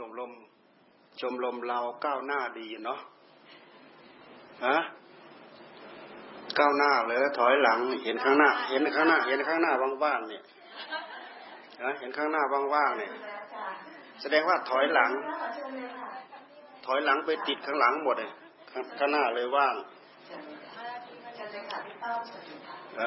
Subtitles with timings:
[0.00, 0.32] ชมรม
[1.20, 2.98] ชมรมเราก้าวหน้าดีเนาะ
[4.66, 4.76] ฮะ
[6.58, 9.72] ก้าวหน้าเลยถอยหลัง เห็นข้างหน้า เห็นข้างหน้า เห็นข้างหน้า
[10.04, 10.42] ว่างๆเนี่ย
[11.82, 12.42] ฮะเห็นข้างหน้า
[12.74, 13.10] ว่างๆเนี่ย
[14.20, 15.10] แสดงว่าถอยหลัง
[16.86, 18.30] ถอยหลังไปติดข้างหลังหมดเลย
[18.98, 19.74] ข้างหน้าเลยว่าง
[22.98, 23.02] เอ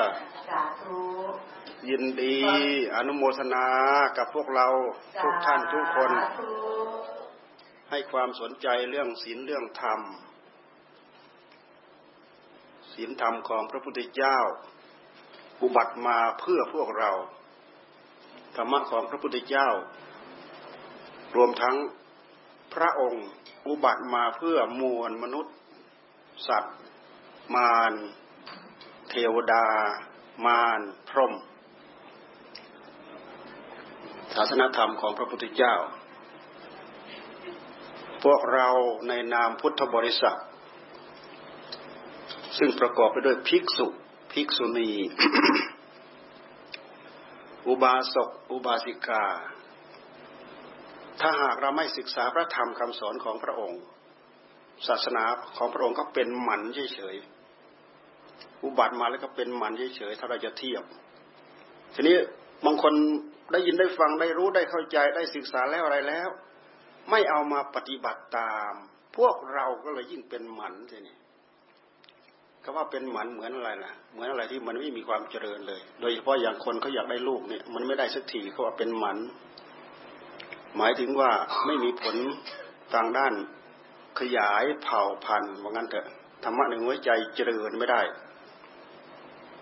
[0.00, 0.02] อ
[1.90, 2.36] ยินดี
[2.94, 3.66] อนุโมทนา
[4.16, 4.66] กับพวกเรา
[5.22, 6.10] ทุกท่านทุกคน
[7.90, 10.00] ให้ความสนใจเรื่องศีลเรื่องธรรม
[12.92, 14.38] ศีลธรรมของพระพุทธเจ้า
[15.62, 17.10] อุบัติมาเพื่อพวกเรา
[18.56, 19.68] ธรรมะของพระพุทธเจ้า
[21.36, 21.76] รวมทั้ง
[22.74, 23.26] พระองค์
[23.66, 25.54] อุบัติมาเพื่อมวลมนุษย์
[26.48, 26.76] สัตว์
[27.54, 27.92] มาร
[29.10, 29.66] เทวดา
[30.46, 31.34] มารพรหม
[34.36, 35.74] ศาสนธรรมของพระพุทธเจ้า
[38.24, 38.68] พวกเรา
[39.08, 40.38] ในนามพุทธบริษัท
[42.58, 43.86] ซึ่งประกอบไปด้วยภิกษุ
[44.32, 44.90] ภิกษุณี
[47.68, 49.24] อุบาสก อุบาสิกา
[51.20, 53.82] ถ้าหากเราไม่ศึกษาพระธรรมคำสอนของพระองค์
[54.86, 55.24] ศาสนา
[55.56, 60.82] ของพระองค์ก็เป็นหมันเฉยๆอุบัติมาแล้วก็เป็นหมันเฉยๆถ้าเราจะเทียบ
[61.94, 62.16] ทีนี้
[62.64, 62.94] บางคน
[63.52, 66.28] ได้ยินได้ฟังได้รู้ได้เข้าใจได้ศึกษาแล้วอะไรแล้ว
[67.10, 68.72] ไม่เอามาปฏิบัติตาม
[69.16, 71.16] พวกเราก็เลยยิ่งเป็นหมันทีนี้
[72.62, 79.18] คำว่าเป็นหมันเหมือนอะไรนะเหมือนอะไรที่มันไม่มีความเจริญเลย โดยเฉพาะอย่างคนเขาอยากได้ลูกเนี่ย มันไม่ได้สักทีเขาว่าเป็นหมัน
[80.76, 81.30] หมายถึงว่า
[81.66, 82.16] ไม่มีผล
[82.94, 83.32] ทางด้าน
[84.20, 86.06] ขยายเผ่าพันธุ์ว่างั้นเถอะ
[86.44, 88.02] ธรรมะในหัวใจเจริญไม่ได้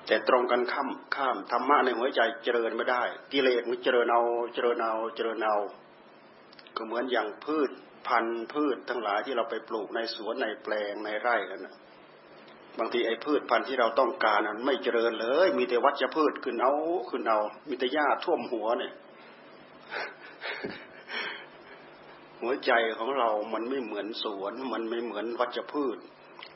[0.07, 3.03] แต่ตรงกันข้ามข้ามธรรมะในหัวใจเจริญไม่ได้
[3.33, 4.23] กิเลสมันเจริญเอา
[4.55, 5.57] เจริญเอาเจริญเอา
[6.77, 7.71] ก็เหมือนอย่างพืช
[8.07, 11.75] พันธุ์พืชทั้งหลายที่เราไปปลูกในสวนในแปลงในไร่กันนะ
[12.79, 16.75] บางทีไอ้พืชพันธุ์ที่เราต้องการนั้นไม่เจริญเลย มีแต่วัชพืชขึ้นเอา
[17.11, 18.93] ขึ้นเอา มีแต่หญ้าท่วมหัวเนี่ย
[22.41, 25.99] หัวใจของเรามันไม่เหมือนสวน มันไม่เหมือนวัชพืช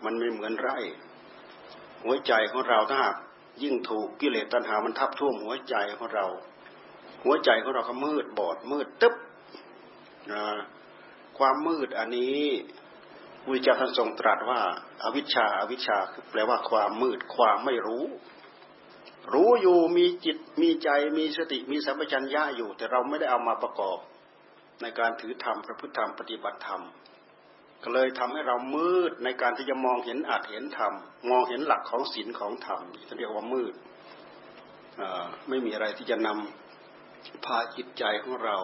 [0.05, 0.79] มันไม่เหมือนไร่
[2.05, 3.17] หัวใจของเราถ้าหาก
[3.63, 6.27] ยิ่งถูกกิเลสตัณหามันทับท่วมหัวใจของเรา
[7.25, 9.15] หัวใจของเราก็มืดบอดมืดตึ๊บ
[10.33, 10.45] นะ
[11.39, 12.43] ความมืดอันนี้
[13.43, 14.61] พุทธเจ้าท่านทรงตรัสว่า
[15.03, 18.05] อาวิชชาอาวิชชาคือแปลว่าความมืดความไม่รู้
[19.33, 20.89] รู้อยู่มีจิตมีใจ
[21.19, 23.99] มีสติมีสัมปชัญญะอยู่ แต่เราไม่ได้เอามาประกอบ
[24.83, 26.83] ในการถือธรรมพระพุทธธรรมปฏิบัติธรรม
[27.83, 30.93] ก็เลยทำให้เรามืดในการที่จะมองเห็นอาจเห็นธรรม
[31.31, 33.75] มองเห็นหลักของศีลของธรรมที่เรียกว่ามืด
[35.49, 38.57] ไม่มีอะไรที่จะนำพาจิตใจของเรา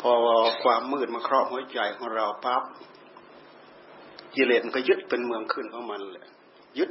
[0.00, 0.12] พอ
[0.62, 2.62] ความมืดมาครอบหัวใจของเราปั๊บ
[4.34, 6.26] กิเลสมันก็ยึดเป็นเมืองขึ้นของมันเลย
[6.78, 6.90] ยึด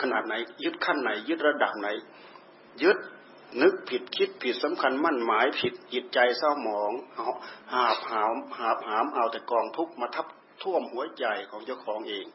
[0.00, 1.88] ขนาดไหน ยึดขั้นไหน ยึดระดับไหน
[2.82, 2.98] ยึด
[3.62, 6.92] นึกผิดคิดผิดสำคัญมั่นหมายผิดจิตใจเศร้าหมอง
[7.72, 10.26] หาบหามหาบหามเอาแต่กองทุกข์มาทับ
[10.64, 12.26] ท่วมหัวใจของเจ้าของเอง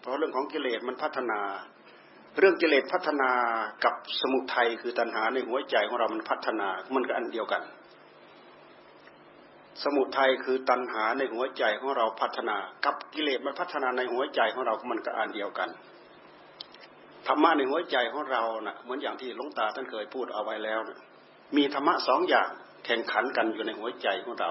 [0.00, 1.40] เพราะเรื่องของกิเลสมันพัฒนา
[2.38, 3.30] เรื่องกิเลสพัฒนา
[3.84, 7.62] กับสมุทัยคือตัณหาในหัวใจของเรามันพัฒนามันก็อันเดียวกัน
[9.84, 15.68] สมุทัยคือตัณหาในหัวใจของเราพัฒนา กับกิเลสมันพัฒนาในหัวใจของเรา มันก็อันเดียวกัน
[17.26, 20.98] ธรรมะในหัวใจของเรานะ่ะเหมือนอย่างที่หลวงตาท่านเคยพูดเอาไว้แล้วนะ
[21.56, 22.48] มีธรรมะสองอย่าง
[22.86, 24.50] แข่งขันกันอยู่ในหัวใจของเรา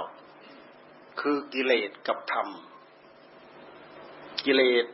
[1.22, 2.48] คือกิเลสกับธรรม
[4.46, 4.86] กิเลส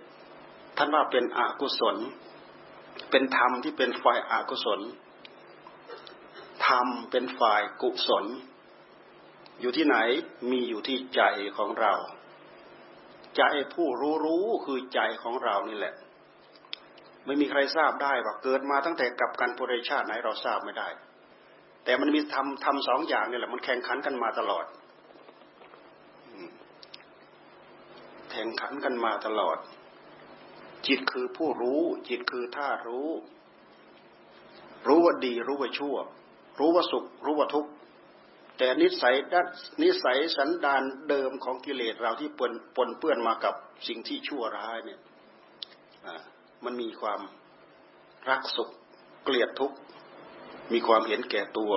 [0.78, 1.98] ท่านว่าเป็นอกุศล
[3.12, 4.80] เป็นธรรมที่เป็นฝ่ายอากุศล
[6.68, 8.26] ธรรมเป็นฝ่ายกุศล
[9.62, 9.98] อยู่ที่ไหน
[10.52, 11.22] มีอยู่ที่ใจ
[11.58, 11.94] ของเรา
[13.38, 15.94] ใจผู้รู้รู้คือใจของเรานี่แหละ
[17.26, 20.88] ไม่มีใครทราบได้ว่าเกิดมาตั้งแต่กับกันปุริชาติไหนเราทราบไม่ได้
[21.86, 24.66] แต่มันมีทำทำสองอย่างนี่แหละ มันแข่งขันกันมาตลอด
[28.34, 29.58] แข่งขันกันมาตลอด
[30.88, 33.10] จิตคือผู้รู้ จิตคือท่ารู้
[34.88, 35.96] รู้ว่าดี รู้ว่าชั่ว
[36.60, 37.72] รู้ว่าสุข รู้ว่าทุกข์
[38.58, 39.48] แต่นิสัยด้าน
[39.84, 43.56] นิสัยสันดานเดิมของกิเลสเราที่ปนปนเปื้อนมากับ
[43.88, 45.00] สิ่งที่ชั่วร้ายเนี่ย
[46.66, 47.22] มันมีความ
[48.30, 48.70] รักสุข
[49.24, 49.78] เกลียดทุกข์
[50.74, 51.74] มีความเห็นแก่ตัว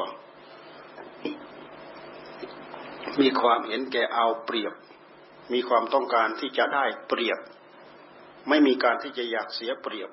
[3.20, 4.75] มีความเห็นแก่เอาเปรียบ
[5.52, 7.38] มีความต้องการที่จะได้เปรียบ
[8.48, 10.10] ไม่มีการที่จะอยากเสียเปรียบ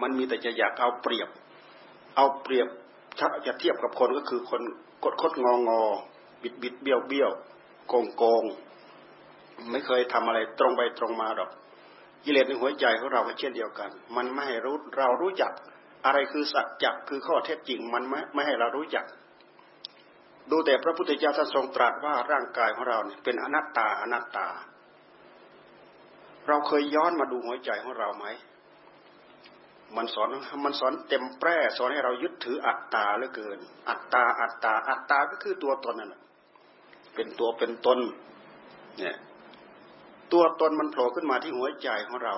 [0.00, 1.28] มันมีแต่จะอยากเอาเปรียบ
[2.16, 2.68] เอาเปรียบ
[3.18, 4.62] ถ้าจะเทียบกับคนก็คือคน
[5.04, 5.80] กดคดงองอ
[6.42, 7.30] บิดบิดเบี้ยวเบี้ยว
[7.88, 8.44] โกงโกง
[9.70, 11.50] ไม่เคยทำอะไรตรงไปตรงมาหรอก
[12.24, 15.52] กิเลสในหัวใจของเราก็เช่นเดียวกัน มันไม่ให้รู้เรารู้จัก
[16.04, 19.04] อะไรคือสัจจะคือข้อเท็จจริง มันไม่ไม่ให้เรารู้จัก
[20.50, 24.48] ดูแต่พระพุทธเจ้าท่านทรงตรัสว่าร่างกายของเราเนี่ยเป็นอนัตตาอนัตตา
[26.48, 28.26] เราเคยย้อนมาดูหัวใจของเราไหม
[29.96, 30.28] มันสอน
[30.64, 33.58] มันสอนเต็มแปร่สอนให้เรายึดถืออัตตาเหลือเกิน
[33.88, 36.22] อัตตาอัตตาอัตตาก็คือตัวตนนั่นแหละ
[37.14, 37.98] เป็นตัวเป็นตน
[38.98, 39.16] เนี่ย
[40.32, 42.34] ตัวตนมันโผล่ขึ้นมาที่หัวใจของเรา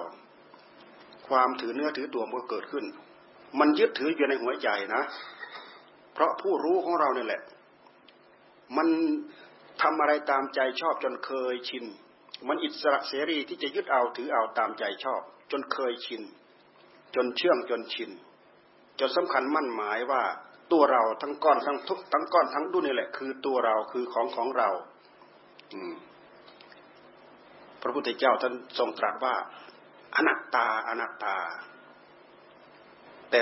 [1.29, 2.85] ความถือเนื้อถือตัวมันก็เกิดขึ้น
[3.59, 5.03] มันยึดถืออยู่ในหัวใจนะ
[6.15, 7.43] เพราะผู้รู้ของเราเนี่ยแหละ
[8.77, 8.89] มัน
[9.83, 11.85] ทำอะไรตามใจชอบจนเคยชิน
[12.49, 15.21] มันอิสระเสรีที่จะยึดเอาถือเอาตามใจชอบ
[15.51, 16.23] จนเคยชิน
[17.15, 18.11] จนเชื่องจนชิน
[19.01, 20.23] จนสำคัญมั่นหมายว่า
[20.73, 24.69] ตัวเราทั้งก้อนทั้งทุกทั้งก้อนทั้งดุนี่แหละ คือตัวเราคือของของเรา
[25.73, 25.95] อืม
[27.83, 29.35] พระพุทธเจ้าท่านทรงตรัสว่า
[30.15, 31.37] อนัตตาอนัตตา
[33.31, 33.41] แต่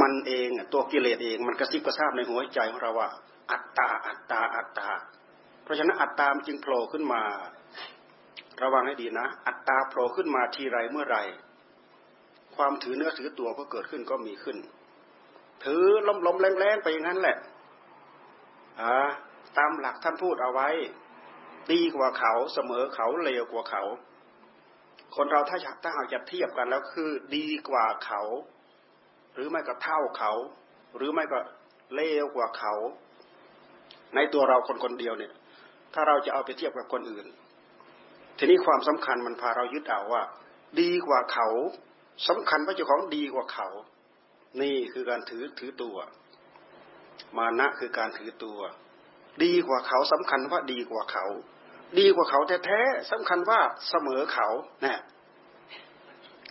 [0.00, 3.08] มันเองตัวกิเลสเองมันกระซิบกระซาบในหัวใจของเราว่า
[3.50, 4.88] อัตตาอัตตาอัตตา
[5.62, 7.22] เพราะฉะนั้นอัตตามจึงโผล่ขึ้นมา
[8.62, 11.18] ระวังให้ดีนะ อัตตาโผล่ขึ้นมาทีไรเมื่อไร
[12.56, 14.56] ความถือเนื้อถือตัวก็เกิดขึ้นก็มีขึ้น
[15.64, 17.36] ถือล้มล้มแรงแรงไปอย่างนั้นแหละ
[18.80, 18.94] อ่า
[19.58, 20.68] ตามหลักท่านพูดเอาไว้
[21.72, 23.82] ดีกว่าเขาเสมอเขาเลวกว่าเขา
[25.16, 28.22] คนเราถ้าถ้าหากจะเทียบกันแล้วคือดีกว่าเขา
[29.34, 30.32] หรือไม่ก็เท่าเขา
[30.96, 31.38] หรือไม่ก็
[31.94, 32.74] เลวกว่าเขา
[34.14, 35.32] ในตัวเราคนคนเดียวเนี่ย
[35.94, 37.26] ถ้าเราจะเอาไปเทียบกับคนอื่น
[38.38, 40.22] ทีนี้ความสำคัญมันพาเรายึดเอาว่า
[40.80, 41.48] ดีกว่าเขา
[42.28, 43.68] สำคัญว่าเจ้าของดีกว่าเขา
[44.62, 45.96] นี่คือการถือถือตัว
[47.38, 48.58] มานะคือการถือตัว
[49.44, 51.24] ดีกว่าเขาสำคัญว่าดีกว่าเขา
[51.98, 54.48] ดีกว่าเขาแท้ๆสำคัญว่าเสมอเขา
[54.84, 55.00] นะ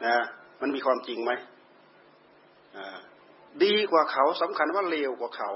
[0.05, 0.17] นะ
[0.61, 1.31] มันมีความจริงไหม
[3.63, 5.51] ดีกว่าเขาสำคัญว่าเลวกว่าเขา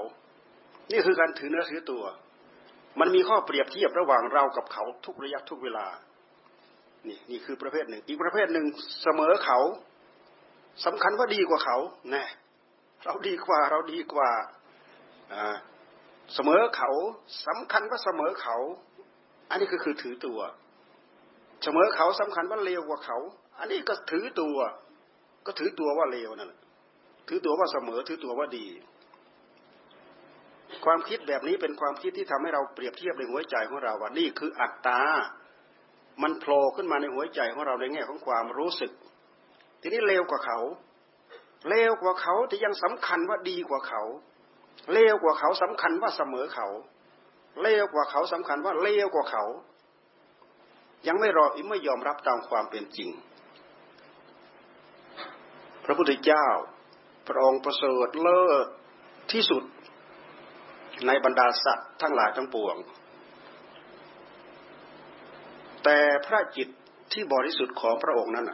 [0.92, 2.02] นี่คือการถือเนื้อถือตัว
[3.00, 5.86] มันมีข้อเปรียบเทียบระหว่างเรากับเขาทุกระยะทุกเวลา
[7.08, 8.66] นี่นี่คือประเภทหนึ่ง อีกประเภทหนึ่ง
[9.02, 9.58] เสมอเขา
[10.86, 11.76] สำคัญว่าดีกว่าเขา
[12.10, 12.24] แน่
[13.04, 14.30] เราดีกว่าเราดีกว่า
[16.34, 16.90] เสมอเขา
[17.46, 18.56] สำคัญว่าเสมอเขา
[19.50, 20.38] อันนี้ก็คือถือตัว
[21.62, 23.18] เสมอเขาสำคัญว่าเลวกว่าเขา
[23.58, 24.56] อันนี้ก็ถือตัว
[25.46, 26.60] ก็ถือตัวว่าเลวนั่นแหละ
[27.28, 28.66] ถือตัวว่าเสมอถือตัวว่าดี
[30.84, 35.02] ความคิดแบบนี้เป็นความคิดที่ทำให้เราเปรียบเทียบในหัวใจของเราว่านี่คืออัตตา
[36.22, 38.92] มันโผล่ขึ้นมาในหัวใจของเราในแง่ของความรู้สึก
[39.80, 40.58] ทีนี้เลวกว่าเขา
[41.68, 44.02] เลวกว่าเขาแต่ยังสำคัญว่าดีกว่าเขา
[44.92, 46.68] เลวกว่าเขาสำคัญว่าเสมอเขา
[47.62, 49.44] เลวกว่าเขาสำคัญว่าเลวกว่าเขา
[51.06, 53.10] ยังไม่รอไม่ยอมรับตามความเป็นจริง
[55.84, 56.46] พระพุทธเจ้า
[57.28, 58.66] พระองค์ประเสริฐเลิศ
[59.32, 59.62] ที่สุด
[61.06, 62.76] ในบรรดาสัตว์ทั้งหลายทั้งปวง
[65.84, 66.68] แต่พระจิต
[67.12, 68.50] ที่บริสุทธิ์ของพระองค์นั้น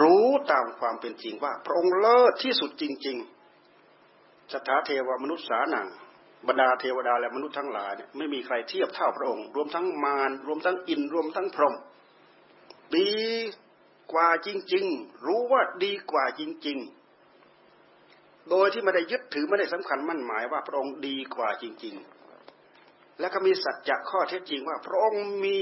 [0.00, 3.16] รู้ตามความเป็นจริงว่า พระองค์เลิศที่สุดจริง
[3.84, 5.88] ๆ สถาเทวมนุษย์สานัง
[6.48, 11.74] บรรดาเทวดาและมนุษย์ทั้งหลายเนี่ยไม่มีใครเทียบเท่าพระองค์ รวมทั้งมารรวมทั้งอินรวมทั้งพรหม
[12.96, 13.12] ดี
[14.12, 16.95] กว่าจริง ๆ รู้ว่าดีกว่าจริง ๆ
[18.50, 21.94] โดยที่ไม่ได้ยึดถือไม่ได้สำคัญมั่นหมายว่าพระองค์ดีกว่าจริง
[22.58, 25.58] ๆ และก็มีสัจจะข้อเท็จจริงว่า พระองค์มี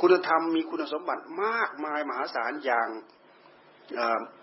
[0.00, 2.88] คุณธรรมมีคุณสมบัติมากมายมหาศาลอย่าง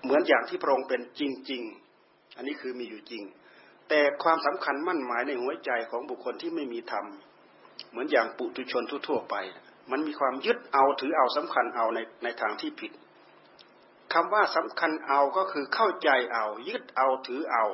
[0.04, 1.62] เหมือนอย่างที่พระองค์เป็นจริง
[2.00, 3.24] ๆ อันนี้คือมีอยู่จริง
[3.90, 7.06] แต่ความสำคัญมั่นหมายในหัวใจของบุคคลที่ไม่มีธรรม
[7.90, 9.36] เหมือนอย่างปุถุชนทั่วๆไป
[9.92, 12.92] มันมีความยึดเอาถือเอาสำคัญเอาในในทางที่ผิด
[14.14, 17.66] คำว่าสำคัญเอาก็คือเข้าใจเอา ยึดเอาถือเอา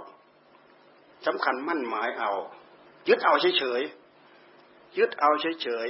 [1.25, 2.31] สำคัญมั่นหมายเอา
[3.07, 5.87] ยึดเอาเฉยๆยึดเอาเฉย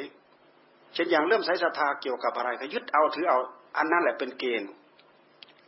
[0.48, 3.39] ๆเช่นอย่างเริ่มใช้ศรัทธาเกี่ยวกับอะไรก็ยึดเอาถือเอา
[3.77, 4.69] อันนั้นแหละเป็นเกณฑ์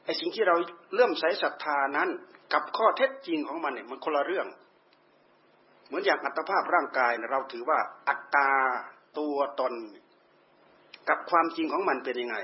[0.03, 0.55] ไอ้สิ่งที่เรา
[0.95, 2.09] เริ่มใช้ศรัทธานั้น
[2.53, 4.47] กับข้อเท็จจริงของมันเนี่ยมันคนละเรื่อง
[5.87, 8.49] เหมือนอย่างอัตภาพร่างกายเราถือว่าอัตตา
[9.19, 9.73] ตัวตน
[11.09, 12.37] กับความจริงของมันเป็นยังไง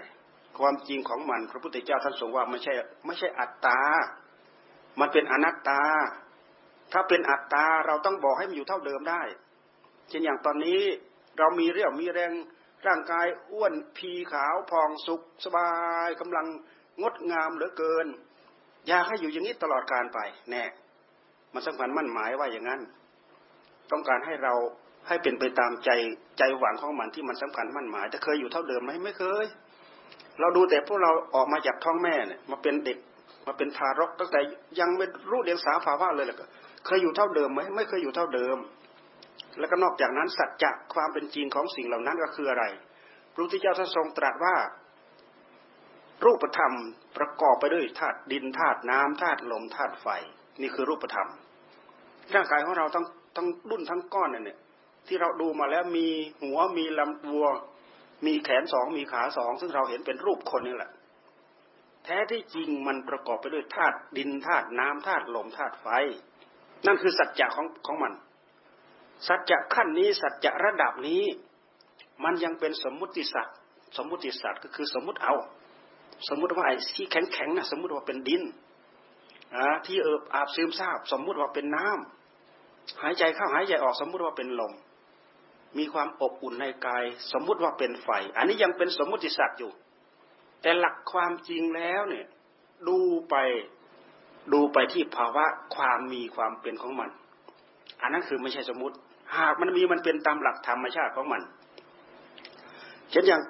[0.60, 2.74] ความจริงของมัน พระพุทธเจ้าท่านทรงว่าไม่ใช่
[3.06, 3.80] ไม่ใช่อัตตา
[5.00, 5.82] มันเป็นอนัตตา
[6.94, 9.22] ถ้าเป็นอัตตาเราต้องบอกให้มันอยู่เท่าเดิมได้
[10.10, 10.80] เช่นอย่างตอนนี้
[11.38, 12.32] เรามีเรี่ยวมีแรง
[12.88, 15.70] ร่างกายอ้วนพีขาวพองสุขสบา
[16.08, 16.46] ยกำลัง
[17.02, 18.08] งดงามเหลือเกิน
[18.88, 20.20] อยากให้อยู่อย่างนี้ตลอดการไป
[20.52, 20.64] แน่
[21.54, 22.82] มันสำคัญมั่นหมายว่าอย่างนั้น
[23.92, 24.54] ต้องการให้เรา
[25.08, 25.90] ให้เป็นไปตามใจ
[26.38, 29.46] ใจหวังของมันที่มันสำคัญมั่นหมายจะเคยอยู่เท่าเดิมไหมไม่เคย
[30.40, 32.98] เราดูแต่พวกเราออกมาจากท้องแม่เนี่ยมาเป็นเด็ก
[33.48, 34.40] มาเป็นทารกตั้งแต่
[34.80, 36.38] ยังไม่รู้เดียงสาภาวะเลยแหละ
[36.86, 38.58] เคยอยู่เท่าเดิมไหมไม่เคยอยู่เท่าเดิม
[39.60, 42.64] แล้วก็นอกจากนั้นสัจจะความเป็นจริงของสิ่งเหล่านั้นก็คืออะไร
[43.34, 44.56] พระพุทธเจ้าท่านทรงตรัสว่า
[46.24, 46.74] รูปธรรม
[47.18, 50.08] ประกอบไปด้วยธาตุดินธาตุน้ำธาตุลมธาตุไฟ
[50.62, 51.30] นี่คือรูปธรรม
[52.34, 54.58] ร่างกายของเราทั้งทั้งดุนทั้งก้อนเนี่ย
[55.08, 56.08] ที่เราดูมาแล้วมี
[56.44, 57.44] หัวมีลำตัว
[58.26, 60.92] มีแขนสองมีขาสองซึ่งเราเห็นเป็นรูปคนนี่แหละ
[62.06, 65.88] แท้ที่จริงมันประกอบไปด้วยธาตุดินธาตุน้ำธาตุลมธาตุไฟ
[66.86, 68.14] นั่นคือสัจจะของของมัน
[69.28, 71.24] สัจจะขั้นนี้สัจจะระดับนี้
[72.24, 73.56] มันยังเป็นสมมุติสัตว์
[73.98, 75.36] สมมุติสัตว์ก็คือสมมุติเอา
[76.30, 78.44] สมมุติว่าไอ้ที่แข็งแข็งนะสมมุติว่าเป็นดิน
[79.56, 84.74] อ่าที่เอิบอาบซึมซาบ สมมุติว่าเป็นน้ำหายใจเข้าหายใจออกสมมุติว่าเป็นลม
[85.78, 89.72] มีความอบอุ่นในกาย สมมุติว่าเป็นไฟ อันนี้ยังเป็นสมมุติสัตว์อยู่
[90.62, 92.26] แต่หลักความจริงแล้วเนี่ย
[92.88, 92.98] ดู
[93.30, 93.36] ไป
[94.54, 95.46] ดูไปที่ภาวะ
[95.76, 97.10] ความมีความเป็นของมัน
[98.02, 98.96] อันนั้นคือไม่ใช่สมมติ
[99.38, 101.42] หากมันมีมันเป็นตามหลักธรรมชาติของมัน
[103.12, 103.42] เช่นอย่าง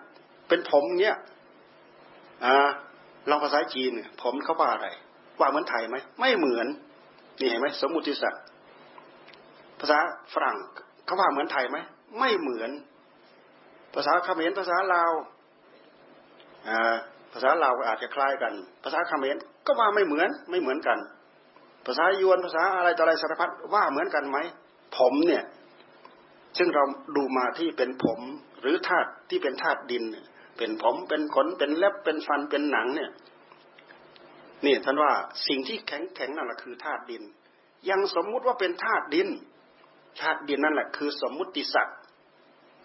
[0.47, 1.17] เป็นผมเนี้ย
[2.45, 2.69] อ่า
[3.29, 4.87] ลองภาษาจีน ผมเขาว่าอะไร
[5.39, 6.67] ว่าเหมือนไทยไหม ไม่เหมือน
[7.39, 8.43] นี่เห็นไหมสมมติสัตว์
[9.79, 9.99] ภาษา
[10.33, 10.57] ฝรั่ง
[11.05, 11.77] เขาว่าเหมือนไทยไหม
[12.17, 12.71] ไม่เหมือน
[13.93, 15.11] ภาษาเขมรภาษาลาว
[17.33, 19.35] ภาษาลาวอาจจะคล้ายกัน ภาษาเขมร
[19.65, 20.99] ก็ว่าไม่เหมือนไม่เหมือนกัน
[21.85, 24.37] ภาษายวนภาษาอะไรต่ออะไรสารพัดว่าเหมือนกันไหม
[24.97, 25.43] ผมเนี่ย
[26.57, 26.83] ซึ่งเรา
[27.15, 28.19] ดูมาที่เป็นผม
[28.61, 30.03] หรือธาตุที่เป็นธาตุดิน
[30.57, 33.11] เป็นผมเป็นขนเป็นเล็บเป็นฟันเป็นหนังเนี่ย
[34.65, 35.11] นี่ท่านว่า
[35.47, 37.23] สิ่งที่แข็งแข็งนั่นแหละคือธาตุดิน
[37.89, 39.29] ยังสมมุติว่าเป็นธาตุดิน
[40.21, 41.97] ธาตุดินนั่นแหละคือสมมุติสัตว์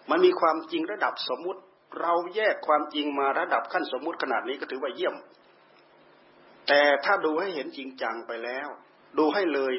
[0.09, 1.61] มันมีความจริงระดับสมมุติ
[2.01, 5.15] เราแยกความจริงมาระดับขั้นสมมุติขนาดนี้ก็ถือว่าเยี่ยม
[6.67, 8.67] แต่ถ้าดูให้เห็นจริงจังไปแล้ว
[9.17, 9.73] ดูให้เลย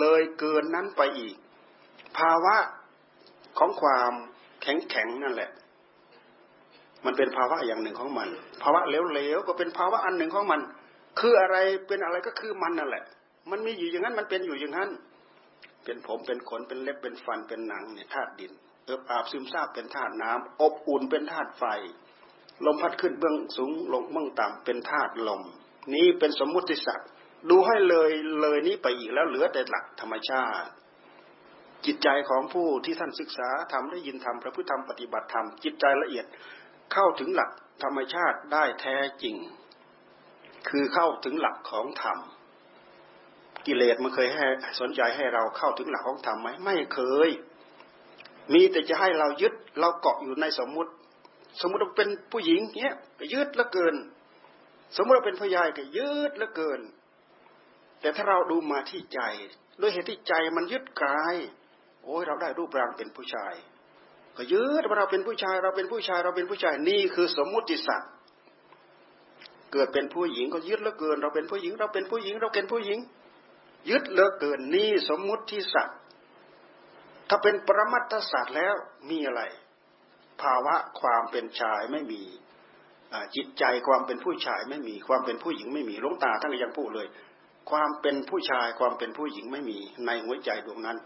[0.00, 1.34] เลยเกินนั้นไปอีก
[2.18, 2.56] ภาวะ
[3.58, 4.12] ของความ
[4.62, 5.50] แข็งแข็งนั่นแหละ
[7.04, 8.28] มันเป็นภาวะอย่างหนึ่งของมัน
[8.62, 10.60] ภาวะเหลวๆก็เป็นภาวะอันหนึ่งของมัน
[11.20, 13.04] คืออะไรเป็นอะไรก็คือมันนั่นแหละ
[13.50, 14.90] มันมีอยู่อย่างนั้นมันเป็นอยู่อย่างนั้น
[15.84, 18.52] เป็นผมเป็นขนเป็นเล็บเป็นฟันเป็นหนังเนี่ยธาตุดิน
[18.98, 21.64] บอาบซึมซาบเป็นธาตุน้ำอบอุ่นเป็นธาตุไฟ
[22.66, 25.42] ลมพัดขึ้นเบื้องสูงลงเบื้องต่ำเป็นธาตุลม
[25.94, 27.08] นี้เป็นสมมุติศักดิ์
[27.50, 30.68] ดูให้เลยเลยนี้ไปอีกแล้วเหลือแต่หลักธรรมชาติ
[31.86, 36.26] จิตใจของผู้ที่ท่านศึกษาทำได้ยินทำพระพุทธธรรมปฏิบัติธรรมจิตใจละเอียด
[36.92, 37.50] เข้าถึงหลัก
[37.82, 39.36] ธรรมชาติได้แท้จริง
[40.68, 42.18] คือเข้าถึงหลักของธรรม
[43.66, 44.46] กิเลสมันเคยให้
[44.80, 47.30] สนใจให้เราเข้าถึงหลักของธรรมไหมไม่เคย
[48.52, 50.92] มีแต่จะให้เรายึดเราเกาะอยู่ในสมมุติ
[51.60, 53.94] สมมุติเราเป็นผู้หญิงเนี้ยก็ยึดละเกิน
[54.96, 56.80] สมมติเราเป็นผู้ชายก็ยึดละเกิน
[58.00, 59.20] แต่ถ้าเราดูมาที่ใจ
[59.80, 61.36] ด้วยเหตุที่ใจมันยึดกาย
[62.04, 63.54] โอ้ยเราได้รูปร่างเป็นผู้ชาย
[64.36, 68.10] ก็ยึดว่าเราเป็นผู้ชาย เราเป็นผู้ชาย เราเป็นผู้ชายนี่คือสมมุติสัตว์
[69.72, 72.98] เกิดเป็นผู้หญิงก็ยึดลือเกิน เราเป็นผู้หญิง เราเป็นผู้หญิง เราเป็นผู้หญิง
[73.90, 75.96] ยึดลือเกินนี่สมมุติที่สัตว์
[77.34, 78.74] ถ้าเป็นปรมัตถศาสตร์แล้ว
[79.10, 79.42] มีอะไร
[80.42, 82.22] ภาวะความเป็นชายไม่มี
[83.36, 87.06] จิตใจความเป็นผู้ชายไม่มีความเป็นผู้หญิงไม่มีลุงตาท่านยังพูดเลย
[87.70, 90.96] ความเป็นผู้ชายความเป็นผู้หญิงไม่มี ในหัวใจดวงนั้น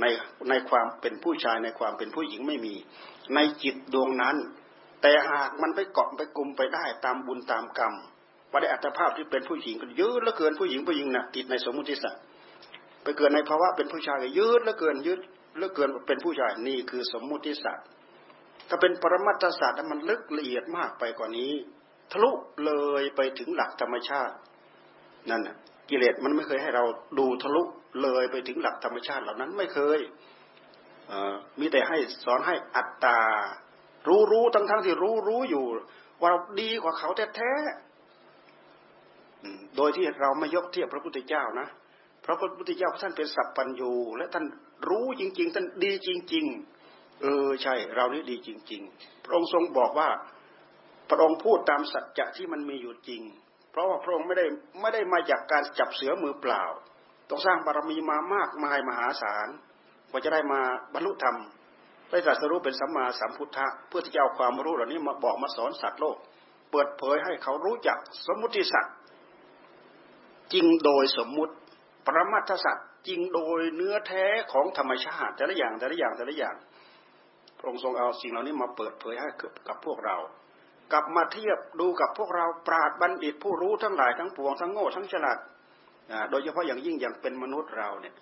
[0.00, 0.04] ใน
[0.48, 2.74] ในความเป็นผู้ชายในความเป็นผู้หญิงไม่มี
[3.34, 4.36] ในจิตดวงนั้น
[5.02, 7.94] แต่หากมันไปเกาะไปกลุ่มไปได้ตามบุญตามกรรม
[8.50, 12.22] ว่าได้อัตภาพที่เป็นผู้หญิงก็ยืดแล้วเกินผู้หญิงผู้หญิงนะติดในสมมุติสัตว์
[13.02, 15.20] ไปเกิดในภาวะเป็นผู้ชายก็ยืดแล้วเกินยืด
[15.58, 17.86] แล้วเกินเป็นผู้ชายนี่คือสมมุติศาสตว์
[18.68, 21.52] ถ้าเป็นปรมัตถศาสตร์มันลึกละเอียดมากไปกว่านี้
[22.12, 22.30] ทะลุ
[22.64, 24.34] เลยไปถึงหลักธรรมชาติ
[25.30, 25.56] นั่นน่ะ
[25.90, 26.84] กิเลสมันไม่เคยให้เรา
[27.18, 27.62] ดูทะลุ
[28.02, 29.98] เลยไปถึงหลักธรรมชาติเหล่านั้นไม่เคย
[31.60, 33.20] มีแต่ให้สอนให้อัตตา
[34.08, 35.64] รู้รู้ทั้งทั้งที่รู้รู้อยู่
[36.20, 41.68] ว่าเราดีกว่าเขาแท้ๆโดยที่เราไม่ยกเทียบพระพุทธเจ้านะ
[42.24, 44.44] พระพุทธเจ้าท่านเป็นสัพพัญญูและท่าน
[44.88, 46.44] รู้จริง ๆ ท่านดีจริง
[46.84, 50.08] ๆ เออใช่ เรานี่ดีจริง ๆ พระองค์ทรงบอกว่า
[51.10, 53.22] พระองค์พูดตามสัจจะที่มันมีอยู่จริง
[53.70, 54.46] เพราะว่าพระองค์ไม่ได้
[54.80, 56.62] ไม่ได้มาจากการจับเสือมือเปล่า
[57.30, 59.48] ต้องสร้างบารมีมามากมายมหาศาล
[60.10, 60.60] กว่าจะได้มา
[60.94, 61.36] บรรลุธรรม
[62.10, 66.16] ได้ตรัสรู้เป็นสัมมาสัมพุทธะเพื่อที่จะเอาความรู้เหล่านี้มาบอกมาสอนสัตว์โลก
[66.70, 68.94] เปิดเผยให้เขารู้จักสมมุติสัตว์
[70.52, 71.54] จริงโดยสมมุติ
[72.06, 76.56] ปรมัตถสัตว์ จริงโดยเนื้อแท้ของธรรมชาติ แต่ละอย่างแต่ละอย่างแต่ละอย่าง
[77.58, 79.28] พระองค์ทรงเอาสิ่งเหล่านี้มาเปิดเผยให้
[79.68, 80.16] กับพวกเรา
[80.92, 85.38] กลับมาเทียบดูกับพวกเราปราดบัณฑิตผู้รู้ทั้งหลายทั้งปวงทั้งโง่ทั้งฉลาด
[86.30, 88.14] โดยเฉพาะอย่างยิ่งอย่างเป็นมนุษย์เราเนี่ย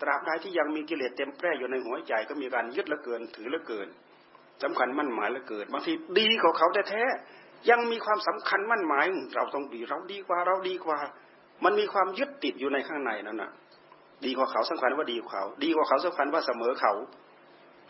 [0.00, 3.88] ตราบใดที่ยังมีกิเลสเต็มแปร่อยู่ในหัวใจก็มีการยึดละเกินถือละเกิน
[4.62, 9.04] สำคัญมั่นหมายละเกินบางทีดีของเขาแท้ๆยังมีความสำคัญมั่นหมาย
[9.36, 10.98] เราต้องดีเราดีกว่าเราดีกว่า
[11.64, 13.50] มันมีความยึดติดอยู่ในข้างในนั่นน่ะ
[14.24, 16.92] ดีกว่าเขาสำคัญว่าดีกว่าเขา ดีกว่าเขาสำคัญว่าเสมอเขา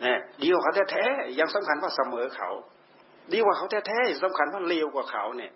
[0.01, 2.49] เนี่ยดีกว่าเขาแท้ๆยังสำคัญว่าเสมอเขา
[3.33, 5.51] ดีกว่าเขาแท้ๆสำคัญว่าเลวกว่าเขาเนี่ย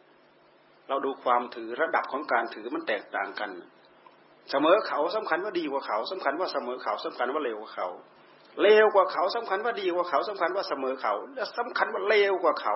[0.89, 3.51] เราดูความถือระดับของการถือมันแตกต่างกัน
[4.51, 7.88] เสมอเขาสำคัญว่าดีกว่าเขาสำคัญว่าเสมอเขาสำคัญว่าเลวกว่าเขา
[8.62, 12.75] เลวกว่าเขาสำคัญว่าดีกว่าเขาสำคัญว่าเสมอเขาและสำคัญว่าเลวกว่าเขา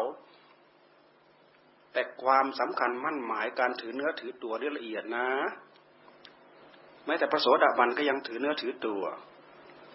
[1.97, 5.27] แต่ความสำคัญมั่นหมายการถือเนื้อถือตัวเรื่องละเอียดนะ
[7.05, 9.03] แม้แต่พระโสดาบันก็ยังถือเนื้อถือตัว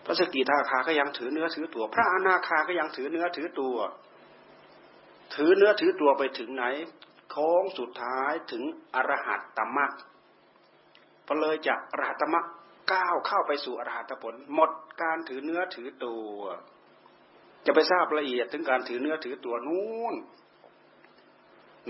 [0.04, 3.76] พระสกิทาคาก็ยังถือเนื้อถือตัว พระอนาคาก็ยังถือเนื้อถือตัว
[5.34, 6.64] ถือเนื้อถือตัวไปถึงไหน
[7.30, 8.62] โค้งสุดท้ายถึง
[8.94, 9.92] อรหัตตมรรค
[11.26, 12.46] พอเลยจากอรหัตมรรค
[12.92, 14.70] ก้าวเข้าไปสู่อรหัตผล หมด
[15.02, 16.38] การถือเนื้อถือตัว
[17.66, 20.16] จะไปทราบละเอียดถึงการถือเนื้อถือตัวนู้น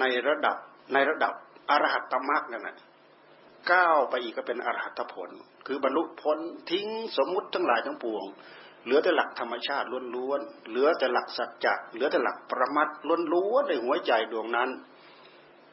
[0.00, 0.56] ในระดับ
[0.94, 1.34] ในระดับ
[1.70, 2.76] อรหัตตมรรคนั่นแหละ
[3.72, 5.30] ก้าวไปอีกก็เป็นอรหัตผล
[5.66, 6.38] คือบรรลุพ้น
[6.70, 8.24] ทิ้งสมมุติทั้งหลายทั้งปวง
[8.84, 12.88] เหลือแต่หลักธรรมชาติล้วนๆ เหลือแต่หลักสัจจะเหลือแต่หลักประมัด
[13.32, 14.70] ล้วนๆในหัวใจดวงนั้น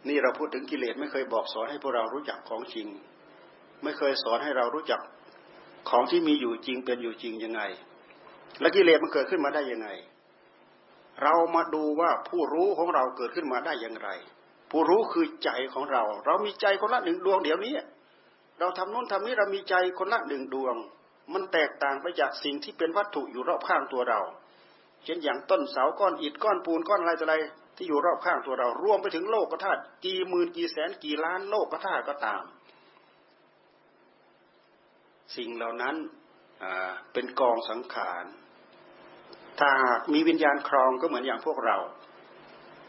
[0.07, 2.87] นี่เราพูดถึงกิเลสไม่เคยบอกสอนให้พวกเรารู้จักของจริง
[3.83, 5.01] ไม่เคยสอนให้เรารู้จัก
[5.89, 7.61] ของที่มีอยู่จริงเป็นอยู่จริงยังไง
[8.61, 9.87] และกิเลสมันเกิดขึ้นมาได้ยังไง
[11.23, 14.09] เรามาดูว่าผู้รู้ของเราเกิดขึ้นมาได้อย่างไร
[14.71, 17.73] ผู้รู้คือใจของเรา เรามีใจคนละหนึ่งดวงเดี๋ยวนี้
[18.59, 20.75] เราทำนู้นทำนี้เรามีใจคนละหนึ่งดวง
[21.33, 24.21] มันแตกต่างไปจากสิ่งที่เป็นวัตถุอยู่รอบข้างตัวเรา
[25.03, 27.35] เช่นอย่างต้นเสาก้อนอิฐก้อนปูนก้อนอะไรต่ออะไร
[27.75, 32.43] ที่อยู่รอบข้างตัวเรา รวมไปถึงโลกธาตุกี่หมื่นกี่แสนกี่ล้านโลกธาตุก็ตาม
[35.35, 35.95] สิ่งเหล่านั้น
[37.13, 38.25] เป็นกองสังขาร
[39.59, 41.77] ถ้าหากมีวิญญาณครองก็เหมือนอย่างพวกเรา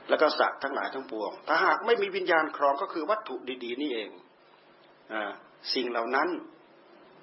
[0.09, 4.11] แล้วก็สัตว์ทั้งหลายทั้งปวง ถ้าหากไม่มีวิญญาณครองก็คือวัตถุดีๆ นี่เอง
[5.13, 5.15] อ
[5.75, 6.29] สิ่งเหล่านั้น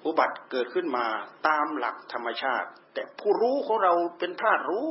[0.04, 1.06] อุบัติเกิดขึ้นมา
[1.48, 4.88] ตามหลักธรรมชาติ แต่ผู้รู้ของเราเป็นธาตุรู้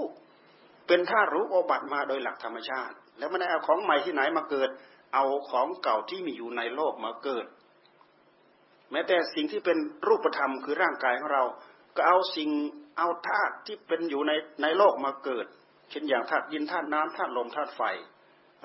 [0.87, 4.69] เป็นธาตุรู้อุบัติมาโดยหลักธรรมชาติ แล้วไม่ได้เอาของใหม่ที่ไหนมาเกิด
[5.13, 7.45] เอาของเก่าที่มีอยู่ในโลกมาเกิด
[8.91, 11.43] แม้แต่สิ่งที่เป็นรูปธรรมคือร่างกายของเรา
[11.95, 12.49] ก็เอาสิ่ง
[12.97, 14.31] เอาธาตุที่เป็นอยู่ใน
[14.61, 15.45] ในโลกมาเกิด
[15.89, 17.81] เช่นอย่างธาตุดินธาตุน้ำธาตุลมธาตุไฟ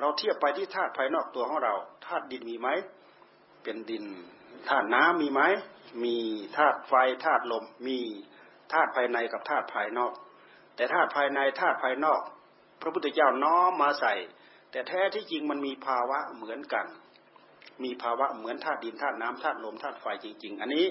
[0.01, 1.75] เราเทียบไปที่ธาตุภายนอกตัวของเรา
[2.07, 2.69] ธาตุดินมีไหม
[3.63, 4.05] เป็นดิน
[4.69, 5.41] ธาตุน้ำมีไหม
[6.05, 6.17] มี
[6.57, 7.99] ธาตุไฟธาตุลมมี
[8.73, 10.13] ธาตุภายในกับธาตุภายนอก
[10.77, 12.21] แต่ธาตุภายในธาตุภายนอก
[12.81, 14.15] พระพุทธเจ้าน้อมมาใส่
[14.71, 16.87] แต่แท้ที่จริงมันมีภาวะเหมือนกัน
[17.85, 20.87] มีภาวะเหมือนธาตุดินธาตุน้ำธาตุลมธาตุไฟจริง ๆ อันนี้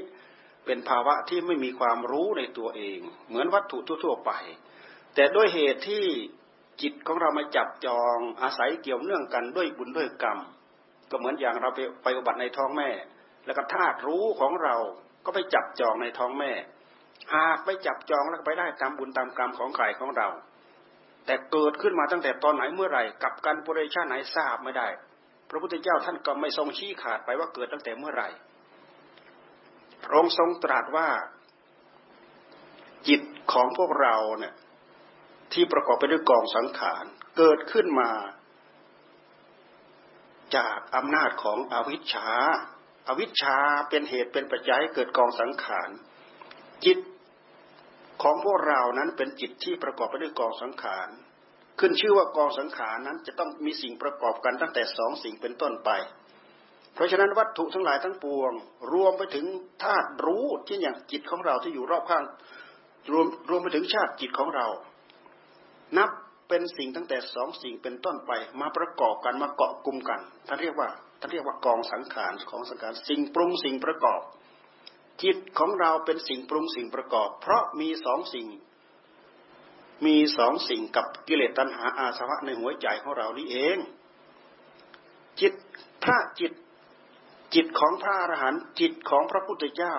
[0.66, 4.32] เป็นภาวะที่ไม่มีความรู้ในตัวเอง เหมือนวัตถุทั่วๆไป
[5.16, 6.06] แต่ด้วยเหตุที่
[6.82, 10.40] จิตของเรามาจับจองอาศัยเกี่ยวเนื่องกันด้วยบุญด้วยกรรม
[11.12, 12.90] ก็เหมือนอย่างเราไปไปอุบัติในท้องแม่
[13.46, 14.76] แล้วก็ธาตุรู้ของเรา
[15.26, 16.52] ก็ไปจับจองในท้องแม่
[17.36, 20.28] หากไปจับจองแล้วไปได้ตามบุญตามกรรมของใครของเรา
[21.26, 24.88] แต่เกิดขึ้นมาตั้งแต่ตอนไหนเมื่อไหร่กับการปุเรชาไหนทราบไม่ได้
[25.50, 28.30] พระพุทธเจ้าท่านก็ไม่ทรงชี้ขาดไปว่าเกิดตั้งแต่เมื่อไหร่
[30.04, 31.10] พระองค์ทรงตรัสว่า
[33.08, 34.54] จิตของพวกเราเนี่ย
[35.54, 37.04] ที่ประกอบไปด้วยกองสังขาร
[37.38, 38.12] เกิดขึ้นมา
[40.56, 42.30] จากอำนาจของอวิชชา
[43.08, 43.58] อาวิชชา
[43.90, 45.90] เป็นเหตุเป็นปัจจัยเกิดกองสังขาร
[46.86, 46.98] จิต
[48.22, 51.10] ของพวกเรานั้นเป็นจิตที่ประกอบไปด้วยกองสังขาร
[51.80, 55.90] ขึ้นชื่อว่ากองสังขารนั้นจะต้องมีสิ่งประกอบกันตั้งแต่สองสิ่งเป็นต้นไป
[56.94, 58.54] เพราะฉะนั้นวัตถุทั้งหลายทั้งปวง
[58.94, 59.46] รวมไปถึง
[59.84, 62.24] ธาตุรู้ที่อย่างจิตของเราที่อยู่รอบข้าง
[63.12, 64.68] รวมรวมไปถึงชาติจิตของเรา
[65.98, 66.10] นับ
[66.50, 74.22] เป็นสิ่งตั้งแต่สองสิ่งเป็นต้นไปมาประกอบกันมาเกาะกลุ่มกันท่านเรียกว่าท่านเรียกว่ากองสังขารของสังขารสิ่งปรุงสิ่งประกอบ
[75.24, 78.48] จิตของเราเป็นสิ่งปรุงสิ่งประกอบ เพราะมีสองสิ่ง
[80.06, 83.78] มีสองสิ่งกับกิเลสตัณหาอาสวะในหัวใจของเรานี่เอง
[85.42, 85.54] จิต
[86.04, 86.52] พระจิต
[87.56, 89.96] จิตของพระอรหันต์จิตของพระพุทธเจ้า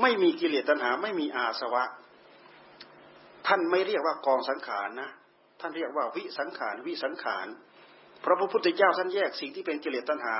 [0.00, 1.84] ไม่มีกิเลสตัณหาไม่มีอาสวะ
[3.46, 5.10] ท่านไม่เรียกว่ากองสังขารนะ
[5.60, 7.46] ท่านเรียกว่าวิสังขารวิสังขาร
[8.24, 10.38] พระพุทธเจ้าท่านแยกสิ่งที่เป็นกิเลสตัณหา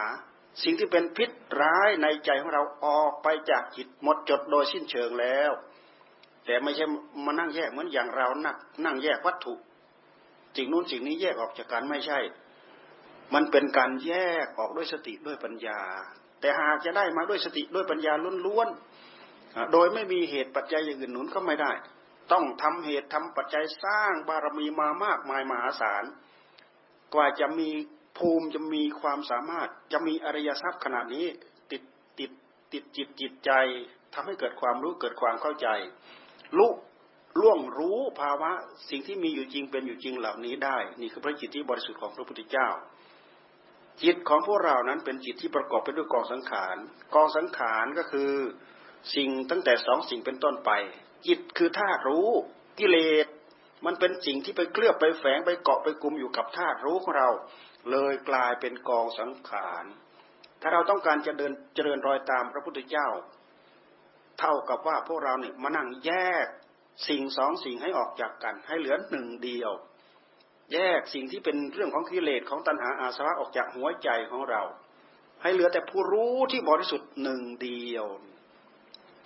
[0.64, 1.30] สิ่งที่เป็นพิษ
[1.60, 5.50] ร้ายในใจของเราออกไปจากจิตหมดจดโดยสิ้นเชิงแล้ว
[6.46, 6.84] แต่ไม่ใช่
[7.24, 9.54] มานั่งแยกเหมือนอย่างเรานักนั่งแยกวัตถุ
[10.56, 12.18] สิ่งนู้นสิ่งนี้แยกออกจากกันไม่ใช่
[13.34, 14.12] มันเป็นการแย
[14.44, 15.80] กออกด้วยสติด้วยปัญญา
[16.40, 18.12] แต่หากจะได้มาด้วยสติด้วยปัญญา
[18.46, 21.72] ล้วนๆโดยไม่มีเหตุปัจจัยอย่างอื่นหนุนก็ไม่ได้
[22.32, 26.04] ต้องทำเหตุทำปัจจัยสร้างบารมีมามากมายมหาศาล
[27.14, 27.70] กว่าจะมี
[28.18, 31.26] ภูมิจะมีความสามารถจะมีอริยทรัพย์ขนาดนี้
[31.70, 31.82] ติด
[32.18, 32.30] ติด
[32.72, 33.50] ติดจิตจิตใจ
[34.14, 35.68] ทำให้เกิดความรู้เกิดความเข้าใจ
[36.58, 36.68] ลุ
[37.40, 38.50] ล่วงรู้ภาวะ
[38.90, 42.68] สิ่งที่มีอยู่จริงเป็นอยู่จริงเหล่านี้ได้ นี่คือพระจิตที่บริสุทธิ์ของพระพุทธเจ้า
[44.02, 46.76] จิตของพวกเรานั้นเป็นจิตที่ประกอบไปด้วยกองสังขาร
[47.14, 48.32] กองสังขารก็คือ
[49.14, 50.70] สิ่งตั้งแต่สองสิ่งเป็นต้นไป
[51.26, 52.28] จิตคือธาตุรู้
[52.78, 53.26] กิเลส
[53.86, 57.30] มันเป็นสิ่งที่ไปเคลือบไปแฝงไปเกาะไปกลุ่มอยู่กับธาตุรู้ของเรา
[57.90, 59.84] เลยกลายเป็นกองสังขาร
[60.60, 63.08] ถ้าเราต้องการจะเดินเจริญรอยตามพระพุทธเจ้า
[64.38, 66.12] เท่ากับว่าพวกเราเนี่ยมานั่งแย
[66.44, 66.46] ก
[67.08, 69.72] สิ่งสองสิ่งให้ออกจากกัน ให้เหลือหนึ่งเดียว
[70.72, 74.62] แยกสิ่งที่เป็นเรื่องของกิเลสของตัณหาอาสวะออกจากหัวใจของเรา
[75.42, 78.06] ให้เหลือแต่ผู้รู้ที่บริสุทธิ์หนึ่งเดียว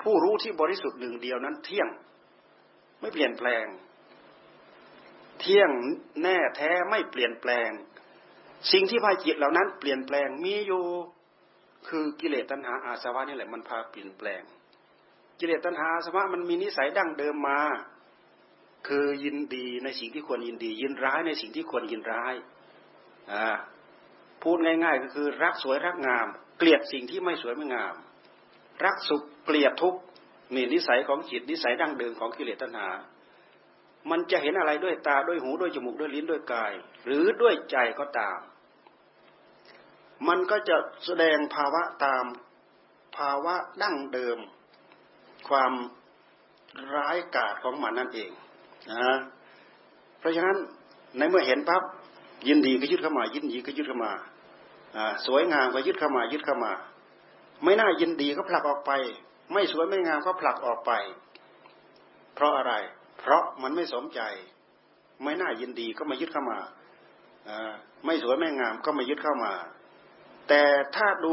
[0.03, 1.89] ผู้รู้ที่บริสุทธิ์หนึ่งเดียวนั้นเที่ยง
[3.01, 3.67] ไม่เปลี่ยนแปลง
[5.41, 5.71] เที่ยง
[6.23, 7.71] แน่แท้ไม่เปลี่ยนแปลง
[8.73, 10.85] สิ่งที่พาจิตเหล่านั้น เปลี่ยนแปลงมีอยู่
[11.89, 14.43] คือกิเลสตัณหาอาสวะนี่แหละมันพาเปลี่ยนแปลง
[15.39, 17.61] กิเลสตัณหาอาสมะมันมีนิสัยดั้งเดิมมา
[18.89, 22.35] คือยินดีในสิ่งที่ควรยินดี ยินร้ายในสิ่งที่ควรยินร้าย
[23.33, 23.47] อ่า
[24.43, 26.27] พูดง่าย ๆ ก็คือรักสวยรักงาม
[26.59, 27.95] เกลียดสิ่งที่ไม่สวยไม่งาม
[28.85, 30.01] รักสุขเกลียดทุกข์
[30.55, 32.89] นี่นิสัยของจิตนิสัยดั้งเดิมของกิเลสตัณหา
[34.11, 36.73] มันจะเห็นอะไรด้วยตาด้วยหูด้วยจมูกด้วยลิ้นด้วยกาย
[37.05, 38.39] หรือด้วยใจก็ตาม
[40.29, 42.25] มันก็จะแสดงภาวะตาม
[43.17, 44.39] ภาวะดั้งเดิม
[45.49, 45.73] ความ
[46.95, 48.31] ร้ายกาจของมันนั่นเอง
[48.93, 49.13] นะ
[50.19, 50.57] เพราะฉะนั้น
[51.19, 51.83] ในเมื่อเห็นปั๊บ
[52.49, 54.13] ยินดีก็ยึดเข้ามา ยินดีก็ยึดเข้ามา
[55.27, 56.73] สวยงามก็ยึดเข้ามายึดเข้ามา
[57.65, 58.93] ไม่น่ายินดีก็ผลักออกไป
[59.53, 60.93] ไม่สวยไม่งามก็ผลักออกไป
[62.35, 62.73] เพราะอะไร
[63.19, 64.21] เพราะมันไม่สมใจ
[65.25, 66.59] ไม่น่ายินดีก็มายึดเข้ามา
[68.07, 69.53] ไม่สวยไม่งามก็มายึดเข้ามา
[70.49, 70.63] แต่
[70.97, 71.33] ถ้าดู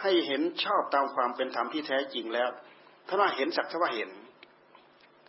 [0.00, 2.48] ให้เห็นชอบตามความเป็นธรรมที่แท้จริงแล้ว
[3.08, 4.10] ถ้าว่าเห็นสักแต่ว่าเห็น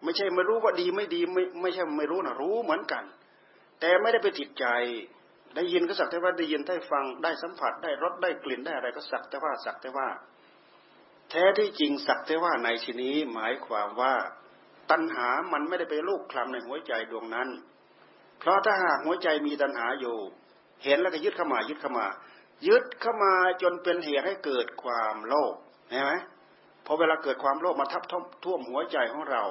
[0.04, 3.04] ไม่ใช่ไม่รู้ว่าดีไม่ดีไม่ไม่ใช่ไม่รู้นะรู้เหมือนกัน
[3.80, 4.66] แต่ไม่ได้ไปติดใจ
[5.56, 10.08] ได้ยินก็สักแต่ว่าได้ยินได้ฟังได้สัมผัสได้รสได้กลิ่นได้อะไรก็สักแต่ว่าสักแต่ว่า
[11.30, 14.14] แท้ที่จริงสักแต่ว่าในที่นี้หมายความว่า
[14.92, 17.50] ตัณหามันไม่ได้ไปลูกคลำในหัวใจดวงนั้น
[18.40, 20.18] เพราะถ้าหากหัวใจมีตัณหาอยู่
[20.84, 22.08] เห็นแล้วก็ยึดเข้ามายึดเข้ามา
[22.68, 25.54] ยึดเข้ามาจนเป็นเหตุให้เกิดความโลภ
[25.90, 26.14] เห็นไหม
[26.86, 28.04] พอเวลาเกิดความโลภมาทับ
[28.44, 29.44] ท่วมหัวใจของเรา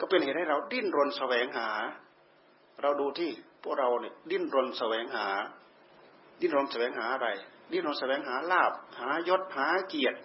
[0.00, 1.70] ก็เป็นเหตุให้เราดิ้นรนแสวงหา
[2.82, 3.30] เราดูที่
[3.62, 5.26] พวกเราเนี่ยดิ้นรนแสวงหา
[6.40, 7.28] ดิ้นรนแสวงหาอะไร
[7.72, 10.18] ดิ้นรนแสวงหาลาบหายศหาเกียรติ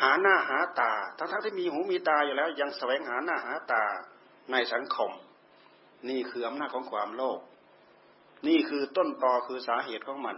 [0.00, 3.84] หาหน้าหาตา ทั้งๆทที่มีหูมีตาอยู่แล้ว ยังแสวงหาหน้าหาตา
[4.52, 5.10] ในสังคม
[6.08, 7.40] นี่คืออำนาจของความโลภ
[8.48, 10.36] นี่คือต้นตอคือสาเหตุของมัน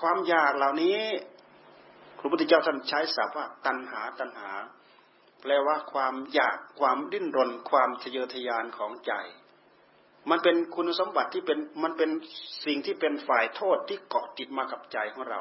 [0.00, 1.00] ความอยากเหล่านี้
[2.18, 4.50] พระพุทธเจ้าท่านใช้ศัพท์ว่าตัณหาตัณหา
[5.42, 9.12] แปลว่าความอยากความดิ้นรน ความทะเยอทะยานของใจ
[10.30, 12.10] มันเป็นคุณสมบัติที่เป็นมันเป็น
[12.66, 15.40] สิ่งที่เป็นฝ่ายโทษที่เกาะติดมากับใจของเรา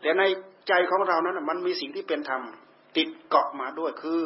[0.00, 0.22] แต่ใน
[0.68, 2.42] ใจของเรานั้นมันมีสิ่งที่เป็นธรรม
[2.96, 4.22] ติดเกาะมาด้วยคือ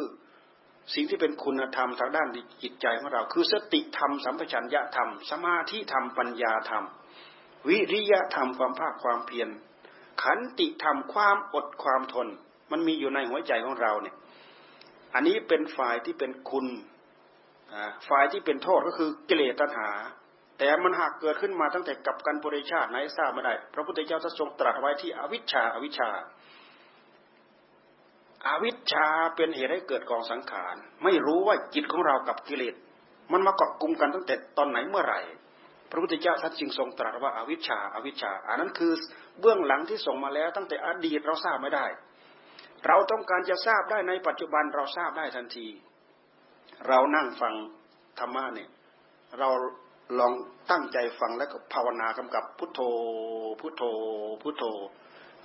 [0.93, 2.27] สิ่งที่เป็นคุณธรรมทางด้าน
[2.63, 6.83] จิตใจของเรา คือสติธรรมสัมปชัญญะธรรม สมาธิธรรมปัญญาธรรม
[7.67, 9.49] วิริยะธรรมความภาคความเพียร
[10.23, 12.27] ขันติธรรมความอดความทน
[12.71, 14.15] มันมีอยู่ในหัวใจของเราเนี่ย
[15.13, 16.67] อันนี้เป็นฝ่ายที่เป็นคุณ
[18.09, 19.89] ฝ่ายที่เป็นโทษก็คือกิเลสตัณหา
[20.57, 26.09] แต่มันหากเกิดขึ้นมาตั้งแต่กับกันบริชาติไหนทราบไม่ได้ พระพุทธเจ้าทรงตรัสไว้ที่อวิชชาอวิชชา
[28.47, 32.75] อาวิชชาเป็นเหตุให้เกิดกองสังขาร ไม่รู้ว่าจิตของเรากับกิเลส
[33.31, 35.21] มันมาเกาะกลุ่มกันตั้งแต่ตอนไหนเมื่อไหร่
[35.91, 38.93] พระพุทธเจ้าท่านจึงทรงตรัสว่าอาวิชชาอาวิชชาอันนั้นคือ
[39.39, 41.85] เบื้องหลังที่ส่งมาแล้วตั้งแต่อดีตเราทราบไม่ได้
[42.87, 45.67] เราต้องการจะทราบได้ในปัจจุบันเราทราบได้ทันที
[46.87, 47.53] เรานั่งฟัง
[48.19, 48.69] ธรรมะเนี่ย
[49.39, 49.49] เรา
[50.19, 50.33] ลอง
[50.71, 52.81] ตั้งใจฟังแล้วก็ภาวนากำกับพุทโธ
[53.61, 53.83] พุทโธ
[54.41, 54.63] พุทโธ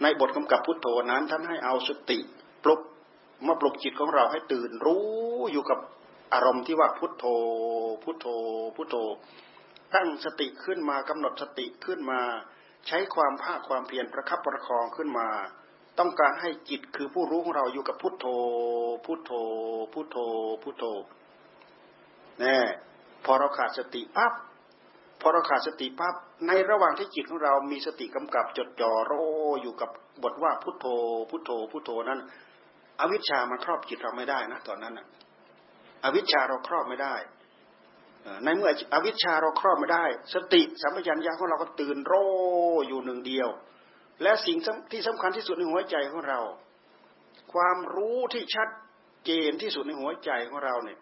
[0.03, 2.19] ในบทกำกับพุทโธนั้นท่านให้เอาสติ
[2.65, 2.81] ปลุก
[3.47, 5.05] มาปลุกจิตของเราให้ตื่นรู้
[5.53, 5.79] อยู่กับ
[6.35, 7.25] อารมณ์ที่ว่าพุทโธ
[8.05, 8.27] พุทโธ
[8.77, 8.97] พุทโธ
[9.95, 12.21] ตั้งสติขึ้นมากำหนดสติขึ้นมา
[12.87, 15.29] ใช้ความภาคความเพียรประคับประคองขึ้นมา
[15.99, 18.27] ต้องการให้จิตคือผู้รู้ของเราอยู่กับพุทโธ
[19.05, 19.33] พุทโธ
[19.93, 20.17] พุทโธ
[20.63, 20.85] พุทโธ
[22.41, 22.59] แน่
[23.25, 24.33] พอเราขาดสติปั๊บ
[25.21, 26.15] พอเราขาดสติปั๊บ
[26.47, 29.13] ในระหว่างที่จิตของเรามีสติกำกับจดจ่อโร
[29.63, 29.91] อยู่กับ
[30.23, 30.87] บทว่าพุทโธ
[31.31, 32.21] พุทโธ พุทโธนั้น
[33.01, 35.07] อวิชชามันครอบจิตเราไม่ได้นะตอนนั้นนะ
[36.05, 37.15] อวิชชาเราครอบไม่ได้
[38.45, 40.05] ในเมื่ออวิชชาเราครอบไม่ได้
[40.35, 42.15] สติสัมปชัญญะของเราก็ตื่นโร
[42.89, 43.49] อยู่หนึ่งเดียว
[44.23, 44.59] และสิ่ง
[44.93, 46.41] ที่สำคัญที่สุดในหัวใจของเรา
[47.53, 48.69] ความรู้ที่ชัด
[49.25, 50.99] เจนที่สุดในหัวใจของเราเนี่ย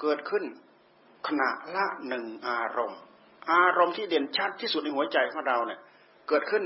[0.00, 0.44] เกิดขึ้น
[1.26, 3.00] ขณะละหนึ่งอารมณ์
[3.52, 5.80] อารมณ์ที่เด่นชัดที่สุดในหัวใจของเราเนี่ย
[6.28, 6.64] เกิดขึ้น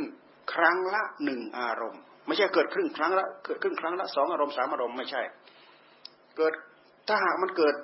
[0.55, 5.23] ครั้งละหนึ่งอารมณ์ ไม่ใช่เกิดครึ่งครั้งละเกิดครึ่งครั้งละสองอารมณ์สามอารมณ์ไม่ใช่
[6.37, 6.53] เกิด
[7.09, 7.75] ถ้าหากมันเกิด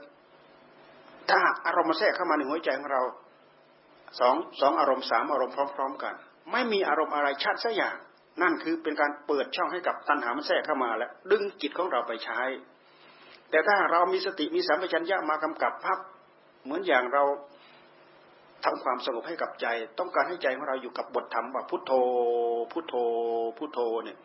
[1.31, 3.03] ถ้าอารมณ์มาแทรกเข้ามาในหัวใจของเรา
[4.21, 6.15] สองสองอารมณ์สามอารมณ์พร้อม ๆ กัน
[6.51, 7.97] ไม่มีอารมณ์อะไรชัดสักอย่าง
[8.43, 12.41] นั่นคือเป็นการเปิดช่องให้กับตัณหามันแทรกเข้ามาแล้วดึงจิตของเราไปใช้
[13.51, 15.99] แต่ถ้าเรามีสติมีสัมปชัญญะมากำกับพับ
[16.65, 17.25] เหมือนอย่างเรา
[18.65, 19.67] ทำความสงบให้กับใจ
[19.99, 21.93] ต้องการให้ใจของเราอยู่กับบทธรรมว่าพุทโธ
[22.73, 22.95] พุทโธ
[23.59, 24.19] พุทโธเนี่ย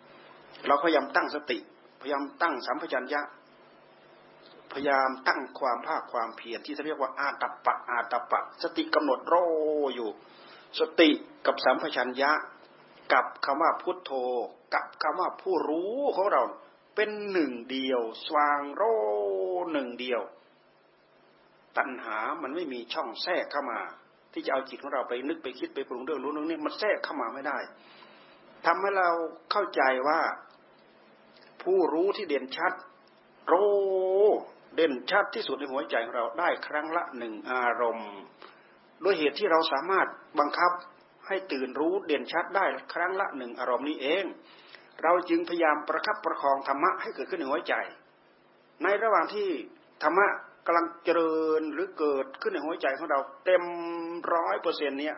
[0.67, 1.57] เราพยายามตั้งสติ
[2.01, 3.21] พยายามตั้งสัมปชัญญะ
[4.73, 9.35] พยายามตั้งความภาคความเพียรที่เรียกว่าอาตปะอาตปะ สติกำหนดโร
[9.95, 10.09] อยู่
[10.79, 11.09] สติ
[11.45, 12.31] กับสัมปชัญญะ
[13.13, 14.11] กับคำว่าพุทโธ
[14.73, 16.43] กับคำว่าผู้รู้ของเรา
[16.95, 18.83] เป็นหนึ่งเดียว สว่างโร
[19.71, 20.21] หนึ่งเดียว
[21.77, 23.79] ตัณหามันไม่มีช่องแทรกเข้ามา
[24.33, 27.57] ที่จะเอาจิตของเราไปนึกไปคิดไปปรุงเรื่องรู้เรื่องนี้มันแทรกเข้ามาไม่ได้
[28.65, 29.09] ทำให้เรา
[29.51, 30.19] เข้าใจว่า
[31.63, 32.73] ผู้รู้ที่เด่นชัด
[33.47, 33.53] โร
[34.75, 38.11] เด่นชัดที่สุดในหัวใจของเราได้ครั้งละหนึ่งอารมณ์
[39.03, 40.07] ด้วยเหตุที่เราสามารถ
[40.39, 40.71] บังคับ
[41.27, 44.25] ให้ตื่นรู้เด่นชัดได้ครั้งละหนึ่งอารมณ์นี้เอง
[45.03, 47.73] เราจึงพยายามประคับประคองธรรมะให้เกิดขึ้นในหัวใจ
[48.83, 49.47] ในระหว่างที่
[50.03, 50.27] ธรรมะ
[50.65, 53.63] กำลังเจริญหรือเกิดขึ้นในหัวใจของเราเต็ม
[54.33, 55.15] ร้อยเปอร์เซ็นต์เนี้ย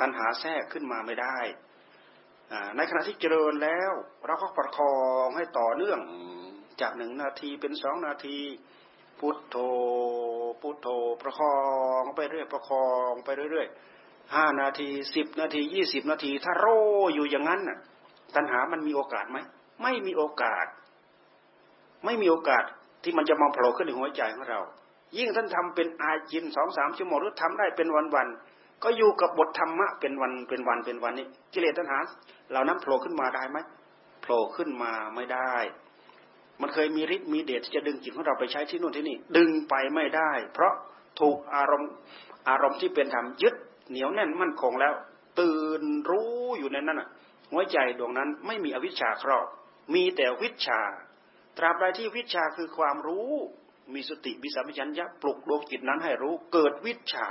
[0.00, 1.38] ตัณหาแทรกขึ้นมาไม่ได้
[2.76, 3.92] ในขณะที่เจริญแล้ว
[4.26, 6.00] เราก็ประคองให้ต่อเนื่อง
[6.80, 8.38] จากหนึ่งนาทีเป็นสองนาที
[9.20, 9.56] พุทโธ
[10.60, 10.88] พุทโธ
[11.22, 11.56] ประคอ
[12.02, 13.68] งไปเรื่อยประคองไปเรื่อย
[14.34, 16.66] ห้านาทีสิบนาทียี่สิบนาที ถ้าโร
[17.14, 17.78] อยู่อย่างนั้นน่ะ
[18.34, 19.38] ตัณหามันมีโอกาสไหม
[19.82, 20.66] ไม่มีโอกาส
[22.04, 22.64] ไม่มีโอกาส
[23.02, 24.60] ที่มันจะมาโผล่ขึ้นในหัวใจของเรา
[25.18, 28.28] ยิ่งท่านทำเป็นอาจินสองสามชั่วโมงหรือทำได้เป็นวันวัน
[28.82, 31.98] ก็อยู่กับบทธรรมะเป็นวันเป็นวันเป็นวันนี้กิเลสตัณหา
[32.50, 33.58] เหล่านั้นโผล่ขึ้นมาได้ไหม
[34.22, 35.54] โผล่ขึ้นมาไม่ได้
[36.60, 40.72] มันเคยมีฤทธิ์มีเดชที่จะดึงจิตของเราไปใช้ที่นู่นที่นี่ ดึงไปไม่ได้ เพราะ
[41.20, 41.90] ถูกอารมณ์
[42.48, 43.54] อารมณ์ที่เป็นธรรมยึด
[43.88, 44.92] เหนียวแน่นมั่นคงแล้ว
[45.40, 47.08] ตื่นรู้อยู่ในนั้นอะ
[47.52, 49.46] หัวใจดวงนั้นไม่มีอวิชชาครอบ
[49.94, 50.80] มีแต่วิชา
[51.58, 53.30] ตราบใดที่วิชาคือความรู้
[53.94, 57.30] มีสติมีสัมผัสัญญะปลุกดวงจิตนั้นให้รู้เกิดวิชา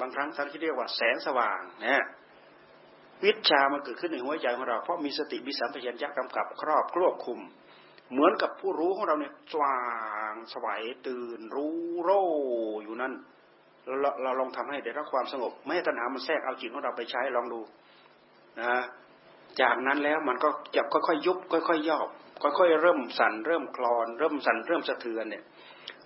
[0.00, 2.04] บางครั้งท่านเรียกว่าแสงสว่างนะ
[3.24, 7.40] วิชามันเกิดขึ้นในหัวใจของเราเพราะมีสติมีสัมผัสัญญะกำกับครอบครอบคุม
[8.14, 9.78] เหมือนกับผู้รู้ของเราเนี่ยสว่า
[10.32, 12.10] งสวัยตื่นรู้โร
[12.82, 13.12] อยู่นั่น
[14.00, 17.60] เราเราลองทำให้ได้รับความสงบ ไม่ให้ตัณหามันแทรกเอาจิตของเราไปใช้ลองดู
[18.60, 18.74] นะ
[19.60, 22.00] จากนั้นแล้วมันก็จะค่อยๆยุบค่อยๆย่อ
[22.42, 25.44] ค่อยๆเริ่มสั่นเริ่มคลอน เริ่มสั่นเริ่มสะเทือนเนี่ย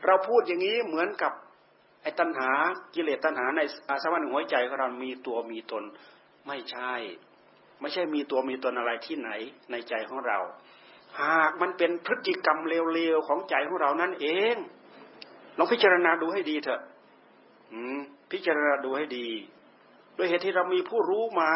[0.06, 1.32] เราพูดอย่างนี้เหมือนกับ
[2.02, 2.50] ไอ้ตัณหา
[2.94, 5.84] กิเลสตัณหาในอาสวะในหัวใจของเรามีตัวมีตน
[6.46, 6.92] ไม่ใช่
[7.80, 9.30] ไม่ใช่มีตัวมีตนอะไรที่ไหน
[9.70, 10.38] ในใจของเรา
[11.20, 14.56] หากมันเป็นพฤติกรรมเลวๆของใจของเรานั่นเอง
[15.58, 16.82] ลองพิจารณาดูให้ดีเถอะ
[18.32, 19.28] พิจารณาดูให้ดี
[20.16, 21.52] ด้วยเหตุที่เรามีผู้รู้มา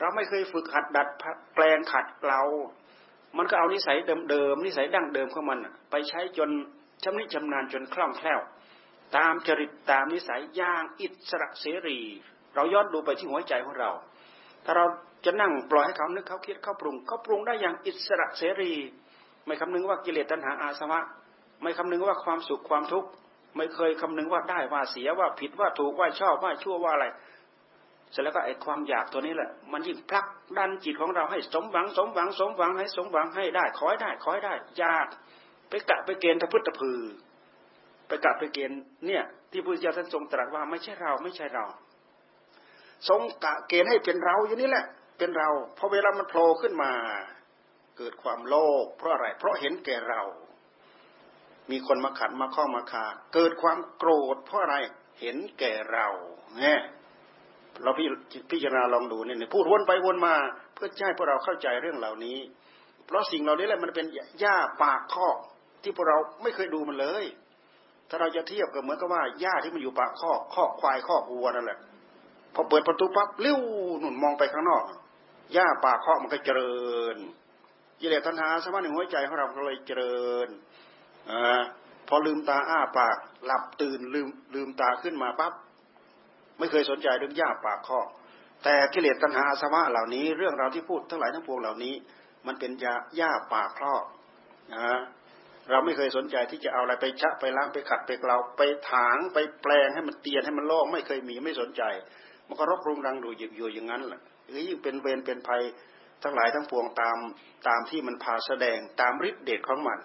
[0.00, 1.08] เราไม่เคยฝึกหัดดัด
[1.54, 2.42] แปลงขัดเกลา
[3.36, 3.96] มันก็เอานิสัย
[4.30, 5.58] เดิมๆนิสัยดั้งเดิมของมัน
[5.90, 6.50] ไปใช้จน
[7.04, 8.40] ชำนิชำนาญจนคล่องแคล่ว
[9.16, 12.00] ตามจริตตามนิสัยย่างอิสระเสรี
[12.54, 13.90] เราย้อนดูไปที่หัวใจของเรา
[14.64, 14.84] ถ้าเรา
[15.26, 18.72] จะนั่งปล่อยให้เขานึกเขาคิดเขาปรุงเขาปรุงได้อย่างอิสระเสรี
[19.46, 21.00] ไม่คำนึงว่ากิเลสตัณหาอาสวะ
[21.62, 23.08] ไม่คำนึงว่าความสุขความทุกข์
[23.56, 27.06] ไม่เคยคำนึงว่าได้ว่าเสียว่าผิดว่าถูกว่าชอบว่าชั่วว่าอะไร
[28.10, 30.26] เสร็จแล้วก็ไอ้ความอยากตัวนี้แหละ มันยิ่งพลัก
[30.58, 35.06] ดันจิตของเราให้สมหวังสมหวังสมหวังให้สมหวังให้ได้ขอให้ได้ขอให้ได้ยาก
[35.68, 37.00] ไปกะไปเกณฑ์ทพุทธพือ
[38.06, 41.64] ไปกะไปเกณฑ์เนี่ย ที่พระเจ้าท่านทรงตรัสว่าไม่ใช่เราไม่ใช่เรา
[43.08, 44.84] ทรงกะเกณฑ์ให้เป็นเราอยู่นี่แหละ
[45.18, 45.48] เป็นเรา
[45.78, 46.92] พอเวลามันโผล่ขึ้นมา
[47.98, 50.22] เกิดความโลภเพราะอะไร เพราะเห็นแก่เรา
[51.70, 54.76] มีคนมาขัดมาข้อมาขาเกิดความโกรธ เพราะอะไร
[55.20, 56.06] เห็นแก่เรา
[56.58, 56.80] เนี่ย
[57.82, 58.08] เราพี่
[58.50, 60.34] พิจารณาลองดูเนี่ยพูดวนไปวนมา
[60.74, 62.38] เพื่อให้พวกเราเข้าใจเรื่องเหล่านี้
[63.06, 64.06] เพราะสิ่งเหล่านี้แหละมันเป็น
[64.40, 65.36] หญ้าปากคอก
[65.82, 67.24] ที่พวกเราไม่เคยดูมันเลย
[68.08, 71.78] ถ้าเราจะเทียบกับเหมือนกับว่าหญ้าที่มันอยู่ปากคอกคอกควายคอกวัวนั่นแหละ
[72.54, 73.58] พอเปิดประตูปั๊บเลี้ยว
[74.00, 74.84] หนุนมองไปข้างนอก
[75.52, 76.74] หญ้าปากคอกมันก็เจริ
[77.14, 77.16] ญ
[78.00, 80.48] กิเลสตัณหาสมาธิหัวใจของเราก็เลยเจริญ
[81.30, 81.62] อ่า
[82.08, 85.52] พอลืมตาอ้าปากหลับตื่นลืมลืมตาขึ้นมาปั๊บ
[86.58, 88.08] ไม่เคยสนใจเรื่องหญ้าปากคอก
[88.64, 91.94] แต่กิเลสตัณหาอาสวะเหล่านี้ เรื่องราวที่พูดทั้งหลายทั้งปวงเหล่านี้
[92.46, 94.04] มันเป็นยาหญ้าปากคอก
[94.74, 94.98] นะ
[95.70, 101.82] เราไม่เคยสนใจที่จะเอาอะไรไปชะไปล้างไปขัดไปเกลาไปถางไปแปลงให้มันเตียนให้มันโล่งไม่เคยมีไม่สนใจ
[102.48, 105.62] มันก็รบรุงรังดูอยู่อย่างนั้นแหละ หรือยิ่งเป็นเวรเป็นภัย
[106.22, 107.18] ทั้งหลายทั้งปวงตาม
[107.68, 109.98] ตามที่มันพาแสดงตามฤทธิเดชของมัน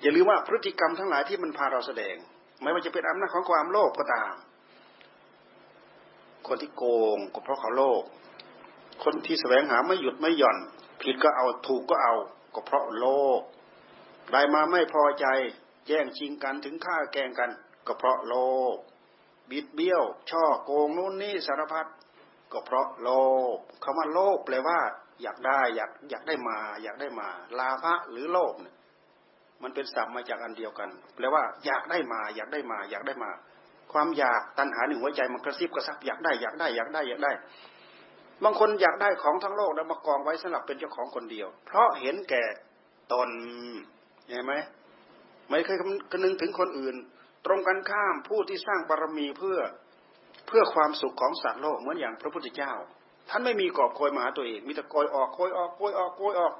[0.00, 2.16] อย่าลืมว่าพฤติกรรมทั้งหลายที่มันพาเราแสดง
[2.62, 4.34] ไม่ว่าจะเป็นอำนาจของความโลภก็ตาม
[6.46, 6.84] คนที่โก
[7.16, 8.02] งก็เพราะเขาโลภ
[9.04, 10.58] คนที่แสวงหาไม่หยุดไม่หย่อน
[11.02, 12.14] ผิดก็เอาถูกก็เอา
[12.54, 13.06] ก็เพราะโล
[13.38, 13.40] ภ
[14.26, 15.26] ใครมาไม่พอใจ
[15.88, 17.50] แย่งชิงกันถึงฆ่าแกงกัน
[17.86, 18.34] ก็เพราะโล
[18.74, 18.76] ภ
[19.50, 21.86] บิดเบี้ยว ช่อโกงนู่นนี่สารพัด
[22.52, 23.08] ก็เพราะโล
[23.56, 24.78] ภคำว่าโลภแปลว่า
[25.22, 28.74] อยากได้อยากอยากได้มา อยากได้มา ลาภะหรือโลภเนี่ย
[29.62, 33.30] มันเป็นสัมมาจากอันเดียวกัน แปลว่า อยากได้มา อยากได้มา อยากได้มา
[33.92, 37.32] ความอยากตัณหาหนึ่งหัวใจมันกระซิบกระซับอยากได้อยากได้อยากได้อยากได้
[38.44, 42.42] บางคนอยากได้ของทั้งโลกแล้วมากองไว้สำหรับเป็นเจ้าของคนเดียว เพราะเห็นแก่
[43.12, 43.28] ตน
[44.28, 44.54] เห็นไหม
[45.48, 46.96] ไม่เคยคำนึงถึงคนอื่น
[47.46, 49.58] ตรงกันข้ามผู้ที่สร้างบารมีเพื่อ
[50.50, 52.72] เพื่อความสุขของสัตว์โลกเหมือนอย่างพระพุทธเจ้า
[53.28, 56.54] ท่านไม่มีกอบโกยมาหาตัวเองมีแต่โกยออกโกยออกโกยออกโกยออก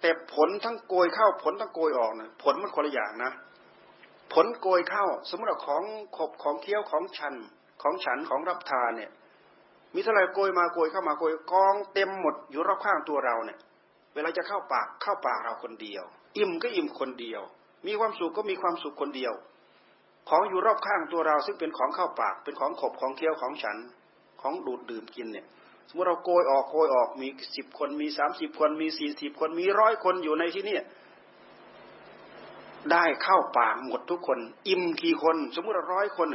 [0.00, 3.32] แต่ผลทั้งโกยเข้าผลทั้งโกยออกนะผลมันคนละอย่างนะ
[4.32, 5.82] ผลโกยเข้า สมมติว่าของ
[6.16, 7.34] ขบของเคี้ยวของชัน
[7.82, 9.10] ของฉันของรับทานเนี่ย
[9.94, 13.58] มีเท่าไรโกยมาโกยเข้ามาโกยกองเต็มหมดอยู่รอบข้างตัวเราเนี่ย
[14.14, 16.04] เวลาจะเข้าปากเข้าปากเราคนเดียว
[16.36, 17.42] อิ่มก็อิ่มคนเดียว
[17.86, 19.32] มีความสุขก็มีความสุขคนเดียว
[20.30, 23.76] ของอยู่รอบข้างตัวเราซึ่งเป็นของเข้าปาก เป็นของขบของเคี้ยวของฉัน
[24.40, 25.46] ของดูดดื่มกินเนี่ย
[25.88, 30.76] สมมติเราโกยออกโกยออกมีสิบคนมีสามสิบคนมีสี่สิบคนมีร้อยคนอยู่ในที่นี้
[32.92, 34.38] ได้เข้าปากหมดทุกคน
[34.68, 36.28] อิ่มกี่คน สมมติเราร้อยคน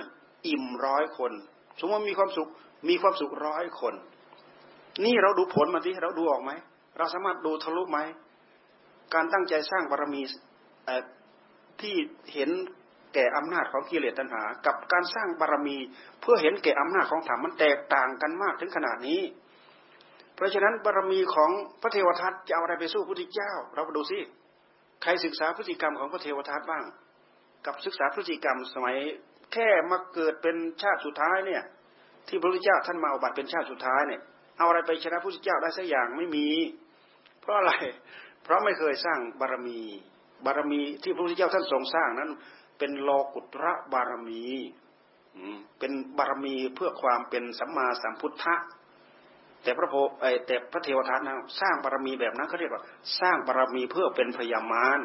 [0.47, 1.31] อิ่มร้อยคน
[1.79, 2.49] สมมติมีความสุข
[2.89, 3.93] มีความสุขร้อยคน
[5.05, 6.51] นี่เราดูผลมาที่เราดูออกไหม
[6.97, 7.99] เราสามารถดูทะลุไหม
[9.13, 10.21] การตั้งใจสร้างบารมี
[11.81, 11.95] ที่
[12.33, 12.49] เห็น
[13.15, 15.77] แก่อำนาจของกิเลสตัณหา กับการสร้างบารมี
[16.21, 19.21] เพื่อเห็นแก่อำนาจของธรรมมันแตกต่างกันมากถึงขนาดนี้
[20.35, 21.51] เพราะฉะนั้นบารมีของ
[21.81, 24.19] พระเทวทัตจะเอาอะไรไปสู้พระพุทธเจ้า เราไปดูสิ
[25.01, 26.83] ใครศึกษาพฤติกรรมของพระเทวทัตบ้าง
[27.65, 28.97] กับศึกษาพฤติกรรมสมัย
[29.53, 31.63] แค่มาเกิดเป็นชาติสุดท้ายเนี่ย
[32.27, 34.21] ที่พระพุทธเจ้าท่านมาอุบัติเป็นชาติสุดท้ายเนี่ย
[34.57, 36.47] เอาอะไรไปชนะพระพุทธเจ้าได้สักอย่างไม่มี
[37.41, 37.73] เพราะอะไร
[38.43, 39.79] เพราะไม่เคยสร้างบารมี
[40.45, 42.31] บารมีที่พระพุทธเจ้าท่านทรงสร้างนั้น
[42.77, 44.43] เป็นโลกุตระบารมี
[45.79, 48.55] เป็นบารมีเพื่อความเป็นสัมมาสัมพุทธะ
[49.63, 49.95] แต่พระโพ
[50.47, 52.83] แต่พระเทวทัตนะสร้างบารมีแบบนั้นเขาเรียกว่า
[53.19, 54.99] สร้างบารมีเพื่อเป็นพยามาร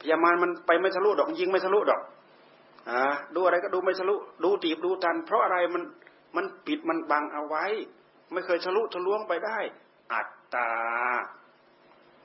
[0.00, 2.02] พยามารมันไปไม่ทะลุดอกยิงไม่ทะลุดอก
[2.90, 3.02] อ่า
[3.34, 5.82] ดูอะไรก็ดูไม่ทะลุดูตีบดูตัน เพราะอะไรมัน
[6.36, 7.64] มันปิดมันบังเอาไว้
[8.32, 9.58] ไม่เคยทะลุทะลวงไปได้
[10.12, 10.70] อัตตา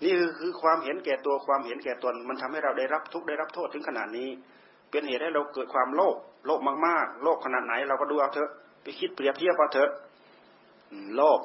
[0.04, 4.30] นี่คือความเห็นแก่ตัวความเห็นแก่ตน มันทำให้เราได้รับทุกข์ได้รับโทษถึงขนาดนี้
[4.92, 8.50] เป็นเหตุให้เราเกิดความโลภโลภมากๆ โลภขนาดไหนเราก็ดูเอาเถอะ
[8.82, 9.92] ไปคิดเปรียบเทียบเอาเถอะ
[11.16, 11.40] โลภ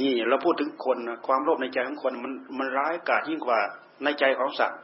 [0.00, 3.58] นี่เราพูดถึงคนความโลภในใจของคนมันมันร้ายกาจยิ่งกว่า
[4.04, 4.78] ในใจของสัตว์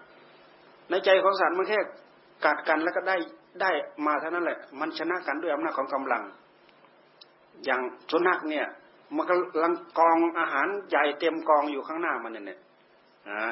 [0.91, 1.79] ในใจของสัตว์มันแค่
[2.45, 3.17] กัดกันแล้วก็ได้
[3.63, 3.71] ได้
[4.07, 6.23] มาเท่านั้นแหละ มันชนะกันด้วยอำนาจของกำลัง
[7.65, 8.67] อย่างสุนัขเนี่ย
[9.17, 12.59] มันกำลังกองอาหารใหญ่เต็มกองอยู่ข้างหน้ามันเนี่ย
[13.31, 13.43] นะ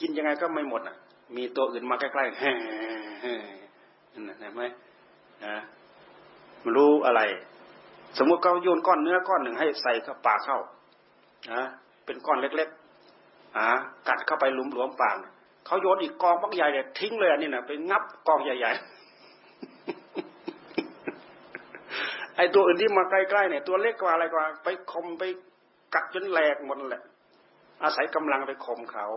[0.00, 0.96] กินยังไงก็ไม่หมดอะ
[1.36, 2.52] มีตัวอื่นมาใกล้ๆแฮ่
[4.12, 4.62] นั่นเห็นไหม
[5.44, 5.56] นะ
[6.64, 7.20] มันรู้อะไร
[8.18, 10.58] สมมติเขาโยนก้อนเนื้อก้อนหนึ่งให้ใส่เข้าปากเข้า
[11.52, 11.62] นะ
[12.04, 13.66] เป็นก้อนเล็กๆอ่า
[14.08, 15.16] กัดเข้าไปลุมหลวมปาก
[15.66, 19.07] เขาโยนอีกกองบักใหญ่เนี่ยทิ้งเลยอันนี้นะไปงับกองใหญ่ๆ
[22.38, 25.22] ไอ้ตัวอื่นที่มาใกล้ๆเนี่ยตัวเล็กกว่าอะไรกว่า ไปคมไป
[25.94, 27.02] กัดจนแหลกหมดแหละ
[27.82, 29.08] อาศัยกำลังไปข่มเขา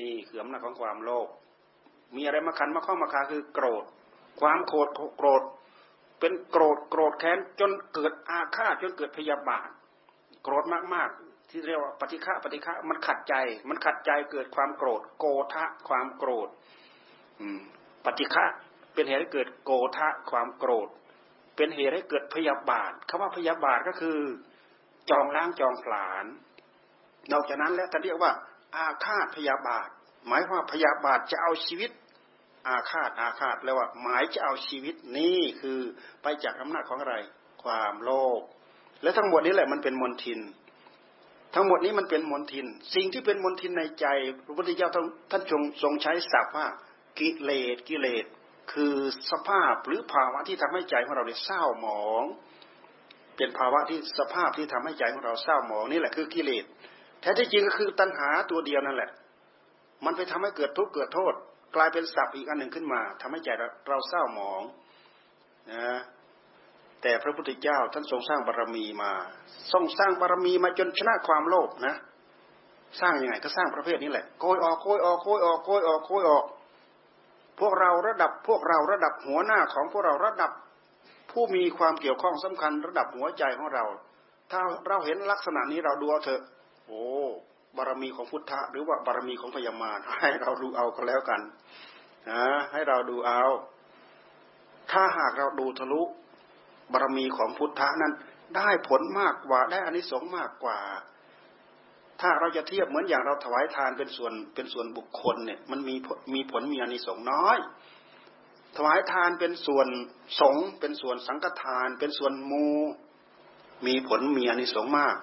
[0.00, 1.28] นี่คืออำนาจของความโลภ
[2.16, 3.84] มีอะไรมาขันมาข้องมาคาคือโกรธ
[4.40, 4.88] ความโกรธ
[5.18, 5.42] โกรธ
[6.20, 9.68] เป็นโกรธโกรธแค้นจนเกิดอาฆาตจนเกิดพยาบาท
[10.42, 10.64] โกรธ
[10.94, 13.34] มากๆ ที่เรียกว่าปฏิฆะปฏิฆะมันขัดใจ
[13.68, 16.48] มันขัดใจเกิดความโกรธ โกทะความโกรธ
[17.40, 17.60] อืม
[18.04, 18.44] ปฏิฆะ
[18.94, 20.88] เป็นเหตุให้เกิดโกทะความโกรธ
[21.60, 24.18] เป็นเหตุให้เกิดพยาบาทคำว่าพยาบาทก็คือ
[25.10, 26.24] จองล้างจองผลาญ
[27.32, 28.32] นอกจากนั้นแล้วท่านเรียกว่า
[28.76, 29.88] อาฆาตพยาบาท
[30.26, 31.90] หมายว่าพยาบาทจะเอาชีวิต
[32.68, 35.78] อาฆาตอาฆาตแล้วว่า หมายจะเอาชีวิตนี่คือ
[36.22, 37.14] ไปจากอำนาจของอะไร
[37.62, 38.40] ความโลภ
[39.02, 40.40] และทั้งหมดนี้แหละมันเป็นมนทิน
[41.54, 44.06] ทั้งหมดนี้มันเป็นมนทิน สิ่งที่เป็นมนทินในใจ
[44.44, 44.90] พระพุทธเจ้า
[45.30, 45.42] ท่าน
[45.82, 46.66] ทรงใช้ศัพท์ว่า
[47.18, 48.26] กิเลสกิเลส
[48.72, 48.94] คือ
[49.30, 52.24] สภาพหรือภาวะที่ทำให้ใจของเราเนี่ยเศร้าหมอง
[53.36, 56.64] เป็นภาวะที่สภาพที่ทำให้ใจของเราเศร้าหมองนี่แหละคือกิเลส
[57.20, 59.10] แท้ที่จริงก็คือตัณหาตัวเดียวนั่นแหละ
[60.04, 61.34] มันไปทำให้เกิดทุกข์เกิดโทษ
[61.76, 63.48] กลายเป็นศัพท์อีกอันหนึ่งขึ้นมาทำให้ใจ
[63.88, 64.62] เราเศร้าหมอง
[65.72, 66.00] นะ
[67.02, 69.12] แต่พระพุทธเจ้าท่านทรงสร้างบารรมีมา
[69.72, 71.94] ทรงสร้างบารรมีมาจนชนะความโลภนะ
[73.00, 76.44] สร้างยังไงก็สร้างประเภทนี้แหละโกยออกโกยออกโกยออกโกยออกโกยออก
[77.60, 80.50] พวกเราระดับพวกเราระดับหัวหน้าของพวกเราระดับ
[81.30, 83.84] ผู้มีความเกี่ยวข้องสำคัญระดับหัวใจของเรา
[84.50, 86.42] ถ้าเราเห็นลักษณะนี้เราดูเอาเถอะ
[86.86, 87.04] โอ้
[87.76, 91.40] บารมีของพุทธะหรือว่าบารมีของพญามารให้เราดูเอาก็แล้วกัน
[92.30, 93.42] นะให้เราดูเอา
[94.92, 96.02] ถ้าหากเราดูทะลุ
[96.92, 98.12] บารมีของพุทธะนั้น
[98.56, 100.78] ได้ผลมากกว่าได้อานิสงส์มากกว่า
[102.20, 105.94] ถ้าเราจะเทียบเหมือนอย่างเราถวายทานเป็นส่วนเป็นส่วนบุคคลเนี่ยมันมี
[106.34, 107.58] มีผลมีอานิสงส์น้อย
[108.76, 109.88] ถวายทานเป็นส่วน
[110.40, 112.66] สงเป็นส่วนสังฆทาน เป็นส่วนมู
[113.86, 115.16] มีผลมีอานิสงส์มาก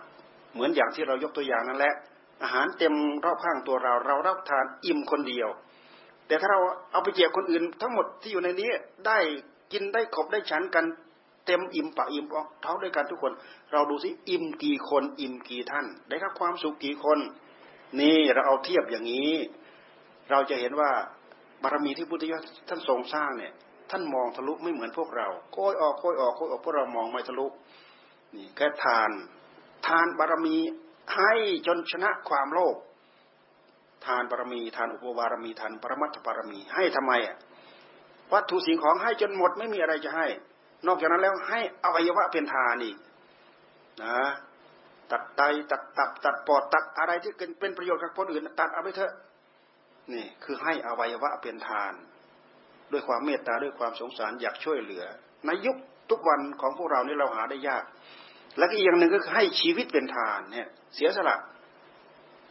[0.54, 1.94] เหมือนอย่างที่เรายกตัวอย่างนั่นแหละ
[2.44, 2.94] อาหารเต็ม
[3.26, 5.50] รอบข้างตัวเรา เรารับทานอิ่มคนเดียว
[6.28, 6.60] แต่ถ้าเรา
[6.92, 8.70] เอาไปแจกคนอื่น ทั้งหมดที่อยู่ในนี้
[9.08, 9.18] ได้
[9.72, 10.86] กินได้ขบได้ฉันกัน
[11.48, 13.34] เต็มอิ่มปะอิ่มออกท้องด้วยกันทุกคน
[13.72, 17.20] เราดูสิอิ่มกี่คน อิ่มกี่ท่าน ได้รับความสุขกี่คน
[18.00, 19.34] นี่เราเอาเทียบอย่างนี้
[20.30, 20.92] เราจะเห็นว่า
[21.64, 23.54] บารมีที่พุทธเจ้าท่านทรงสร้างเนี่ย
[23.92, 27.48] ท่านมองทะลุไม่เหมือนพวกเราโค้ยออกโค้ยออกโค้ยออกพวกเรามองไม่ทะลุ
[28.36, 29.10] นี่แค่ทาน
[29.88, 30.58] ทานบารมี
[31.16, 31.34] ให้
[31.68, 32.76] จนชนะความโลภ
[34.06, 37.36] ทานบารมีทานอุปบารมีทานปรมัตถบารมีให้ทำไมอะ
[38.34, 40.28] วัตถุสิ่งของให้จนหมดไม่มีอะไรจะให้
[40.86, 42.98] นอกจากนั้นแล้วให้อวัยวะเป็นทานอีก
[44.04, 44.20] นะ
[45.12, 49.14] ตัดไตตัดตับตัดปอดตัดอะไรที่เป็นประโยชน์กับคนอื่น ตัดเอาไปเถอะ
[50.14, 51.94] นี่คือให้อวัยวะเป็นทาน
[52.92, 55.06] ด้วยความเมตตาด้วยความสงสารอยากช่วยเหลือ
[55.46, 55.78] ในยุค
[56.10, 57.84] ทุกวันของพวกเรานี่เราหาได้ยาก
[58.58, 61.38] แล้วก็อีกอย่างหนึ่งก็คือให้ชีวิตเป็นทานเนี่ย เสียสละ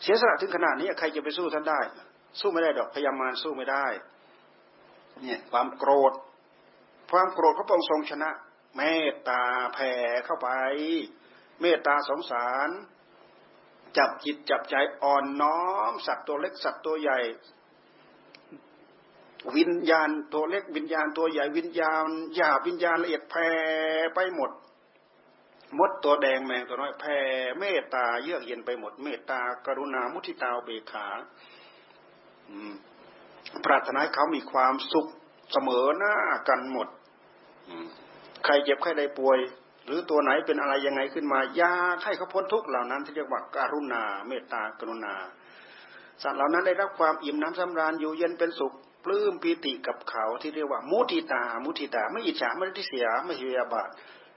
[0.02, 1.80] เสียสละถึงขนาดนี้ใครจะไปสู้ท่านได้
[2.40, 3.86] สู้ไม่ได้ดอกพยายามาสู้ไม่ได้
[5.22, 6.12] เนี่ยความโกรธ
[7.11, 8.30] ความโกรธพระองค์ทรงชนะ
[8.76, 9.42] เมตตา
[9.74, 9.92] แผ่
[10.24, 10.48] เข้าไป
[11.61, 12.68] เมตตาสงสาร
[13.96, 17.18] จับจิตจับใจอ่อนน้อม สัตว์ตัวเล็กสัตว์ตัวใหญ่
[19.57, 23.48] วิญญาณตัวเล็กวิญญาณตัวใหญ่วิญญาณหยาบวิญญาณละเอียดแผ่
[24.14, 24.50] ไปหมด
[25.78, 27.18] มดตัวแดงแมงตัวน้อยแผ่
[27.59, 31.07] เมตตาเยือกเย็นไปหมด เมตตากรุณามุทิตาเบขา
[33.64, 35.07] ปรารถนาเขามีความสุข
[35.52, 36.14] เสมอหน้า
[36.48, 36.88] กันหมด
[38.44, 39.38] ใครเจ็บใครได้ป่วย
[39.86, 45.14] หรือตัวไหนเป็นอะไรยังไงขึ้นมายาให้เขาพ้นทุกเหล่านั้นที่เรียกว่าการุณา เมตตากรุณา
[46.22, 48.72] สัตว์เหล่านั้นได้รับความอิ่มน้ำสำราญอยู่เย็นเป็นสุข
[49.04, 53.88] ปลื้มปีติกับเขาที่เรียกว่า มุทิตา มุทิตา ไม่อิจฉาไม่ทิเสียไม่พยาบาท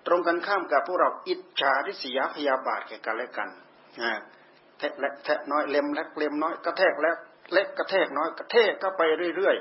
[0.07, 3.49] ตรงกันข้ามกับพวกเราอิจฉาทิเสียพยาบาทแก่กันและกัน
[4.77, 7.15] แทะเล็กแทะน้อยเล็มเล็กเล็มน้อยกระแทกแล้ว
[7.53, 9.01] เล็กกระแทกน้อยกระแทกก็ไป
[9.36, 9.55] เรื่อย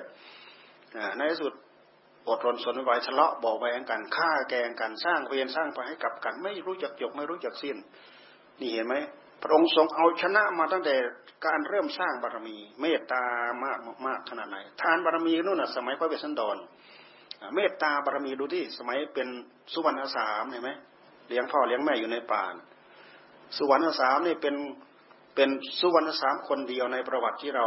[0.57, 1.53] ๆในที่สุด
[2.31, 7.77] อดรนสนไหวทะเลาะบอกแวงกันฆ่าแกงกันสร้างเวรสร้างไปให้กับกัน ไม่รู้จักจบไม่รู้จักสิ้น
[8.61, 8.95] นี่เห็นไหม
[9.43, 10.95] พระองค์ทรงเอาชนะมาตั้งแต่
[11.47, 13.25] การเริ่มสร้างบารมี เมตตา
[13.65, 16.57] มากมากขนาดไหนทานบารมีนู่นน่ะสมัยพระเวสสันดร
[17.55, 19.29] เมตตาบารมีดูที่สมัยเป็น
[19.73, 20.71] สุวรรณสามเห็นไหม
[21.29, 22.45] เลี้ยงพ่อเลี้ยงแม่อยู่ในป่า
[23.57, 24.55] สุวรรณสามนี่เป็น
[25.35, 25.51] เป็น
[25.81, 27.67] สุวรรณสามคนเดียวในประวัติที่เรา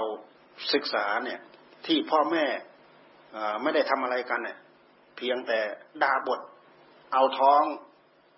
[0.74, 1.40] ศึกษาเนี่ย
[1.86, 2.46] ที่พ่อแม่
[3.62, 4.58] ไม่ได้ทำอะไรกันเนี่ย
[5.18, 5.60] เพียงแต่
[6.04, 6.40] ดาบท
[7.14, 7.64] เอาท้อง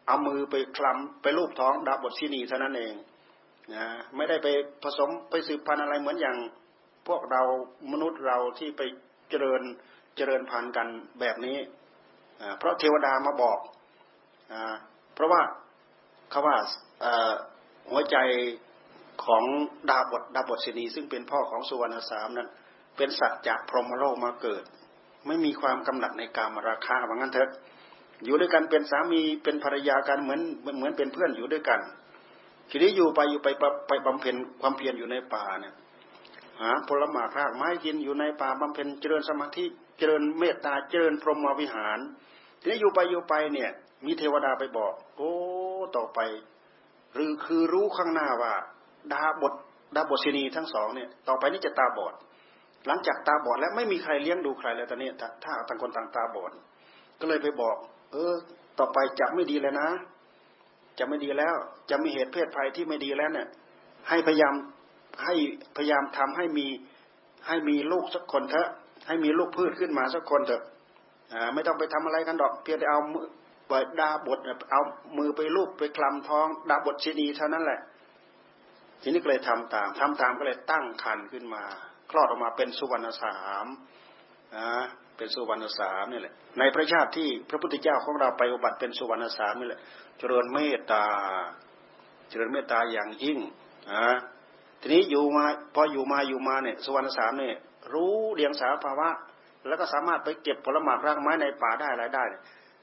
[0.08, 2.94] เอามือไปคลำไปลูบท้องดาบทชินีเท่านั้นเอง
[3.74, 3.86] นะ
[4.16, 4.48] ไม่ได้ไป
[4.84, 6.38] ผสมไปสืบพันธุ์อะไรเหมือนอย่าง
[7.08, 7.42] พวกเรา
[7.92, 8.82] มนุษย์เราที่ไป
[9.30, 9.62] เจริญ
[10.16, 10.88] เจริญพันธุ์กัน
[11.20, 11.58] แบบนี้
[12.58, 13.60] เพราะเทวดามาบอก
[15.14, 15.42] เพราะว่า
[16.30, 16.58] เขาว่า
[17.92, 18.18] หัวใจ
[19.26, 19.44] ของ
[19.90, 22.50] ดาบทดาบทศินีซึ่งเป็นพ่อของสุวรรณสามนั้น
[22.98, 24.64] เป็นสัตว์จากพรหมโลกมาเกิด
[25.28, 27.50] ไม่มีความกำหนัดในการมราคาว่างั้นเถอะ
[28.26, 30.42] อยู่ด้วยกันเป็นสามีเป็นภรรยากันเหมือน
[30.78, 31.80] เหมือนเป็นเพื่อนอยู่ด้วยกัน
[32.70, 33.48] ทีนี้อยู่ไปอยู่ไป
[33.88, 35.74] ไปบำเพ็ญความเพียรอยู่ในป่าเนี่ย
[36.62, 39.66] หาผลไม้รากไม้กินอยู่ในป่าบำเพ็ญเจริญสมาธิ
[39.98, 42.00] เจริญเมตตาเจริญพรหมวิหาร
[42.60, 43.70] ทีนี้อยู่ไปอยู่ไปเนี่ย
[44.06, 45.32] มีเทวดาไปบอก โอ้
[45.98, 46.20] ต่อไป
[47.14, 48.54] หรือคือรู้ข้างหน้าว่า
[49.14, 49.54] ดาบท
[49.96, 52.14] ดาบทศินีทั้งสองเนี่ย ต่อไปนี้จะตาบอด
[52.88, 55.10] หลังจากตาบอดแล้วไม่มีใครเลี้ยงดูใครแล้วตอนนี้
[55.44, 56.52] ถ้าต่างคนต่างตาบอด
[57.20, 57.76] ก็เลยไปบอก
[58.12, 58.34] เออ
[58.80, 59.90] ต่อไปจะไม่ดีเลยนะ
[61.00, 61.56] จะไม่ดีแล้ว
[61.90, 63.48] จะมีเหตุเพศภัยที่ไม่ดีแล้วเนี่ย
[64.10, 64.54] ให้พยายาม
[65.26, 65.36] ให้
[65.78, 66.68] พยายามทำให้มี
[67.48, 68.70] ให้มีลูกสักคนเถอะ
[69.08, 70.64] ให้มีลูกพืชขึ้นมาสักคนเถอะ
[71.34, 73.00] อ่าไม่ต้องไปทำอะไรกันดอก เพียงแต่เอา
[73.70, 74.40] เปิดดาบท
[74.72, 74.82] เอา
[75.18, 77.80] มือไปลูบไปคลำท้อง ดาบทชีดีเท่านั้นแหละ
[79.02, 81.64] ทีนี้ก็เลยทำตามทำตามก็เลยตั้งคันขึ้นมา
[82.16, 83.66] ลอดออกมาเป็นสุวรรณสาม
[84.56, 84.84] อ่า
[85.18, 89.82] เป็นสุวรรณสามนี่แหละในพระชาติที่พระพุทธเจ้าของเราไปอุบัติเป็นสุวรรณสามนี่แหละ
[90.18, 91.04] เจริญเมตตา
[92.30, 93.40] เจริญเมตตาอย่างยิ่ง
[93.92, 94.04] อ่า
[94.82, 95.46] ทีนี้อยู่มา
[95.76, 97.56] พออยู่มาอยู่มาเนี่ยสุวรรณสามเนี่ย
[97.94, 99.10] รู้เดียงสาภาวะ
[99.68, 102.24] แล้วก็สามารถไปเก็บผลไม้รากไม้ในป่าได้อะไรได้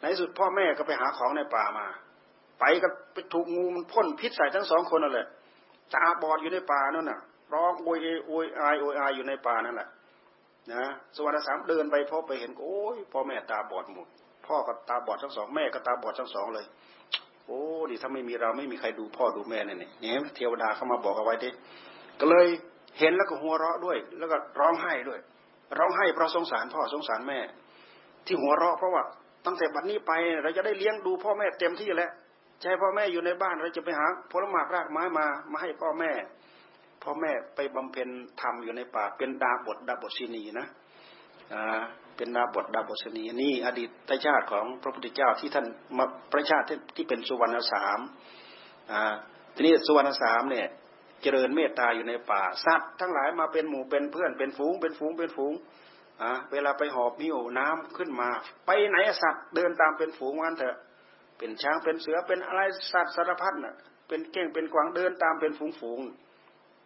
[0.00, 1.86] ในสุดพ่อแม่ก็ไปหาของในป่ามา
[2.60, 5.26] ไปก็ไปถูกงูมันพ่นพิษใส่ทั้งสองคนนั่นแหละ
[5.94, 7.20] ตาบอดอยู่ในป่านั่นน่ะ
[7.54, 7.98] ร้องโวย
[8.28, 9.88] โวยอายโวยอายอยู่ในป่านั่นแหละ
[10.72, 10.84] นะ
[11.16, 14.08] สวรรณสามเดินไปพบไปเห็นโอ้ยพ่อแม่ตาบอดหมด
[14.46, 16.66] พ่อก็ตาบอดทั้งสองแม่ก็ตาบอดทั้งสองเลย
[17.46, 21.50] โอ้ดิถ้าไม่มีเราไม่มีใครดูพ่อดูแม่เนี่ยเนี่ยเทวดาเข้ามาบอกเอาไว้ดิ
[22.20, 22.46] ก็เลย
[22.98, 25.20] เห็นแล้วก็หัวเราะด้วย แล้วก็ร้องไห้ด้วย
[25.78, 27.38] ร้องไห้เพราะสงสารพ่อสงสารแม่
[28.26, 29.02] ที่หัวเราะเพราะว่า
[29.46, 32.10] ตั้งแต่บัดนี้ไปเราจะได้เลี้ยงดูพ่อแม่เต็มที่แล้ว
[32.62, 36.10] ใช่พ่อแม่อยู่ในบ้านเราจะไปหาผลไม้รากไม้มามาให้พ่อแม่
[37.02, 38.08] พ่อแม่ไปบำเพ็ญ
[38.40, 40.66] ธรรมอยู่ในป่า เป็นดาบทดาบทศินีนะ
[41.54, 41.80] อ่า
[42.16, 45.66] เป็นดาบทดาบทศินีนี่อดีตชาติของพระพุทธเจ้าที่ท่าน
[45.98, 47.98] มาประชาติที่เป็นสุวรรณสาม
[48.92, 49.14] อ่า
[49.54, 50.66] ทีนี้สุวรรณสามเนี่ย
[51.22, 55.52] เจริญเมตตาอยู่ในป่าสัตว์ทั้งหลายมาเป็นหมู่เป็นเพื่อนเป็นฝูงเป็นฝูงเป็นฝูง
[56.22, 58.28] อ่าเวลาไปหอบมิ้วน้ำขึ้นมา
[58.66, 60.76] ไปไหนสัตว์เดินตามเป็นฝูงวันเถอะ
[61.38, 62.60] เป็นช้างเป็นเสือเป็นอะไร
[62.92, 63.76] สัตว์สารพัดน่ะ
[64.08, 66.00] เป็นเก้งเป็นกวางเดินตามเป็นฝูงฝูง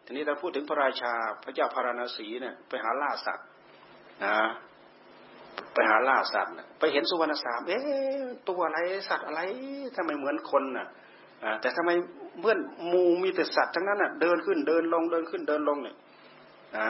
[0.05, 1.13] ทีนี้เราพูดถึงพระราชา
[1.45, 3.47] พระเจ้าพาราณสีเนี่ยไปหาล่าสัตว์
[4.25, 4.37] นะ
[5.75, 8.79] ไปหาล่าสัตว์ไปเห็นสุวรรณสามเอ๊ะตัวอะไร
[9.09, 9.41] สัตว์อะไร
[9.97, 10.89] ทำไมเหมือนคนน่ะ
[11.61, 11.91] แต่ทำไม
[12.41, 12.59] เมื่อน
[12.93, 15.97] มูมีแต่สัตว์ทั้งนั้นอะเดินขึ้นเดินลงเดินขึ้นเดินลงเนี่ย
[16.77, 16.89] นะ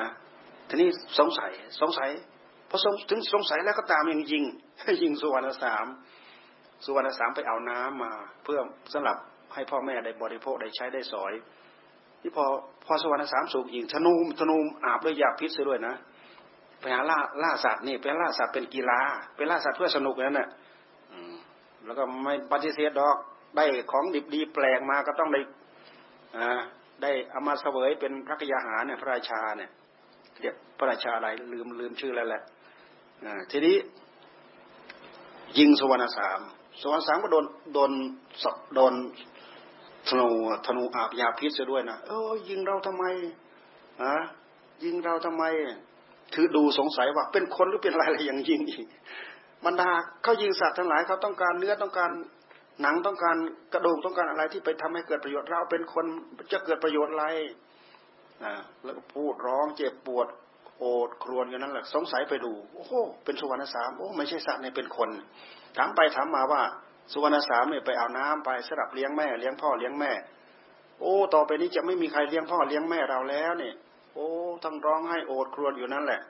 [0.69, 0.89] ทีนี้
[1.19, 1.51] สงสัย
[1.81, 2.11] สงสัย
[2.71, 2.79] พอ
[3.11, 4.45] ถึงสงสัยแล้วก็ตามยิงยิง
[5.03, 5.87] ยิงสุวรรณสาม
[6.85, 8.13] สุวรรณสามไปเอาน้ำมา
[8.45, 8.59] เพื่อ
[8.93, 9.17] สำหรับ
[9.55, 11.33] ให้พ่อแม่ได้บริโภคได้ใช้ได้สอย
[12.27, 12.47] ที่พอ
[12.85, 15.95] พอสวรรณสามสูบยิงธนูธนูอาบด้วยยาพิษด้วยนะ
[16.81, 19.01] ไปหาล่าล่าสัตว์นี่ไปล่าสัตว์เป็นกีฬา
[19.37, 20.49] ไปล่าสัตว์เพื่อสนุกนั่นแหละ
[21.85, 23.17] แล้วก็ไม่ปฏิเสธดอก
[23.57, 25.41] ได้ของดิบดีแปลงมาก็ต้องได้
[26.37, 26.61] อ่า
[27.03, 29.71] ได้เอามาเสวยเป็นพระกยาหารเนี่ยพระราชาเนี่ย
[30.41, 32.43] เรียกพระราชาอะไรลืมลืมชื่อแล้วแหละ
[33.51, 33.77] ทีนี้
[35.59, 36.41] ยิงสวรรณสาม
[36.81, 37.45] สวรรณสามก็โดน
[37.75, 37.93] โดน
[38.75, 38.95] โดน
[40.09, 40.29] ธนู
[40.67, 43.05] ธนูอาบยาพิษซะด้วยนะเออยิงเราทำไม
[44.03, 44.15] อะ
[44.85, 45.45] ยิงเราทำไม
[46.35, 48.87] คือดูสงสัยว่าเป็นคนหรือเป็นอะไรอะไรอย่างยิงอีก
[49.65, 49.91] บรรดา
[50.23, 52.11] เขายิงสัตว์ทั้งหลายเขาต้องการเนื้อต้องการ
[52.83, 53.37] หนังต้องการ
[53.73, 56.07] กระดูกต้องการอะไรที่ไปทำให้เกิดประโยชน์เราเป็นคน
[56.53, 57.27] จะเกิดประโยชน์อะไร
[58.43, 60.27] อ่าแล้วก็พูดร้องเจ็บปวด
[60.79, 62.93] โอดครวญกันนั้นแหละสงสัยไปดู โอ้โห
[63.25, 65.09] เป็นสุวรรณสามโอ้ไม่ใช่สัตว์เนี่ยเป็นคน
[65.77, 66.63] ถามไปถามมาว่า
[67.13, 70.13] สุวรรณสามเนี่ยไปเอาน้ำไปสลับเลี้ยงแม่เลี้ยงพ่อเลี้ยงแม่
[71.01, 73.75] โอ้ ต่อไปนี้จะไม่มีใครเลี้ยงพ่อเลี้ยงแม่เราแล้วเนี่ย
[74.15, 74.29] โอ้
[74.65, 76.21] ต้งร้องให้โอดครวญอยู่นั่นแหละ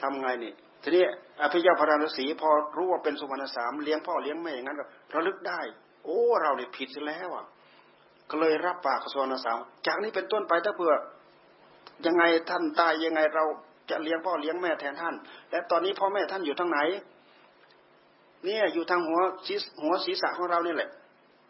[0.00, 0.52] ทำไงนี่
[0.82, 1.04] ทีนี้
[1.42, 4.84] อภิญญาพราณสีพอรู้ว่าเป็นสุวรรณสามเลี้ยงพ่อเลี้ยงแม่อย่างนั้นก็
[5.14, 5.60] ระลึกได้
[6.04, 7.44] โอ้เราเนี่ยผิดแล้วอะ
[8.30, 10.94] ก็เลยรับปากสุวรรณสามจากนี้เป็นต้นไปถ้าเผื่อ
[12.06, 13.44] ยังไงท่านตายยังไงเรา
[13.90, 15.14] จะเลี้ยงพ่อเลี้ยงแม่แทนท่าน
[15.50, 16.78] และตอนนี้พ่อแม่ท่านอยู่ทางไหน
[18.44, 19.20] เนี่ยอยู่ทางหัว
[19.82, 20.90] หัวศีรษะของเราเนี่ยแหละ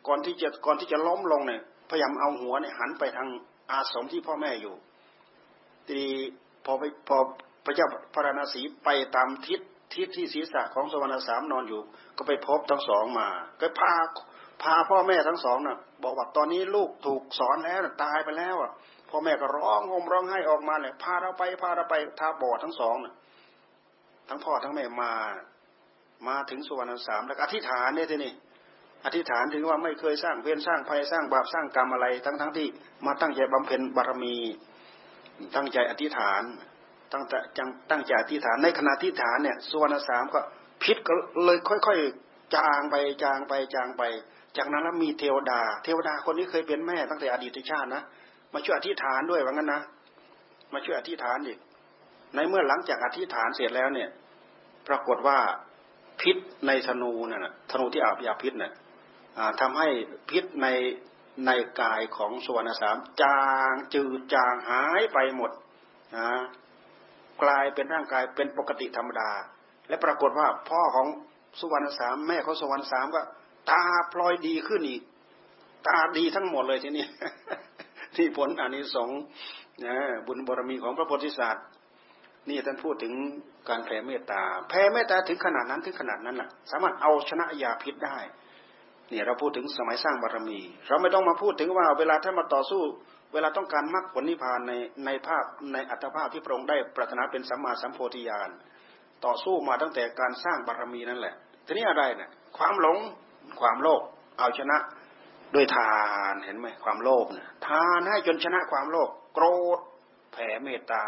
[0.07, 3.29] ก่อนที่จะก่อนที่จะล้มลงเนี่ยพยายามเอาหัวเนี่ยหันไปทาง
[3.71, 4.75] อาสมที่พ่อแม่อยู่
[5.89, 6.01] ที
[6.65, 7.17] พอไปพอ
[7.65, 9.61] พระเจ้าพระราณสีไปตามทิศ
[9.95, 11.81] ทิศที่ศีรษะของสวรรณสามนอนอยู่
[12.17, 13.29] ก็ไปพบทั้งสองมา
[13.61, 13.93] ก็พา
[14.63, 18.73] พาพ่อแม่ทั้งสองน่ะ บอกว่าตอนนี้ลูกถูกสอนแล้วตายไปแล้วอะ
[19.11, 23.15] พ่อแม่ก็ร้องห่มร้องไห้ออกมาเลยพาเราไปพาเราไปทาบอดทั้งสองน่ะ
[24.29, 25.13] ทั้งพ่อทั้งแม่มา
[26.29, 28.33] มาถึงสวรรณสามแล้วอธิษฐานเนี่ยทีนี่
[29.05, 32.67] อธิษฐานถึงว่าไม่เคยสร้างเวรสร้างภัยสร้างบาปสร้างกรรมอะไร ทั้งทั้งที่
[33.07, 34.37] มาตั้งใจบำเพ็ญบารมี
[35.57, 36.43] ตั้งใจอธิษฐาน
[37.13, 40.41] ตั้งแต่จังตั้งใจอธิษฐานในขณะที่ฐานเนี่ยสุวรรณสามก็
[40.83, 41.13] พิษก็
[41.45, 44.03] เลยค่อยๆจางไปจางไปจางไป
[44.57, 48.03] จากนั้นแล้วมีเทวดา เทวดาคนนี้เคยเป็นแม่ตั้งแต่อดีตชาตินะ
[48.55, 49.83] มาช่วยอธิษฐานด้วยว่างั้นนะ
[50.73, 51.59] มาช่วยอธิษฐานอีก
[52.35, 54.09] ในเมื่อหลังจากอธิษฐานเสร็จแล้วเนี่ย
[54.89, 55.39] ปรากฏว่า
[56.21, 56.37] พิษ
[56.67, 58.73] ในธนูน่ะธนูที่อาบยาพิษน่ะ
[59.61, 59.89] ทำให้
[60.31, 60.67] พิษใน
[61.47, 61.51] ใน
[61.81, 65.51] กายของสวรรณสามจางจืดจางหายไปหมด
[66.17, 66.31] นะ
[67.43, 69.31] กลายเป็นร่างกายเป็นปกติธรรมดา
[69.89, 71.07] และปรากฏว่าพ่อของ
[71.61, 73.21] สุวรรณสามแม่ของสุวรรณสามก็
[73.71, 75.03] ตาพลอยดีขึ้นอีก
[75.87, 77.07] ตาดีทั้งหมดเลยทีนี้
[78.17, 79.11] ที่ผลอันนี้สง
[79.85, 79.97] นะ
[80.27, 81.67] บุญบารมีของพระโพธิสัตว์
[82.49, 83.13] นี่ท่านพูดถึง
[83.69, 88.19] การแผ่เมตตา แผ่เมตตาถึงขนาดนั้นถึงขนาดนั้นแหละสามารถเอาชนะยาพิษได้
[89.11, 92.83] เนี่ยเราพูดถึงสมัยสร้างบารมี เราไม่ต้องมาพูดถึงว่าเวลาท่านมาต่อสู้
[93.33, 94.73] เวลาต้องการมรรคผลนิพพานใน
[95.05, 98.51] ในภาพในอัตภาพที่พระองค์ได้ปรารถนาเป็นสัมมาสัมโพธิญาณ
[99.25, 101.35] ต่อสู้มาตั้งแต่การสร้างบารมีนั่นแหละ
[101.67, 102.99] ทีนี้อะไรเนี่ยความหลง
[103.61, 104.03] ความโลภ
[104.39, 104.77] เอาชนะ
[105.55, 105.93] ด้วยทา
[106.33, 109.81] นเห็นไหมความโลภเนี่ยทานให้จนชนะความโลภโกรธ
[110.35, 111.05] แผ่เมตตา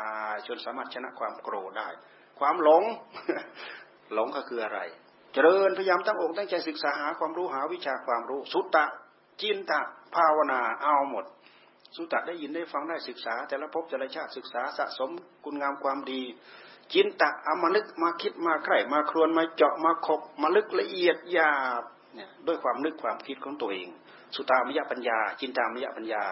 [0.47, 1.89] จนสามารถชนะความโกรธได้
[2.39, 2.83] ความหลง
[4.15, 4.81] หลงก็คืออะไร
[5.33, 8.85] เจริญพยายามตั้งอกตั้งใจศึกษาหาความรู้หาวิชาความรู้ สุตตะ
[9.41, 9.81] จินตะ
[10.15, 11.25] ภาวนาเอาหมด
[11.97, 15.11] สุตตะได้ยินได้ฟังได้ศึกษา แต่ละภพแต่ละชาติศึกษาสะสม
[15.45, 16.23] คุณงามความดี
[16.93, 21.83] จินตะเอามานึกมาคิดมาใคร่มาครวนมาเจาะมาขบมาลึกละเอียดหยาบ
[22.15, 23.89] เนี่ยด้วยความนึกความคิดของตัวเอง
[24.35, 26.25] สุตามยปัญญา จินตามยปัญญา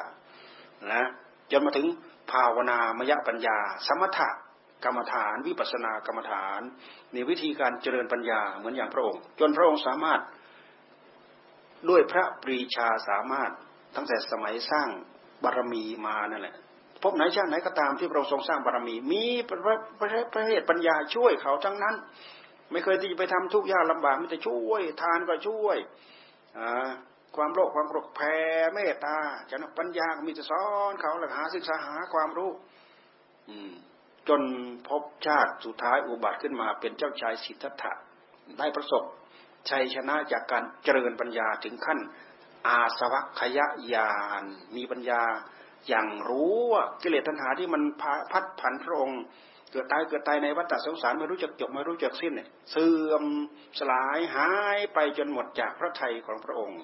[0.92, 1.02] นะ
[1.50, 1.86] จนมาถึง
[2.30, 4.28] ภาวนามยปัญญา สมถะ
[4.84, 6.60] กรรมฐาน วิปัสนากรรมฐาน
[7.12, 10.20] ในวิธีการเจริญปัญญาเหมือนอย่างพระองค์ จนพระองค์สามารถ
[11.88, 13.50] ด้วยพระปรีชาสามารถ
[13.96, 14.88] ตั้งแต่สมัยสร้าง
[15.44, 16.56] บารมีมานั่นแหละ
[17.02, 21.94] พบไหนชาติไหนก็ตามที่พระองค์ทรงสร้างบารมี มีพระพระเหตุปัญญาช่วยเขาทั้งนั้น
[22.70, 25.76] ไม่เคยที่จะไปทำทุกข์ยากลำบากมิแต่ช่วย ทานก็ช่วย
[27.36, 28.36] ความโลภความโกรธแผ่
[28.74, 29.16] เมตตา
[29.50, 32.50] จะนปัญญาก็มีจะสอนเขาหลักหาศึกษาหาความรู้
[33.48, 33.72] อืม
[34.28, 34.42] จน
[34.88, 37.92] พบชาติสุดท้ายอุบัติขึ้นมาเป็นเจ้าชายสิทธัตถะ
[38.58, 39.02] ได้ประสบ
[39.70, 41.98] ชัยชนะจากการเจริญปัญญาถึงขั้น
[42.66, 43.58] อาสวัคย
[43.94, 44.12] ญา
[44.42, 44.44] ณ
[44.76, 45.22] มีปัญญา
[45.88, 47.82] อย่างรู้ว่ากิเลสตัณหาที่มัน
[48.32, 49.20] พัดผันพระองค์
[49.70, 53.24] เกิดตายเกิดตายในวัฏสงสารไม่รู้จักจบไม่รู้จักสิ้นเนี่ยเสื่อม
[53.78, 56.80] สลายหายไปจนหมดจากพระทัยของพระองค์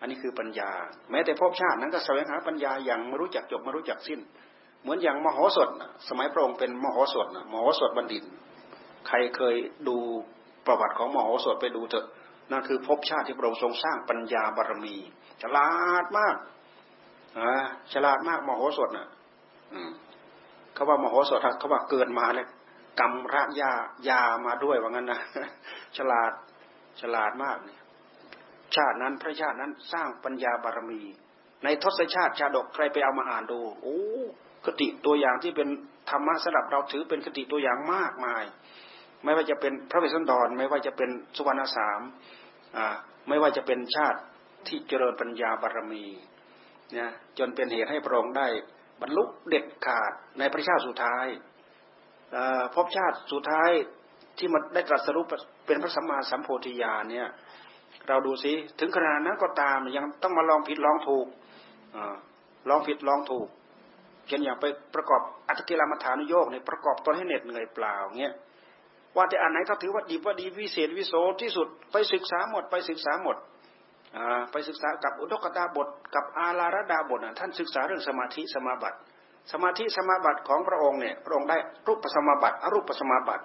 [0.00, 0.70] อันนี้คือปัญญา
[1.10, 4.20] แม้แต่ภพชาตินั้นก็แสวงหาปัญญาอย่างไม่รู้จักจบไม่รู้จักสิ้น
[4.82, 5.68] เหมือนอย่างมโหสถ
[6.08, 8.22] สมัยพระองค์เป็นมโหสถมโหสถบัณฑิต
[9.08, 9.56] ใครเคย
[9.88, 9.96] ดู
[10.66, 12.06] ประวัติของมโหสถไปดูเถอะ
[12.50, 14.96] นั่นคือภพชาติที่พระองค์ทรงสร้างปัญญาบารมี
[15.42, 15.68] ฉลา
[16.02, 16.36] ดมาก
[17.38, 19.08] อ่าฉลาดมากมโหสถน่ะ
[20.74, 22.48] เขาว่ามโหสถเขาว่าเกิดมาเนี่ย
[23.00, 23.72] กรรมรากยา
[24.08, 25.20] ยามาด้วยว่างั้นนะ
[25.96, 26.32] ฉลาด
[27.00, 27.80] ฉลาดมากเนี่ย
[28.76, 31.02] ชาตินั้นพระชาตินั้นสร้างปัญญาบารมี
[31.64, 34.00] ในทศชาติชาดกใครไปเอามาอ่านดู โอ้
[34.64, 35.68] คติตัวอย่างที่เป็น
[36.10, 38.44] ธรรมะสำหรับเราถือเป็นคติตัวอย่างมากมาย
[39.24, 42.00] ไม่ว่าจะเป็นพระเวสสันดร ไม่ว่าจะเป็นสุวรรณสาม
[42.76, 42.86] อ่า
[43.28, 44.20] ไม่ว่าจะเป็นชาติ
[44.68, 46.04] ที่เจริญปัญญาบารมี
[46.92, 48.48] เนี่ยจนเป็นเหตุให้พระองค์ได้
[49.00, 51.26] บรรลุเด็ดขาดในพระชาติสุดท้าย
[52.74, 53.70] พบชาติสุดท้าย
[54.38, 55.24] ที่มันได้ตรัสรู้
[55.66, 57.28] เป็นพระสัมมาสัมโพธิญาณเนี่ย
[58.08, 61.26] เราดูสิถึงขนาดนั้นก็ตามยังต้องมาลองผิดลองถูก
[61.96, 61.98] อ
[62.68, 63.48] ลองผิดลองถูก
[64.26, 68.34] เช่นอย่างไปประกอบอัตติลามัฐานุโยกเนี่ยประกอบตนให้เหน็ดเหนื่อยเปล่าเงี้ย
[69.16, 73.36] ว่าแต่อันไหนก็ถือว่าดีว่าดีวิเศษวิโสที่สุดไปศึกษาหมดไปศึกษาหมด
[74.50, 78.98] ไปศึกษากับอุดกตาบทกับอาลาระดาบทท่านศึกษาเรื่องสมาธิสมาบัติ
[79.52, 83.44] สมาธิสมาบัติของพระองค์เนี่ยพระองค์ได้รูปสมาบัติอรูปสมาบัติ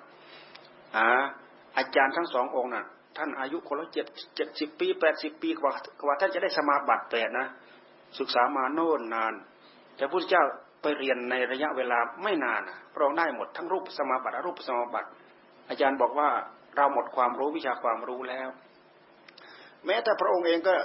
[1.78, 2.86] อาจารย์ทั้งสององค์น่ะ
[3.18, 4.05] ท่านอายุคนละเจ็ด
[4.36, 7.47] เจ็ดสิบปีแปดสิบปีกว่ากว่าท่านจะได้สมาบัติแปดนะ
[8.20, 9.34] ศึกษามาโน่นนาน
[9.95, 10.43] แต่พระพุทธเจ้า
[10.82, 12.62] ไปเรียนในระยะเวลาไม่นาน
[12.93, 15.09] พระองค์ได้หมดทั้งรูปสมาบัติรูปสมาบัติ
[15.70, 16.30] อาจารย์บอกว่า
[16.76, 18.49] เราหมดความรู้วิชาความรู้แล้ว
[19.86, 20.76] แม้แต่พระองค์เองก็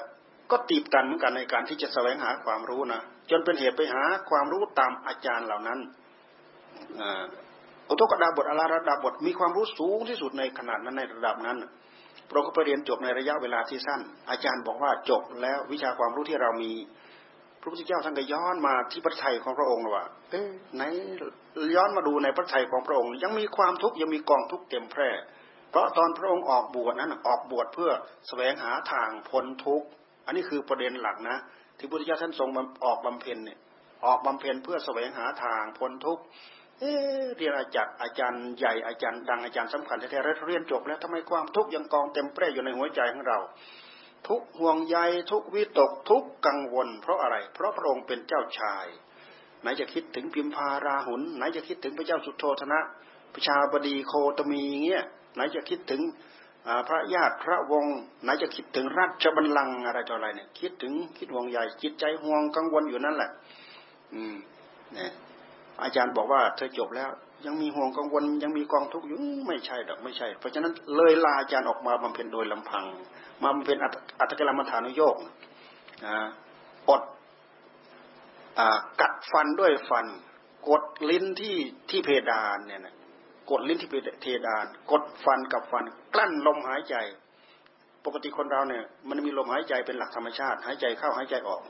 [0.50, 3.00] ก็ตีบตันเหมือนกันในการที่จะแสวงหาความรู้นะ
[3.30, 5.78] จนเป็นเหตุไปหาความรู้ตามอาจารย์เหล่านั้น
[7.88, 11.56] อุทกดาบทอาราดาบทมีความรู้สูงที่สุดในขนาดนั้นในระดับนั้น
[12.28, 14.00] พระองค์ก็ไปเรียนจบในระยะเวลาที่สั้น
[14.30, 16.72] อาจารย์บอกว่าจบแล้ววิชาความรู้ที่เรามี
[17.60, 20.82] พระพุทธเจ้าท่านก็ย้อนมาที่พระไทยของพระองค์ว่า เอ๊ะไหน
[21.76, 25.10] ย้อนมาดูในพระไทยของพระองค์ ยังมีความทุกข์ยังมีกองทุกข์เต็มแพร่
[25.70, 27.90] เพราะตอนพระองค์ออกบวชนั้นออกบวชเพื่อ
[28.28, 29.86] แสวงหาทางพ้นทุกข์
[30.26, 31.36] อันนี้คือประเด็นหลักนะ
[31.78, 32.48] ที่พระพุทธเจ้าท่านทรง
[32.84, 33.58] ออกบำเพ็ญเนี่ย
[34.06, 36.22] ออกบำเพ็ญเพื่อแสวงหาทางพ้นทุกข์
[36.80, 36.92] เอ๊
[37.36, 43.38] เรียนอาจารย์อาจารย์ใหญ่อาจารย์ดังอาจารย์สำคัญแท้ๆเรียนจบแล้วทำไมความทุกข์ยังกองเต็มแปร่อยู่ในหัวใจของเรา
[44.28, 44.96] ทุกห่วงใย
[45.30, 48.86] ทุกวิตกทุกกังวล เพราะอะไร เพราะพระองค์เป็นเจ้าชาย
[49.62, 52.80] ไหนจะคิดถึงพิมพาราหุนไหนจะคิดถึงพระเจ้าสุโธธนะ
[53.34, 55.04] ประชาบดีโคตมีเงี้ย
[55.34, 56.02] ไหนจะคิดถึง
[56.88, 63.30] พระญาติพระวงศ์ไหนจะคิดถึงราชบัลลังก์อะไรต่ออะไรเนี่ยคิดถึงคิดห่วงใหญ่จิตใจห่วงกังวลอยู่นั่นแหละ
[64.14, 64.34] อืม
[64.94, 65.10] เนี่ย
[65.82, 67.10] อาจารย์บอกว่าเธอจบแล้ว
[67.46, 69.16] ยังมีห่วงกังวลยังมีกองทุกข์อยู่
[69.46, 72.84] ไม่ใช่ดอกไม่ใช่ เพราะฉะนั้นเลยลาอาจารย์ออกมาบำเพ็ญโดยลำพัง
[73.42, 73.78] มาบำเพ็ญ
[74.20, 75.16] อัตตกรรมฐานุโยก
[76.88, 77.02] อด
[79.00, 80.06] กัดฟันด้วยฟัน
[80.68, 81.56] กดลิ้นที่
[81.90, 82.94] ที่เพดานเนี่ยนะ
[83.50, 86.96] กดลิ้นที่เพดาน กดฟันกับฟัน กลั้นลมหายใจ
[88.04, 91.62] ปกติคนเราเนี่ย มันมีลมหายใจเป็นหลักธรรมชาติ หายใจเข้าหายใจออก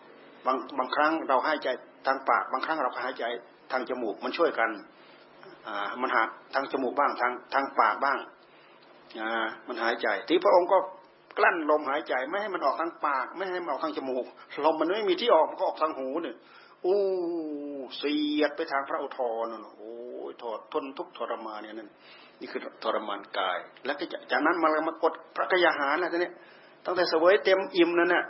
[0.47, 1.69] บางบางครั้งเราหายใจ
[2.07, 3.25] ทางปาก บางครั้งเราหายใจ
[3.73, 4.71] ทางจมูกมันช่วยกัน
[5.67, 6.23] อ่ามันหา
[6.55, 8.19] ทางจมูกบ้างทางทางปากบ้าง
[9.21, 10.79] อ่ามันหายใจที่พระองค์ก็
[11.39, 14.25] กลั้นลมหายใจไม่ให้มันออกทางปาก ไม่ให้มันออกทางจมูก
[14.65, 16.37] ลมมันไม่มีที่ออกมันก็ออกทางหูเนี่ย
[16.85, 16.99] อู้
[17.99, 19.47] เสียดไปทางพระอุทธร
[19.77, 19.93] โอ้
[20.31, 21.91] ยททนทุกทรมานเนี่ยนั่น
[22.41, 26.31] นี่คือทรมานกาย แล้วก็จากนั้นมามากดพระกยาหารนะทีนี้
[26.85, 28.25] ตั้งแต่เสวยเต็มอิ่มนั่นน่ะ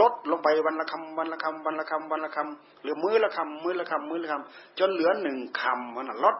[0.00, 6.36] ลดลงไปวันละคำวันละคำวันละคำวันละคำหลือมื้อละคำมื้อละคำมื้อละคำจนเหลือหนึ่งคำมันลด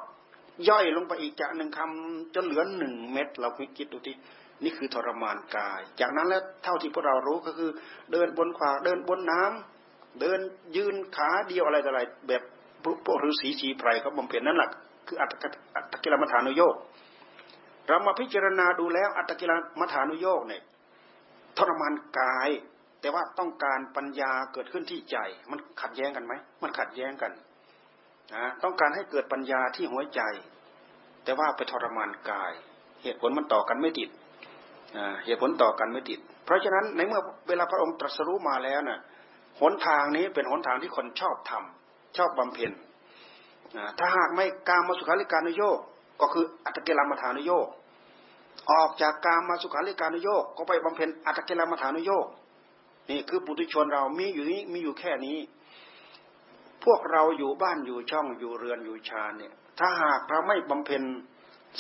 [0.68, 4.16] ย่อยลงไปอีกจากหนึ่งคำจนเหลือหนึ่งเม็ดเราคิดดูที่
[4.62, 7.70] นี่คือทรมานกาย จากนั้นแล้วเท่าที่พวกเรารู้ก็คือ
[8.12, 10.38] เดินบนขวาเดินบนน้ำเดิน
[10.76, 12.42] ยืนขาเดียวอะไรต่ออะไร แบบ
[13.04, 14.70] พวกฤาษีชีไพรเขาบำเพ็ญนั่นแหละ
[15.06, 15.28] คืออัต
[15.92, 16.74] ตกิลมัฐานุโยก
[17.86, 20.62] เรามาพิจารณาดูแล้วอัตตกิลมัฐานุโยกเนี่ย
[21.58, 22.48] ทรมานกาย
[23.03, 25.16] แต่ว่าต้องการปัญญาเกิดขึ้นที่ใจ
[25.50, 26.32] มันขัดแย้งกันไหม
[26.62, 27.32] มันขัดแย้งกัน
[28.34, 30.20] นะต้องการให้เกิดปัญญาที่หัวใจ
[31.24, 32.53] แต่ว่าไปทรมานกาย
[33.03, 34.11] เหตุผลมันต่อกันไม่ติด
[35.24, 39.00] เหตุผลต่อกันไม่ติด เพราะฉะนั้นในเมื่อเวลาพระองค์ตรัสรู้มาแล้วนะ่ะ
[39.61, 42.72] หนทางนี้เป็นหนทางที่คนชอบทำชอบบำเพ็ญ
[43.98, 45.78] ถ้าหากไม่การมาสุขาริการนโยก
[46.20, 47.66] ก็คืออัตเกลามฐานโยก
[48.70, 52.26] ออกจากการมาสุขาริการนโยกก็ไปบำเพ็ญอัตเกลามฐานโยก
[53.11, 55.38] นี่คือปุถุชนเรามีอยู่นี้มีอยู่แค่นี้
[56.84, 61.03] พวกเราอยู่บ้านอยู่ช่องอยู่เรือนอยู่ชาเนี่ย ถ้าหากเราไม่บำเพ็ญ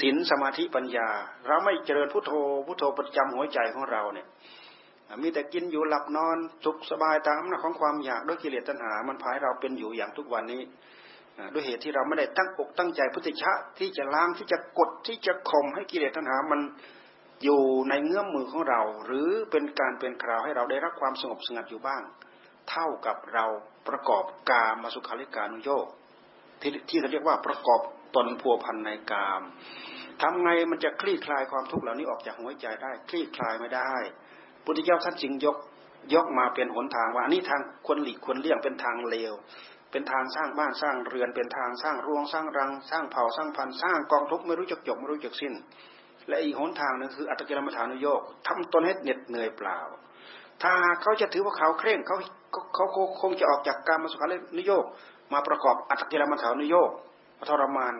[0.00, 1.08] ศีลสมาธิปัญญา
[1.46, 2.32] เราไม่เจริญพุทโธ
[2.66, 4.26] พุทโธประจำหัวใจของเราเนี่ย
[5.22, 10.62] มีแต่กินอยู่หลับนอนสุขสบายตามอำนาจของความอยากด้วยกิเลสตัณหา มันพายเราเป็นอยู่อย่างทุกวันนี้
[11.54, 16.60] ด้วยเหตุที่เราไม่ได้ตั้งอกตั้งใจพุทธิชะที่จะล้างที่จะกดที่จะข่มให้กิเลสตัณหามัน
[17.42, 22.02] อยู่ในเงื้อมมือของเรา หรือเป็นการเป็นคราวให้เราได้รับความสงบสงัดอยู่บ้าง
[22.70, 23.44] เท่ากับเรา
[23.88, 25.86] ประกอบกามาสุขาริการุโยก
[26.60, 27.80] ที่ที่เขาเรียกว่าประกอบ
[28.16, 29.42] ตนพัวพันในกาม
[30.20, 33.92] ทำไงมันจะคลี่คลายความทุกข์เหล่านี้ออกจากหัวใจได้ คลี่คลายไม่ได้
[34.64, 35.56] พุทธเจ้าท่านจึงยก
[36.14, 39.32] ยกมาเป็นหนทางว่าอันนี้ทางควรหลีกควรเลี่ยงเป็นทางเลว
[39.90, 45.54] เป็นทางสร้างบ้านสร้างเรือนเป็นทางสร้างรวงสร้างรัง สร้างเผ่าสร้างพันธุ์สร้างกองทุกข์ไม่รู้จักจบไม่รู้จักสิ้น
[46.28, 49.78] และอีกหนทางนึงคืออัตกิลมัฐานุโยกทำตนให้เหน็ดเหนื่อยเปล่า
[50.62, 52.16] ถ้าเขาจะถือว่าเขาเคร่งเขา
[52.74, 52.86] เขา
[53.20, 54.26] คงจะออกจากการมาสุขา
[54.58, 54.84] นุโยก
[55.32, 56.90] มาประกอบอัตกิลมัฐานุโยก
[57.38, 57.94] มาทรมาน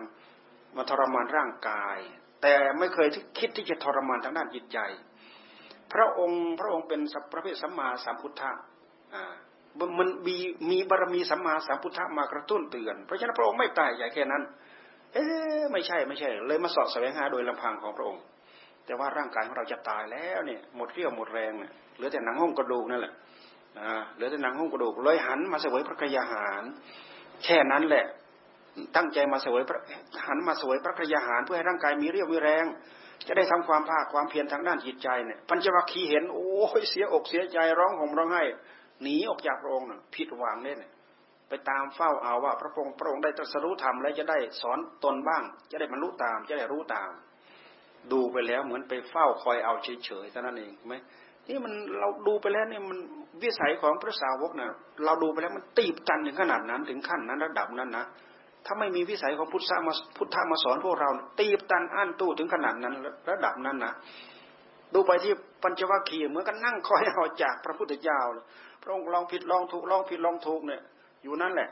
[0.77, 1.97] มาทรมานร่างกาย
[2.41, 3.07] แต่ไม่เคย
[3.39, 4.79] คิดที่จะทรมานทางด้านจิตใจ
[5.93, 7.01] พระองค์พระองค์เป็น
[7.31, 8.51] พระเพศสัมมาสัมพุทธะ
[9.99, 10.37] มันมี
[10.69, 14.43] มีบารมีสัมมาสัมพุทธะมากระตุ้นเตือน เพราะฉะนั้นพระองค์ไม่ตายใหญ่แค่นั้น
[15.13, 15.25] เอ๊
[15.71, 18.21] ไม่ใช่ไม่ใช่ เลยมาสอบแสวงหาโดยลำพังของพระองค์
[18.85, 23.13] แต่ว่าร่างกายของเราจะตายแล้วเนี่ยหมดเรี่ยวหมดแรงเนี่ยเหลือแต่หนังห้องกระดูกนั่นแหละ
[24.15, 26.63] เหลือแต่หนังห้องกระดูกเลยหันมาเสวยพระกยาหาร
[27.43, 28.05] แค่นั้นแหละ
[28.95, 29.61] ตั้งใจมาเสวย
[30.25, 32.65] หันมาเสวยพระกยาหาร เพื่อให้ร่างกายมีเรี่ยวมีแรง
[33.27, 36.47] จะได้ทำความภาคความเพียรทางด้านจิตใจเนี่ยปัญจวัคคีย์เห็นโอ้
[36.79, 38.43] ยเสียอกเสียใจร้องห่มร้องไห้
[39.03, 40.77] หนีออกจากพระองค์ผิดหวังเนี่ย
[41.53, 47.11] ไปตามเฝ้าเอาว่า พระองค์พระองค์ได้ตรัสรู้ธรรมแล้วจะได้สอนตนบ้าง จะได้บรรลุตามจะได้รู้ตาม
[48.11, 50.93] ดูไปแล้วเหมือนไปเฝ้าคอยเอาเฉยๆเท่านั้นเองไหม
[51.49, 52.99] นี่มันเราดูไปแล้วเนี่ยมัน
[53.43, 54.71] วิสัยของพระสาวกเนี่ย
[55.05, 58.05] เราดูไปแล้วมันตีบกันถึงขนาดนั้นถึงขั้นนั้นระดับนั้นนะ
[58.65, 62.93] ถ้าไม่มีวิสัยของพุทธะมาพุทธะมาสอนพวกเรา ตีบตันอั้นตู้ถึงขนาดนั้น
[63.29, 63.93] ระดับนั้นนะ
[64.93, 65.33] ดูไปที่
[65.63, 68.19] ปัญจวัคคีย์เหมือนกันนั่งคอยเอาจากพระพุทธเจ้า
[68.81, 70.81] พระองค์ลองผิดลองถูกลองผิดลองถูกเนี่ย
[71.23, 71.69] อยู่นั่นแหละ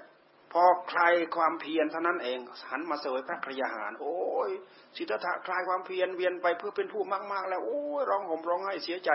[0.51, 1.01] พอใคร
[1.35, 2.39] ความเพียรเท่านั้นเอง
[2.69, 4.15] หันมาเสวยพระกริยาหาร โอ้
[4.49, 4.51] ย
[4.95, 9.09] สิทธัตถะคลายความเพียรเวียนไปเพื่อเป็นผู้มากๆ แล้วโอ้ยร้องห่มร้องไห้เสียใจ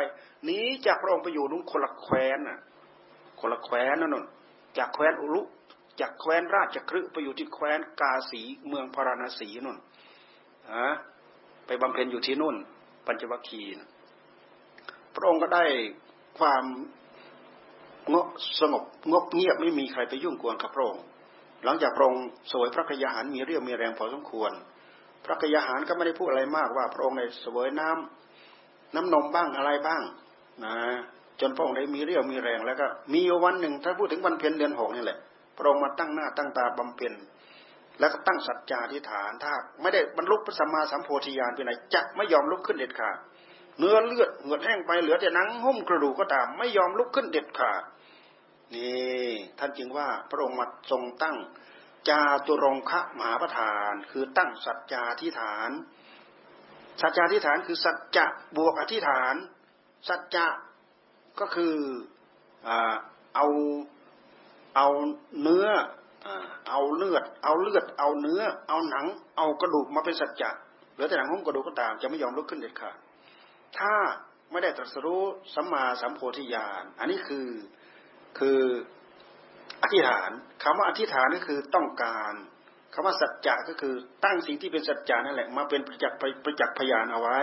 [0.44, 2.58] หนีจากพระองค์ไปอยู่นุ่งคนละแคว้นน่ะ
[3.40, 4.26] คนละแคว้นนั่นน่ะ
[4.78, 5.42] จากแคว้นอุลุ
[6.00, 9.76] จากแคว้นราชครึไปอยู่ที่แคว้นกาสีเมืองพาราณสีนุ่น
[10.74, 10.88] ฮะ
[11.66, 12.56] ไปบำเพ็ญอยู่ที่นุ่น
[13.06, 13.70] ปัญจวัคคีย์
[15.14, 15.64] พระองค์ก็ได้
[16.38, 16.64] ความ
[18.12, 18.26] งบ
[18.60, 21.02] สงบงบเงียบไม่มีใครไปยุ่งกวนกับพระองค์
[21.64, 24.52] หลังจากพระองค์สวยพระกยาหารมีเรี่ยวมีแรงพอสมควร
[25.24, 27.90] พระกยาหารก็ไม่ได้พูดอะไรมากว่าพระองค์ในสวยน้
[28.94, 30.02] น้ำนมบ้างอะไรบ้าง
[30.64, 30.74] นะ
[31.40, 35.18] จนพระองค์ได้มีเรี่ยวมีแรงแล้วก็มีวันหนึ่งถ้าพูดถึงวันเพ็ญเดือนหกนี่แหละ
[35.56, 37.12] พระองค์มาตั้งหน้าตั้งตาบำเพ็ญ
[37.98, 39.52] แล้วก็ตั้งสัจจาธิฐานถ้า
[39.82, 43.16] ไม่ได้บรรลุพระสัมมาสัมโพธิญาณไปไหนจะไม่ยอมลุกขึ้นเด็ดขาด
[43.78, 47.82] เนื้อเลือดเหงื่อแห้งไปเหลือแต่หนังหุ้มกระดูกก็ตามไม่ยอมลุกขึ้นเด็ดขาด
[48.74, 51.36] นี่ท่านจึงว่าพระองค์มาทรงตั้ง
[52.08, 55.70] จาตุรงคะมหาประธาน คือตั้งสัจจาธิฐาน
[57.00, 59.34] สัจจาธิฐานคือสัจจะบวกอธิฐาน
[60.08, 60.46] สัจจะ
[61.40, 61.74] ก็คือ
[63.36, 63.46] เอา
[64.76, 64.88] เอา
[65.42, 65.66] เนื้อ
[66.68, 69.06] เอาเลือด เอาเลือด เอาเนื้อ เอาหนัง
[69.36, 70.50] เอากระดูกมาเป็นสัจจะ
[70.92, 72.96] เหลือแต่หนังหุ้มกระดูกก็ตามจะไม่ยอมลุกขึ้นเด็ดขาด
[73.78, 73.94] ถ้า
[74.50, 75.22] ไม่ได้ตรัสรู้
[75.54, 77.46] สัมมาสัมโพธิญาณ อันนี้คือ
[78.38, 78.60] คือ
[79.82, 80.30] อธิษฐาน
[80.62, 82.32] คำว่าอธิษฐานก็คือต้องการ
[82.94, 87.38] คำว่าสัจจะก็คือตั้งสิ่งที่เป็นสัจจะนั่นแหละมาเป็นประจักษ์ประจักษ์พยานเอาไว้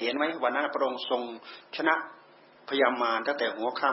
[0.00, 1.22] เห็นไหมวันนั้นพระองค์ทรง
[1.76, 1.94] ชนะ
[2.68, 3.90] พยามารตั้งแต่หัวค่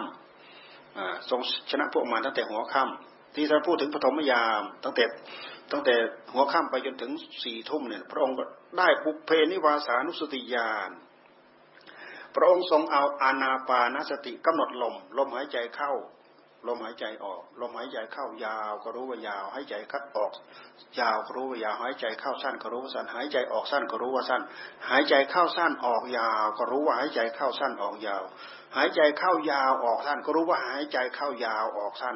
[0.64, 5.06] ำทรงชนะพวกมารตั้งแต่หัวค่ำที่ท่านพูดถึงปฐมยาม ตั้งแต่
[5.72, 5.96] ตั้งแต่
[6.34, 7.12] หัวค่ำไปจนถึง
[7.44, 8.44] สี่ทุ่มเนี่ย พระองค์ก็
[8.78, 10.90] ได้ปุเพนิวาสานุสติญาณ
[12.36, 15.92] พระองค์ทรงเอาอานาปานสติกำหนดลม ลมหายใจเข้า
[16.68, 20.32] ลมหายใจออก ลมหายใจเข้ายาวก็รู้ว่ายาว หายใจคัดออก
[21.00, 24.42] ยาวก็รู้ว่ายาว หายใจเข้าสั้นก็รู้ว่าสั้น หายใจออกสั้นก็รู้ว่าสั้น
[24.90, 28.24] หายใจเข้าสั้นออกยาว ก็รู้ว่าหายใจเข้าสั้นออกยาว
[28.76, 32.16] หายใจเข้ายาวออกสั้นก็รู้ว่าหายใจเข้ายาวออกสั้น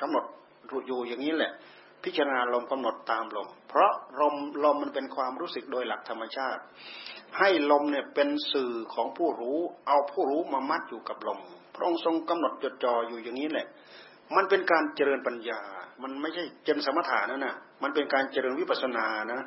[0.00, 0.24] กำหนด
[0.86, 1.52] อยู่อย่างนี้แหละ
[2.04, 6.62] พิจารณาลมกำหนดตามลม เพราะลมลมมันเป็นความรู้สึกโดยหลักธรรมชาติ
[7.38, 11.40] ให้ลมเนี่ยเป็นสื่อของผู้รู้ เอาผู้รู้มามัดอยู่กับลม
[11.74, 13.66] พระองค์ทรงกำหนดจดจ่ออยู่อย่างนี้แหละ
[14.36, 15.60] มันเป็นการเจริญปัญญา
[16.02, 19.40] มันไม่ใช่เจริญสมถะนั่นนะมันเป็นการเจริญวิปัสสนานะ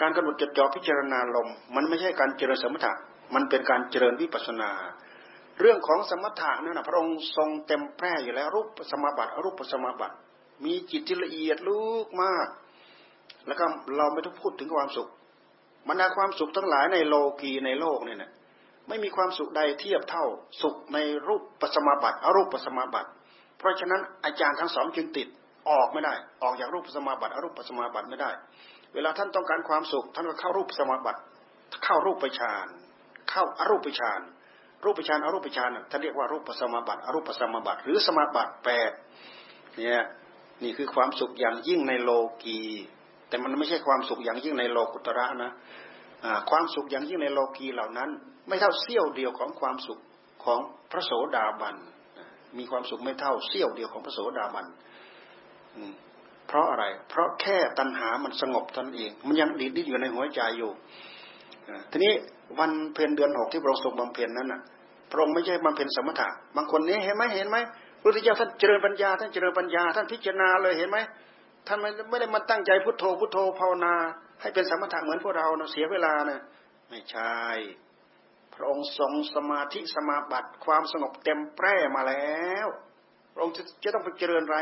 [0.00, 2.92] การกำหนดจดจ่อพิจารณาลม มันไม่ใช่การเจริญสมถะ
[3.34, 4.70] มันเป็นการเจริญวิปัสสนา
[5.60, 10.16] เรื่องของสมถะนั่นนะพระองค์ทรงเต็มแพร่อยู่แล้วรูปสมาบัติอรูปสมาบัติ
[10.64, 12.48] มีจิตที่ละเอียดลึกมาก
[13.46, 13.64] แล้วก็
[13.96, 15.08] เราไม่ต้องพูดถึงความสุข
[15.88, 18.30] บรรดาความสุขทั้งหลายในโลกีในโลกเนี่ยนะ
[18.88, 20.26] ไม่มีความสุขใดเทียบเท่า
[20.62, 23.10] สุขในรูปปัสมาบัติอรูปปัสมาบัติ
[23.58, 25.28] เพราะฉะนั้นอาจารย์ทั้งสองจึงติด
[25.70, 28.30] ออกไม่ได้ ออกจากรูปปัสมาบัติอรูปปัสมาบัติไม่ได้
[28.94, 31.20] เวลาท่านต้องการความสุข ท่านก็เข้ารูปปัสมาบัติ
[31.84, 32.66] เข้ารูปปฌาน
[33.30, 34.20] เข้าอรูปปฌาน
[34.84, 38.92] รูปปฌานอรูปฌานท่านเรียกว่ารูปปัสมาบัติอรูปปัสมาบัติ หรือสมาบัติแปด
[39.76, 40.02] เนี่ย
[40.62, 42.10] นี่คือความสุขอย่างยิ่งในโล
[42.44, 42.60] กี
[43.32, 45.52] แต่มันไม่ใช่ความสุขอย่างยิ่งในโลกุตระนะ
[46.50, 48.10] ความสุขอย่างยิ่งในโลกีเหล่านั้น
[48.48, 50.00] ไม่เท่าเสี้ยวเดียวของความสุข
[50.44, 50.58] ของ
[50.90, 51.76] พระโสดาบัน
[52.58, 54.66] มีความสุขไม่เท่าเสี้ยวเดียวของพระโสดาบัน
[56.46, 60.70] เพราะอะไร เพราะแค่ตัณหามันสงบตนเอง มันยังดีดดิ้นอยู่ในหัวใจอยู่
[61.90, 62.12] ทีนี้
[62.58, 64.60] วันเพ็ญเดือนหกที่พระองค์ทรงบำเพ็ญนั้นน่ะ
[65.10, 67.56] พระองค์ไม่ใช่บำเพ็ญสมถะ บางคนนี้เห็นไหมเห็นไหม
[68.00, 70.98] พระพุทธเจ้าท่านเจริญปัญญาท่านเจริญปัญญาท่านพิจารณาเลยเห็นไหม
[71.66, 73.94] ท่านไม่ไม่ได้มาตั้งใจพุทโธพุทโธภาวนา
[74.40, 76.40] ให้เป็นสมถะเหมือนพวกเราเนาะเสียเวลานะ
[76.90, 77.34] ไม่ใช่
[78.54, 82.66] พระองค์ทรงสมาธิสมาบัติความสงบเต็มแปร่มาแล้ว
[83.32, 84.58] พระองค์จะจะต้องไปเจริญอะไร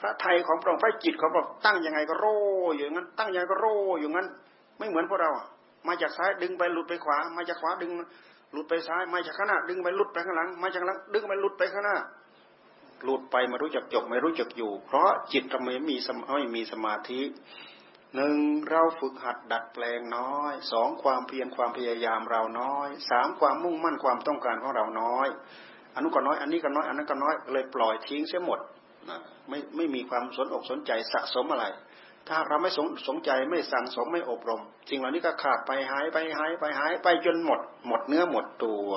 [0.00, 2.36] พระไทยของพระองค์พระจิตของพระองค์ตั้งยังไงก็โร่
[2.74, 4.28] อยู่งั้น ตั้งยังไงก็โร่อยู่งั้น
[4.78, 5.30] ไม่เหมือนพวกเรา
[5.88, 7.90] มาจากซ้ายดึงไปหลุดไปขวา มาจากขวาดึง
[8.52, 11.96] หลุดไปซ้าย มาจากข้างหน้าดึงไปหลุดไปข้างหลัง มาจากหลังดึงไปหลุดไปข้างหน้า
[13.04, 15.96] หลุดไปไม่รู้จักจบไม่รู้จักอยู่ เพราะจิตเราไม่มี
[16.34, 17.22] ไม่มีสมาธิ
[18.14, 18.36] หนึ่ง
[18.70, 25.28] เราฝึกหัดดัดแปลงน้อยสองความเพียรความพยายามเราน้อยสามความมุ่งมั่นความต้องการของเราน้อย
[25.94, 28.60] อันนู้นก็น้อย อันนี้ก็น้อยอันนั้นก็น้อยเลยปล่อยทิ้งเสียหมด
[29.08, 29.18] นะ
[29.48, 31.66] ไม่ไม่มีความสนอกสนใจสะสมอะไร
[32.28, 38.88] ถ้าเราไม่สนสนใจไม่สั่งสมไม่อบรมสิ่งเหล่านี้ก็ขาดไปหายไปหายไปหายไปจนหมด หมดเนื้อหมดตัว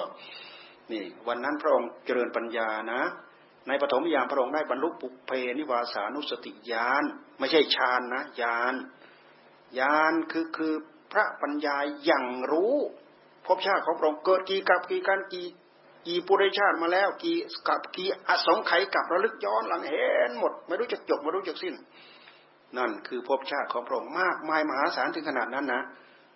[0.92, 3.02] นี่ วันนั้นพระองค์เจริญปัญญานะ
[3.68, 7.04] ในปฐมยามพระองค์ได้บรรลุปุเพนิวาสานุสติญาณ
[7.40, 8.74] ไม่ใช่ฌานนะญาณ
[9.80, 10.74] ญาณคือคือ
[11.12, 12.76] พระปัญญาอย่างรู้
[13.46, 15.48] ภพชาติของพระองค์เกิดกี่กับกี่การกี่
[16.08, 17.38] กี่ปุริชาติมาแล้วกี่
[17.68, 21.76] กับกี่อสงไขยกับระลึกย้อนหลังเห็นหมด ไม่รู้จักจบไม่รู้จักสิ้น
[22.78, 25.82] นั่นคือภพชาติของพระองค์มากมายมหาศาลถึงขนาดนั้นนะ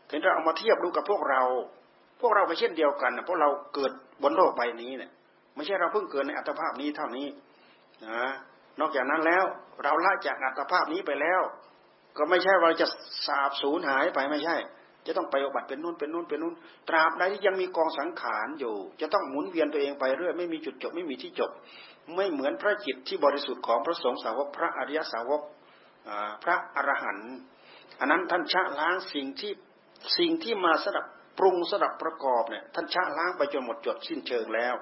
[0.10, 1.42] ถึงเราเอามาเทียบดูกับพวกเรา
[2.22, 5.12] พวกเราก็เช่นเดียวกันนะพวกเราเกิดบนโลกใบนี้เนี่ย
[5.56, 7.28] ไม่ใช่เราเพิ่งเกิดในอัตภาพนี้เท่านี้
[8.06, 8.24] นะ
[8.80, 9.46] นอกจากนั้นแล้ว
[9.84, 11.42] เราละจากอัตภาพนี้ไปแล้ว
[12.18, 12.88] ก็ไม่ใช่เราจะ
[13.28, 14.56] สาบสูญหายไปไม่ใช่
[15.06, 16.54] จะต้องไปอบัติเป็นนู่นเป็นนู่นเป็นนู่น
[16.90, 21.52] ตราบใดที่ยังมีกองสังขารอยู่ จะต้องหมุนเวียนตัวเองไปเรื่อยไม่มีจุดจบไม่มีที่จบ
[22.16, 25.42] ไม่เหมือนพระจิตที่บริสุทธิ์ของพระสงฆ์สาวกพระอริยสาวก
[26.44, 27.34] พระอรหันต์
[28.00, 29.52] อันนั้นท่านชะล้างสิ่งที่
[30.18, 31.06] สิ่งที่มาสลับ
[31.38, 34.76] ปรุงสดับประกอบเนี่ยท่านชะล้างไปจนหมดจดสิ้นเชิงแล้ว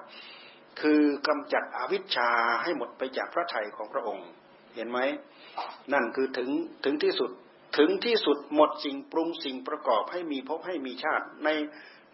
[0.80, 2.30] คือกำจัดอวิชชา
[2.62, 4.28] ให้หมดไปจากพระทัยของพระองค์
[4.74, 4.98] เห็นไหม
[5.92, 6.50] นั่นคือถึง
[6.84, 7.30] ถึงที่สุด
[7.78, 11.48] ถึงที่สุดหมดสิ่งปรุงสิ่งประกอบให้มีภพให้มีชาติ ใน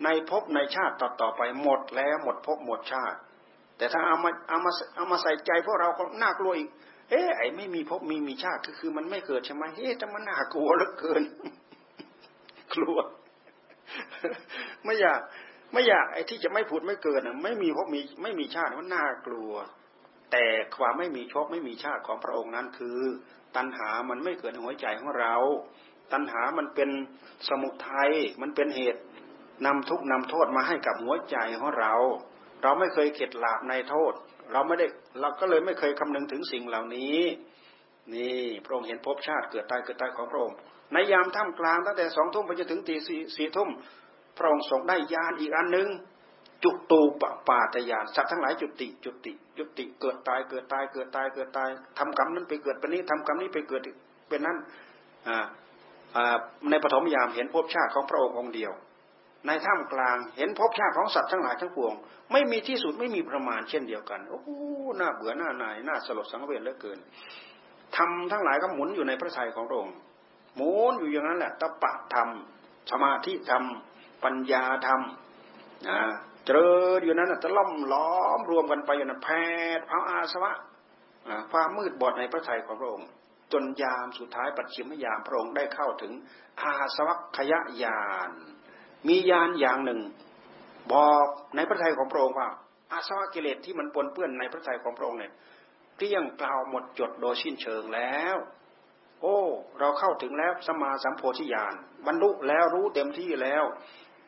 [0.04, 3.18] ในภพในชาติต่อต่อไปหมดแล้วหมดภพหมดชาติ
[3.76, 6.68] แต่ถ้าเอามาเอามาเอามาใส่ใจพวกเราก็น่ากลัวอีก
[7.10, 11.22] เอ๊ะไอ้ไม่มีภพมีมีชาติคือคือมันไม่เกิดใช่ไหมเอ๊ะแต่มันน่ากลัวเหลือเกิน
[12.74, 12.98] กลัว
[14.84, 15.20] ไม่อยาก
[15.72, 19.52] ไม่อยากไอ้ที่จะไม่ผุดไม่เกิดอะไม่มีภพมีไม่มีชาติมันน่ากลัว
[20.32, 20.44] แต่
[20.76, 22.98] ความไม่มีชพไม่มีชาติของพระองค์นั้นคือ
[23.56, 25.34] ตัณหามันไม่เกิดในหัวใจของเรา
[26.12, 26.90] ตัณหามันเป็น
[27.48, 28.10] สมุทัย
[28.42, 29.00] มันเป็นเหตุ
[29.66, 31.94] นำทุกนำโทษมาให้กับหัวใจของเรา
[32.62, 34.12] เราไม่เคยเข็ดหลาบในโทษ
[34.52, 34.86] เราไม่ได้
[35.20, 37.18] เราก็เลยไม่เคยคำนึงถึงสิ่งเหล่านี้
[38.14, 40.56] นี่พระองค์เห็นภพชาติเกิดตายเกิดตายของพระองค์
[40.92, 42.96] ในยามท่ามกลางตั้งแต่สองทุ่มไปจนถึงตี
[43.36, 43.68] สี่ทุ่ม
[44.42, 45.88] ระองค์ทรงได้ยานอีกอันหนึ่ง
[46.64, 51.68] จุตูปปาตยานสัตว์ทั้งหลายจุติ จุติ จุติเกิดตายเกิดตายเกิดตายเกิดตาย
[51.98, 53.82] ทำกรรมนั้นไปเกิดเป็นนี้ทำกรรมนี้ไปเกิด
[54.28, 54.56] เป็นนั้น
[56.70, 58.72] ในปฐมยามเห็นภพชาติของพระองค์องค์เดียว
[59.46, 61.94] ในท่ามกลางเห็นภพชาติของสัตว์ทั้งหลายทั้งปวง
[62.32, 64.40] ไม่มีที่สุดไม่มีประมาณเช่นเดียวกันโอ้
[64.96, 66.98] หน้าเบื่อหน้าหน่ายหน้าสลดสังเวชเหลือเกิน
[67.96, 69.96] ทำทั้งหลายก็หมุนอยู่ในพระทัยของพระองค์
[70.56, 72.28] หมุนอยู่อย่างนั้นแหละตปะธรรม
[72.90, 73.64] สมาธิธรรม
[74.24, 75.00] ปัญญาธรรม
[75.88, 75.98] นะ
[76.44, 79.28] เจริญอยู่นั้นจะล่อมล้อมรวมกันไปอยู่นั้นแผ
[79.78, 80.52] ดเอาอาสวะ
[81.52, 83.08] ความมืดบอดในพระทัยของพระองค์
[83.52, 86.12] จนยามสุดท้ายปัจฉิมยามพระองค์ได้เข้าถึง
[86.62, 87.52] อาสวัคย
[87.82, 88.30] ญาณ
[89.08, 90.00] มีญาณอย่างหนึ่ง
[90.92, 92.48] บอกในพระทัยของพระองค์ว่า
[92.92, 95.32] อาสวะกิเลสที่มันปนเปื้อนในพระทัยของพระองค์เนี่ย
[95.96, 98.36] เกลี้ยงกล่าหมดจดโดยสิ้นเชิงแล้ว
[99.20, 99.38] โอ้
[99.78, 101.74] เราเข้าถึงแล้วสมาสัมโพธิญาณ
[102.06, 103.64] บรรลุแล้วรู้เต็มที่แล้ว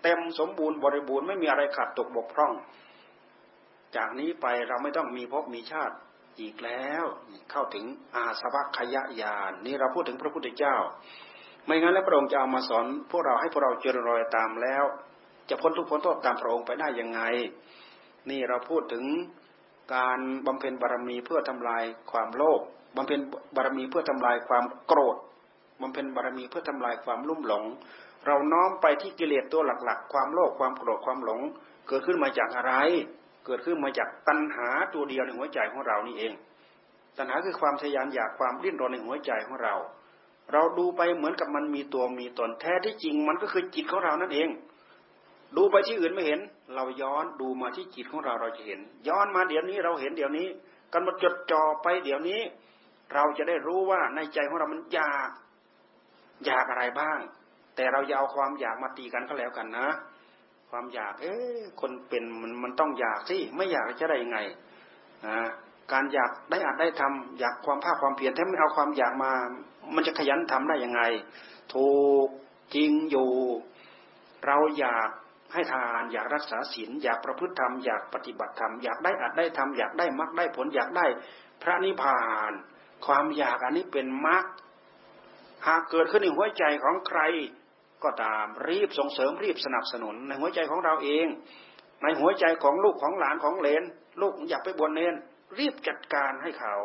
[0.03, 2.53] เต็มสมบูรณ์บริบูรณ์ไม่มีอะไรขาดตกบกพร่อง
[3.97, 5.95] จากนี้ไปเราไม่ต้องมีภพมีชาติ
[6.41, 7.05] อีกแล้ว
[7.51, 7.85] เข้าถึง
[8.15, 10.77] อาสวัคยญาณนี่เราพูดถึงพระพุทธเจ้า
[11.67, 14.85] ไม่งั้นแล้วพระองค์จะเอามาสอน พวกเราให้พวกเราเจริญรอยตามแล้ว
[15.49, 17.21] จะพ้นทุกพ้นโทษตามพระองค์ไปได้ยังไง
[18.31, 19.05] นี่เราพูดถึง
[19.95, 22.61] การบำเพ็ญบารมีเพื่อทำลายความโลภ
[22.97, 23.21] บำเพ็ญ
[23.57, 25.17] บารมีเพื่อทำลายความโกรธ
[25.81, 27.65] บำเพ็ญบารมีเพื่อทำลายความลุ่มหลง
[28.27, 31.41] เราน้อมไปที่กิเลสตัวหลักๆ ความโลภความโกรธความหลง
[31.89, 32.75] เกิดขึ้นมาจากอะไร
[33.47, 36.33] เกิดขึ้นมาจากตัณหาตัวเดียวในหัวใจของเรานี่เอง
[37.17, 39.75] ตัณหาคือความทยานอยากความดิ้นรนในหัวใจของเรา
[40.53, 44.49] เราดูไปเหมือนกับมันมีตัวมีตนแท้ที่จริงมันก็คือจิตของเรานั่นเอง
[45.57, 46.41] ดูไปที่อื่นไม่เห็น
[46.75, 50.47] เราย้อนดูมาที่จิตของเราเราจะเห็น ย้อนมาเดี๋ยวนี้เราเห็นเดี๋ยวนี้
[50.93, 52.41] กันมาจดจ่อไปเดี๋ยวนี้
[53.15, 55.31] เราจะได้รู้ว่าในใจของเรามันอยาก
[56.47, 57.19] อยากอะไรบ้าง
[57.77, 59.89] แต่เราอย่าเอาความอยากมาตีกันก็แล้วกันนะ
[60.71, 64.39] ความอยาก เอ๊ะคนเป็นมันมันต้องอยากสิไม่อยากจะได้ยังไง
[65.25, 65.49] อ่า
[65.93, 69.33] การอยากได้อาจได้ทำอยากความภาคความเพียรถ้าไม่เอาความอยากมา
[69.95, 71.03] มันจะขยันทำได้ยังไง
[71.75, 71.91] ถู
[72.27, 72.29] ก
[72.75, 73.31] จริงอยู่
[74.47, 75.09] เราอยาก
[75.53, 81.07] ให้ทานอยากรักษาศีลอยากประพฤติธรรมอยากปฏิบัติธรรมอยากได้อาจได้ทำอยากได้มรรคได้ผลอยากได้
[81.63, 82.21] พระนิพพา
[82.51, 82.53] น
[83.07, 84.45] ความอยากอันนี้เป็นมรรค
[85.67, 87.21] หากเกิดขึ้นในหัวใจของใคร
[88.05, 91.27] ก็ตามรีบส่งเสริมรีบสนับสนุน ในหัวใจของเราเอง
[92.03, 93.83] ในหัวใจของลูกของหลานของเลน
[94.21, 95.15] ลูกอยากไปบวชเนน
[95.59, 96.77] รีบจัดการให้เขา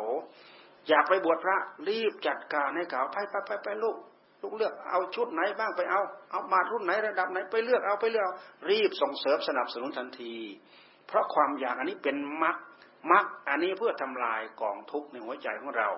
[0.88, 1.58] อยากไปบวชพระ
[1.88, 3.96] รีบจัดการให้เขาไปไปไปไปลูก
[4.42, 6.00] ลูกเลือกเอาชุดไหนบ้างไปเอา
[6.30, 8.28] เอามารุ่นไหนระดับไหนไปเลือกเอาไปเลือก
[8.70, 10.34] รีบส่งเสริมสนับสนุนทันที
[11.06, 12.56] เพราะความอยากอันนี้เป็นมรรค
[13.12, 15.88] มรรคอันนี้เพื่อทำลายกองทุกข์ในหัวใจของเรา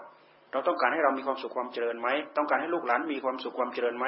[0.52, 4.06] เราต้องการให้เรามีความสุขความเจริญไหมต้องการให้ลูกหลานมีความสุขความเจริญไหม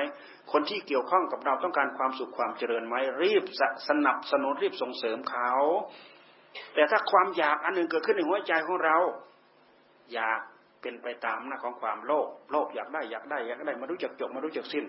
[0.52, 3.44] คนที่เกี่ยวข้องกับเราต้องการความสุขความเจริญไหมรีบ
[3.88, 5.50] สนับสนุนรีบส่งเสริมเขา
[6.74, 8.96] แต่ถ้าความอยากอันหนึ่งเกิดขึ้นในหัวใจของเรา
[10.14, 10.40] อยาก
[10.82, 14.84] เป็นไปตามหน้าของความโลภโลภอยากได้อยากได้อยากได้มารู้จักจบมารู้จักสิ้น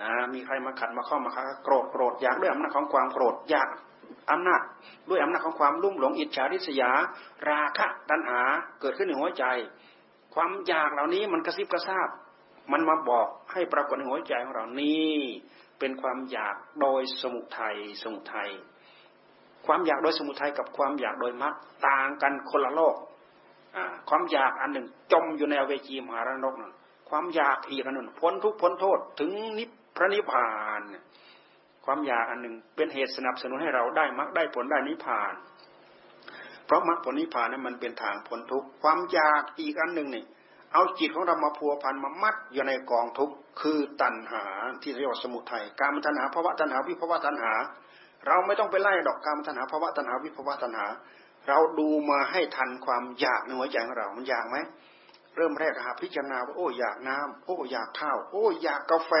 [0.00, 3.68] นะมีใครมาขัดมาข้อมาคัโกรธโกรธอยากด้วยอำนาจของความโกรธอยาก
[4.32, 4.62] อำนาจ
[5.08, 6.90] ด้วยอำนาจของความลุ่มหลงอิจฉาริษยา
[7.50, 8.40] ราคะตัณหา
[8.80, 9.44] เกิดขึ้นในหัวใจ
[10.34, 12.08] ความอยากเหล่านี้มันกระซิบกระซาบ
[12.72, 15.14] มันมาบอกให้ปรากฏในหัวใจของเรานี่
[15.78, 18.50] เป็นความอยากโดยสมุทัยสมุทัย
[19.66, 21.54] ความอยากโดยสมุทัยกับความอยากโดยมรรค
[21.86, 22.96] ต่างกันคนละโลก
[24.08, 26.74] ความอยากอันหนึ่งจมอยู่ในเวจีมหารนกนะ
[27.10, 30.48] ความอยากอีกอันหนึ่งพ้นทุกพ้นโทษถึงนิพพระนิพพา
[30.80, 30.82] น
[31.84, 35.32] ความอยากอันหนึ่งเป็นเหตุสนับสนุนให้เราได้มรรคได้ผลได้นิพพาน
[36.70, 40.24] เพราะมรรคผลนิพพานนั้นมันเป็นทางพ้นทุกข์ความอยากอีกอันหนึ่งนี่
[40.72, 44.44] เอาจิตของเรามาพัวพันมามัดอยู่ในกองทุกข์คือตัณหา
[44.82, 47.52] ที่เรียกว่าสมุทัยการมตัณหาภาวะตัณหาวิภาวะตัณหา
[48.26, 50.86] เราไม่ต้องไปไล่ดอกการมตัณหาภาวะตัณหาวิภาวะตัณหา
[51.48, 54.56] เราดูมาให้ทันความอยากในหัวใจของเรา มันอยากไหม
[55.36, 59.12] เริ่มแรกหาพิจารณาว่าโอ้อยากน้ำโอ้อยากข้าว โอ้อยากกาแฟ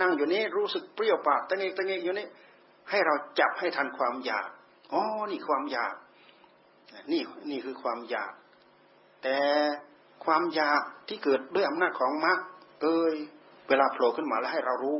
[0.00, 2.26] นั่งอยู่นี้รู้สึกเปรี้ยวปากตั้งเองตั้งเองอยู่นี้
[2.90, 4.48] ให้เราจับให้ทันความอยาก
[4.92, 5.94] อ๋อนี่ความอยาก
[7.12, 8.32] นี่นี่คือความอยาก
[9.22, 9.38] แต่
[10.24, 12.38] ความอยากที่เกิดด้วยอำนาจของมรรค
[12.82, 13.14] เอ้ย
[13.68, 14.96] เวลาโผล่ขึ้นมาแล้วให้เรารู้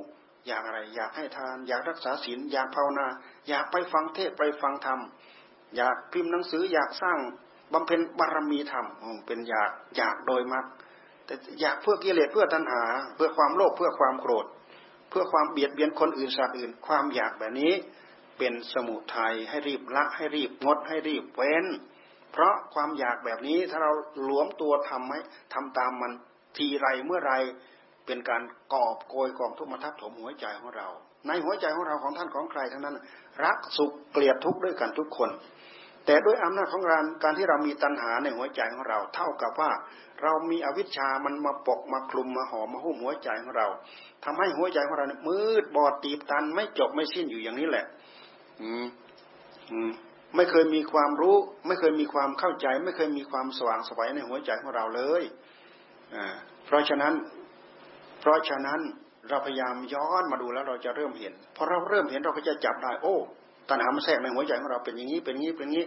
[0.47, 3.07] อยากอะไร อยากให้ทาน อยากรักษาศีลอยากภาวนา
[3.49, 5.01] อยากไปฟังเทศไปฟังธรรม
[5.77, 7.19] อยากพิมพ์หนังสืออยากสร้าง
[7.73, 8.87] บำเพ็ญบารมีธรรม
[9.27, 10.65] เป็นอยากอยากโดยมรรค
[11.27, 12.83] แต่อยากเพื่อกิเลสเพื่อตัณหา
[13.15, 14.47] เพื่อความโลภเพื่อความโกรธ
[15.11, 17.73] เพื่อความเบียดเบียนคนอื่นสัตว์อื่น ความอยากแบบนี้
[18.39, 21.67] เป็นสมุทัยให้รีบละให้รีบงดให้รีบเว้น
[22.33, 25.15] เพราะความอยากแบบนี้ถ้าเราหลวมตัวทำไหม
[25.55, 26.13] ทำตามมัน
[26.57, 27.35] ทีไรเมื่อไร
[28.07, 30.89] เป็นการกอบโกยกองทุกมาทับถมหัวใจของเรา
[31.27, 32.97] ในหัวใจของเราของท่านของใครทั้งนั้น
[33.45, 35.31] รักสุขเกลียดทุกข์ด้วยกันทุกคน
[36.07, 39.71] แต่ด้วยอำนาจของเราการที่เรามีตัณหาในหัวใจของเรา เท่ากับว่า
[40.23, 43.67] เรามีอวิชชามันมาปกมาคลุมมาห่อมาหุ้มหัวใจของเรา
[44.25, 47.87] ทำให้หัวใจของเรามืดบอดตีบตันไม่จบไม่สิ้นอยู่อย่างนี้แหละ
[50.37, 51.37] ไม่เคยมีความรู้
[51.67, 55.23] ไม่เคยมีความเข้าใจ ไม่เคยมีความสว่างสวัยในหัวใจของเราเลย
[56.67, 57.15] เพราะฉะนั้น
[58.21, 58.81] เพราะฉะนั้น
[59.29, 63.17] เราพยายามย้อนมาดูแล้วเราจะเริ่มเห็นพอเราเริ่มเห็นเราก็จะจับได้ โอ้
[63.69, 65.87] ตัณหามันแทรกในหัวใจของเราเป็นอย่างนี้เป็นอย่างนี้เป็นอย่างนี้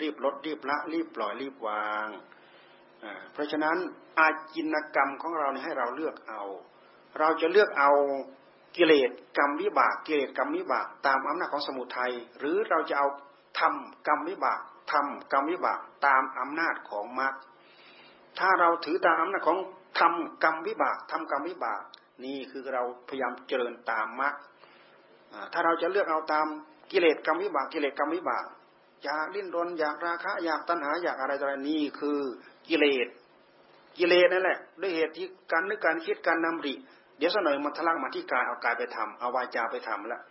[0.00, 2.08] รีบลดรีบละ รีบปล่อยรีบวาง
[3.32, 3.76] เพราะฉะนั้น
[4.18, 6.42] อาจินกรรมของเราให้เราเลือกเอา
[7.18, 7.90] เราจะเลือกเอา
[8.76, 13.08] กิเลสกรรมวิบาก กิเลสกรรมวิบาก ตามอำนาจของสมุทัยหรือเราจะเอา
[13.60, 14.60] ทำกรรมวิบาก
[14.92, 17.34] ทำกรรมวิบากตามอำนาจของมรรค
[18.38, 19.58] ถ้าเราถือตามอำนาจของ
[19.98, 21.82] ทำกรรมวิบากทำกรรมวิบาก
[22.24, 24.34] นี่คือเราพยายามเจริญตามมรรค
[25.52, 26.46] ถ้าเราจะเลือกเอาตาม
[26.92, 28.44] กิเลสกรรมวิบาก กิเลสกรรมวิบาก
[29.04, 32.18] อยากดิ้นรนอยากราคะอยากตัณหาอยากอะไรอะไรนี่คือ
[32.68, 33.08] กิเลส
[33.98, 36.74] กิเลสนั่นแหละ ด้วยเหตุที่การนึกการคิดการนำริ
[37.18, 40.22] เดี๋ยวสนอมันทะลักมาที่กายเอากายไปทำเอาวาจาไปทำแล้ว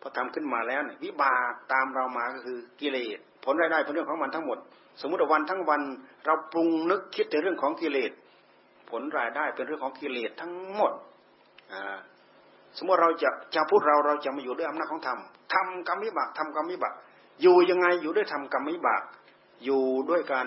[0.00, 4.58] พอทำขึ้นมาแล้วเนี่ยวิบากตามเรามาก็คือกิเลสผลรายได้เป็นเรื่องของมันทั้งหมด
[5.00, 5.82] สมมติว่าวันทั้งวัน
[6.26, 8.12] เราปรุงนึกคิดในเรื่องของกิเลส
[8.90, 10.92] ผลรายได้เป็นเรื่องของกิเลสทั้งหมด
[11.72, 11.98] อ่า
[12.76, 15.18] สมมติเราจะจะพูดเราเราจะมาอยู่ด้วยอำนาจของธรรม
[15.54, 16.94] ทำกรรมวิบากทำกรรมวิบาก
[17.42, 19.02] อยู่ยังไงอยู่ด้วยทำกรรมวิบาก
[19.64, 20.46] อยู่ด้วยการ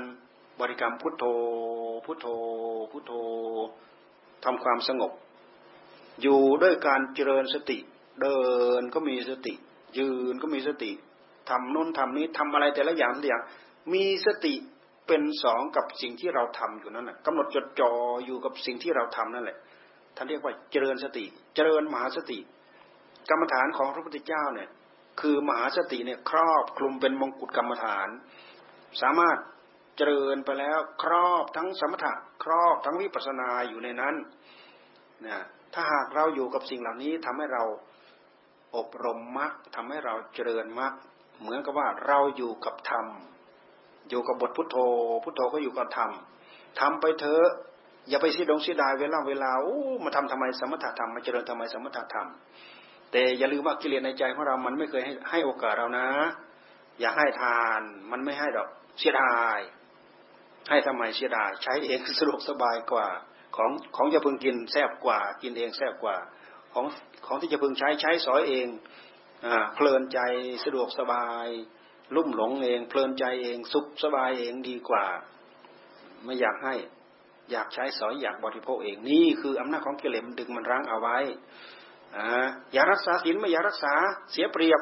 [0.60, 1.24] บริกรรมพุทโธ
[2.06, 2.28] พุทโธ
[2.92, 3.12] พุทโธ
[4.46, 5.12] ทำความสงบ
[6.22, 7.78] อยู่ด้วยการเจริญสติ
[8.22, 8.40] เดิ
[8.80, 9.54] นก็มีสติ
[9.98, 10.92] ยืนก็มีสติ
[11.50, 13.44] ทำนู้นทำนี้ทำอะไรแต่ละอย่างแต่อย่าง
[13.94, 14.54] มีสติ
[15.08, 17.92] เป็นสองกับสิ่งที่เราทำอยู่นั่นแหละกำหนดจดจ่อ
[18.26, 19.58] อยู่กับสิ่งที่เราทำนั่นแหละ
[20.16, 22.40] ท่านเรียกว่าเจริญสติ เจริญมหาสติ
[23.30, 24.70] กรรมฐานของพระพุทธเจ้าเนี่ย
[25.22, 28.08] คือมหาสติเนี่ยครอบคลุมเป็นมงกุฎกรรมฐาน
[29.02, 29.38] สามารถ
[29.98, 34.16] เจริญไปแล้วครอบทั้งสมถะครอบทั้งวิปัสสนาอยู่ในนั้น
[35.26, 35.44] นะ
[35.74, 37.64] ถ้าหากเราอยู่กับสิ่งเหล่านี้ทำให้เรา
[38.76, 40.94] อบรมมรรคทำให้เราเจริญมรรค
[41.42, 43.08] เหมือนกับว่าเราอยู่กับธรรม
[44.10, 44.78] อยู่กับบทพุทโธ
[45.24, 46.12] พุทโธก็อยู่กับธรรม
[46.80, 47.48] ทำไปเถอะ
[48.10, 52.28] อย่าไปเสียดงเสียดายเวลาเวลาโอ้มาทำทำไมสมถะธรรมมาเจริญทำไมสมถะธรรม
[53.12, 56.08] แต่อย่าลืมว่ากิเลสในใจของเรามันไม่เคยให้ให้โอกาสเรานะ
[57.00, 57.82] อย่าให้ทาน
[58.12, 58.68] มันไม่ให้ดอก
[59.00, 59.60] เสียดาย
[60.70, 63.08] ให้ทำไมเสียดาย ใช้เองสะดวกสบายกว่า
[63.56, 66.18] ของของจะพึงกินแซ่บกว่า กินเองแซ่บกว่า
[66.74, 66.86] ของ
[67.26, 68.68] ของที่จะพึงใช้ใช้สอยเอง
[69.46, 70.20] อ่าเพลินใจ
[70.64, 71.48] สะดวกสบาย
[72.16, 75.06] ลุ่มหลงเอง เพลินใจเองสุขสบายเองดีกว่า
[76.24, 76.76] ไม่อยากให้
[77.52, 81.18] อยากใช้สอยอยากบริโภคเองนี่คืออำนาจของกิเลสมันดึงมันรั้งเอาไว้
[82.16, 82.18] อ
[82.74, 83.94] อยากรักษาศีลไม่อยากรักษา
[84.32, 84.82] เสียเปรียบ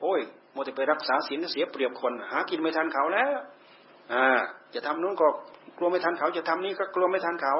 [0.00, 0.20] โอ้ย
[0.52, 3.38] โมติไปรักษาศีลเสียเปรียบคน หากินไม่ทันเขาแล้ว
[4.12, 4.26] อ่า
[4.74, 5.28] จะทำนู้นก็
[5.78, 7.54] กลัวไม่ทันเขาจะทำนี้ก็กลัวไม่ทันเขา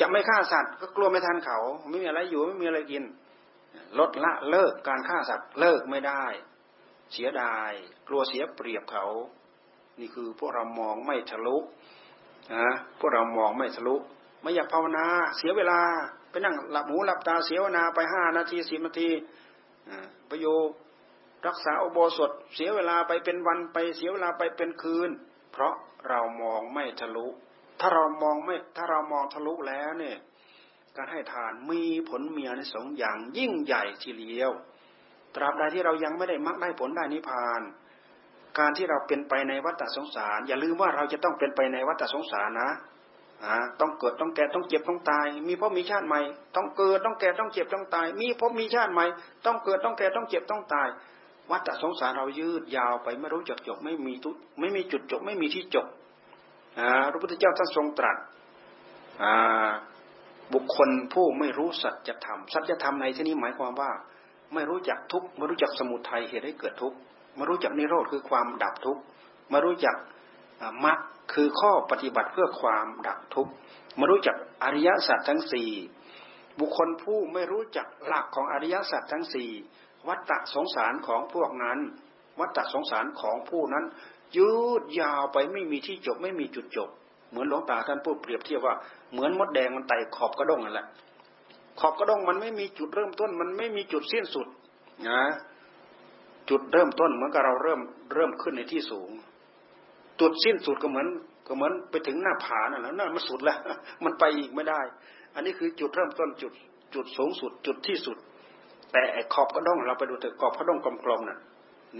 [0.00, 1.58] จะไม่ฆ่าสัตว์ ก็กลัวไม่ทันเขา
[1.88, 3.04] ไม่มีอะไรอยู่ไม่มีอะไรกิน
[3.98, 6.24] ลดละเลิกการฆ่าสัตว์เลิกไม่ได้
[7.12, 7.70] เสียดาย
[8.08, 9.06] กลัวเสียเปรียบเขา
[10.00, 11.56] นี่คือพวกเรามองไม่ทะลุ
[12.54, 12.66] นะ
[12.98, 13.94] พวกเรามองไม่ทะลุ
[14.42, 15.06] ไม่อยากภาวนา
[15.38, 15.80] เสียเวลา
[16.30, 19.10] ไปนั่งหลับหูหลับตาเสียเวลาไปห้านาทีสิบนาที
[20.30, 20.74] ประโยชน์
[21.46, 25.10] รักษาอุโบสถเสียเวลาไปเป็นวันไปเสียเวลาไปเป็นคืน
[25.56, 25.76] เพราะ
[26.10, 27.26] เรามองไม่ทะลุ
[27.80, 30.18] ถ้าเรามองไม่ถ้าเรามองทะลุแล้วเนี่ย
[30.96, 34.50] การให้ทานมีผลเมียในสองอย่างยิ่งใหญ่ทีเดียว
[35.34, 37.62] ตราบใดที่เรายังไม่ได้มรรคได้ผลได้นิพพาน
[38.58, 42.70] การที่เราเป็นไปในวัฏสงสาร อย่าลืมว่าเราจะต้องเป็นไปในวัฏสงสารนะ
[43.80, 46.20] ต้องเกิดต้องแก่ต้องเจ็บต้องตาย มีพบมีชาติใหม่
[46.56, 49.06] ต้องเกิดต้องแก่ต้องเจ็บต้องตาย มีพบมีชาติใหม่
[49.46, 50.88] ต้องเกิดต้องแก่ต้องเจ็บต้องตาย
[51.50, 55.86] วัฏสงสารเรายืดยาวไปไม่รู้จักจบไม่มีทุไม่มีจุดจบไม่มีที่จบ
[57.10, 58.16] พระพุทธเจ้าท่านทรงตรัส
[60.54, 63.90] บุคคลผู้ไม่รู้สัจธรรมสัจธรรมในที่นี้หมายความว่า
[64.54, 66.94] ไม่รู้จักทุกไม่รู้จักสมุทัยเหตุให้เกิดทุก
[67.36, 68.98] ไม่รู้จักนิโรธคือความดับทุก
[69.50, 69.96] ไม่รู้จัก
[70.84, 70.98] มรรค
[71.32, 73.52] คือข้อปฏิบัติเพื่อความดับทุกข์
[73.98, 75.70] มารู้จักอริยสัจทั้งสี่
[76.60, 79.50] บุคคลผู้ไม่รู้จักหลักของอริยสัจทั้งสี่
[80.08, 81.78] วัฏฏะสงสารของพวกนั้น
[82.40, 83.84] วัฏฏะสงสารของผู้นั้น
[84.36, 86.88] ยืดยาวไปไม่มีที่จบไม่มีจุดจบ
[87.30, 88.74] เหมือนหลวงตาท่านพูดเปรียบเทียบว่า
[89.12, 90.86] เหมือนมดแดงมันไต่ขอบกระด้งนั่นแหละ
[91.80, 94.46] ขอบกระด้งมันไม่มีจุดเริ่มต้น มันไม่มีจุดสิ้นสุด
[95.08, 95.22] นะ
[96.50, 97.80] จุดเริ่มต้นเหมือนกับเราเริ่ม
[98.14, 99.10] เริ่มขึ้นในที่สูง
[100.20, 101.06] จุดสิ้นสุดก็เหมือน
[101.46, 103.58] ก็เหมือนไปถึงหน้าผานั่นแหละนั่นมันสุดแล้ว
[104.04, 104.80] มันไปอีกไม่ได้
[105.34, 106.52] อันนี้คือจุดเริ่มต้นจุด
[106.94, 108.16] จุดสูงสุด จุดที่สุด
[108.92, 109.02] แต่
[109.34, 111.38] ขอบกระด้งเราไปดูแต่ขอบกระด้งกลมๆน่ะ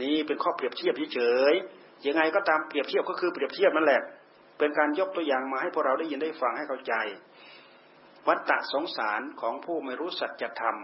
[0.01, 1.21] นี่เป็นข้อเปรียบเทียบเฉ
[1.53, 4.01] ยๆยังไงก็ตามเปรียบเทียบก็คือเปรียบเทียบนั่นแหละ
[4.59, 6.95] เป็นการยกตัวอย่างมาให้พวกเราได้ยินได้ฟังให้เข้าใจ
[8.29, 10.77] วัฏฏะสงสารของผู้ไม่รู้สัจธรรม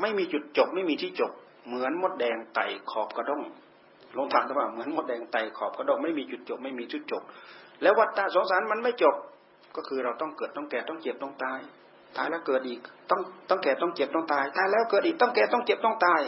[0.00, 1.32] ไม่มีจุดจบไม่มีที่จบ
[1.66, 3.42] เหมือนมดแดงไต่ขอบกระด้ง
[4.16, 7.22] ลงถามว่าเหมือนมดแดงไต่ขอบกระดองไม่มีจุดจบไม่มีจุดจบ
[7.82, 9.14] แล้ววัฏฏะสงสารมันไม่จบ
[9.76, 11.60] ก็คือเราต้องเกิดต้องแก่ต้องเจ็บต้องตาย
[12.16, 12.80] ตายแล้วเกิดอีก
[13.10, 16.22] ต้องต้องแก่ต้องเจ็บต้องตาย ตายแล้วเกิดอีกต้องแก่ต้องเจ็บต้องตาย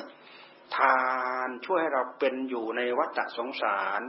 [0.77, 0.99] ทา
[1.47, 4.01] นช่วยให้เราเป็นอยู่ในวัฏสงสาร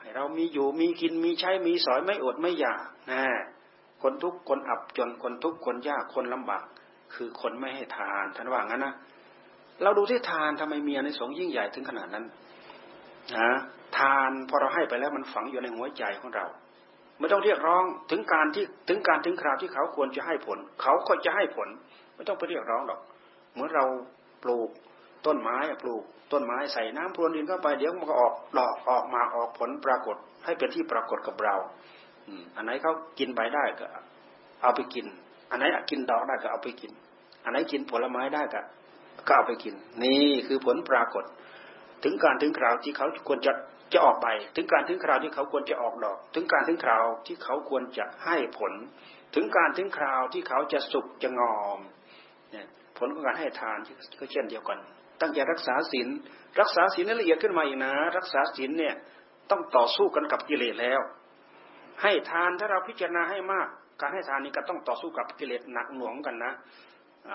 [0.00, 3.22] ให้เรามีอยู่มีกินมีใช้มีสอยไม่อดไม่อยากนะ
[4.02, 6.64] คนทุกคนอับจนคนทุกคนยากคนลำบาก
[7.14, 8.94] คือคนไม่ให้ทานท่านว่างั้นนะ
[9.82, 12.24] เราดูที่ทานทำไมมีในสงยิ่งใหญ่ถึงขนาดนั้น
[13.36, 13.50] นะ
[13.98, 16.46] ทานพอเราให้ไปแล้วมันฝังอยู่ในหัวใจของเรา
[17.20, 21.68] ไม่ต้องเรียกร้องถึงการที่ถึงการถึงคราวที่เขาควรจะให้ผล เขาก็จะให้ผล
[22.14, 23.00] ไม่ต้องไปเรียกร้องหรอก
[23.52, 23.84] เหมือนเรา
[24.42, 24.68] ปลูก
[25.26, 26.02] ต้นไม้ปลูก
[26.32, 31.56] ต้นไม้ใส่น้ำพรวนดินเข้าไปเดี๋ยวมันก็ออกดอกออกมาออกผลปรากฏ ให้เป็นที่ปรากฏกับเรา
[32.56, 33.86] อันไหนเขากินใบได้ก็
[34.62, 35.06] เอาไปกิน
[35.50, 36.92] อันไหนกินดอกได้ก็เอาไปกิน
[37.44, 38.60] อันไหนกินผลไม้ได้ก็
[39.26, 41.24] ก็เอาไปกิน นี่คือผลปรากฏ
[42.04, 43.52] ถึงการถึงคราวที่เขาควรจะ
[43.92, 44.26] จะออกไป
[44.56, 48.72] ถึงการถึงคราวที่เขาควรจะออกดอก ถึงการถึงคราวที่เขาควรจะให้ผล
[49.34, 51.80] ถึงการถึงคราวที่เขาจะสุกจะงอม
[52.52, 52.66] เนี่ย
[52.98, 53.78] ผลของการให้ทาน
[54.20, 54.78] ก็เช่นเดียวกัน
[55.20, 56.08] ตั้งใจรักษาศีล
[56.60, 58.94] รักษาศีลนี่ละเอียดขึ้นมาอีกนะ รักษาศีลเนี่ย
[59.50, 61.00] ต้องต่อสู้กันกับกิเลสแล้ว
[62.02, 63.68] ให้ทานถ้าเราพิจารณาให้มาก
[64.00, 66.52] การให้ทานนี้ก็ต้องต่อสู้กับกิเลสหนักหน่วงกันนะ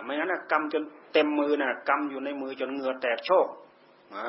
[0.03, 0.83] ไม่งั้นกรรมจน
[1.13, 3.47] เต็มมือนะกรรมอยู่ในมือจนเหงื่อแตกโชก
[4.15, 4.27] นะ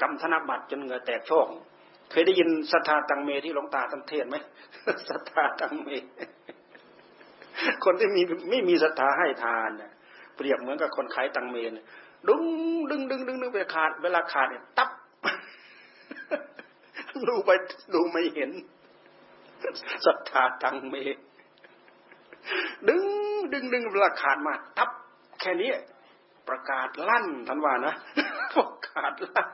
[0.00, 1.46] กำธนบัตรจนเหงื่อแตกโชก
[2.10, 4.36] เคยได้ยินศรัทธาตังเมที่หลวงตาตั้งเทศไหม
[5.10, 5.88] ศรัทธาตังเม
[7.84, 9.92] คนที่มีไม่มีศรัทธาให้ทานเนี่ย
[10.36, 11.78] เปรียบเหมือนกับคนขายตังเมน
[12.28, 12.42] ดึง
[12.90, 14.90] ดึงดึงดึงดึงไปขาด เวลาขาดเนี่ยตับ
[17.28, 17.50] ดูไป
[17.94, 18.50] ดูไม่เห็น
[20.06, 20.96] ศรัทธาตังเม
[22.88, 23.04] ดึง
[23.52, 24.90] ดึงดึงเวลาขาดมา ตับ
[25.40, 25.70] แค่นี้
[26.48, 27.94] ประกาศลั่นท่านว่านะ
[28.54, 29.52] ประกาศลั่น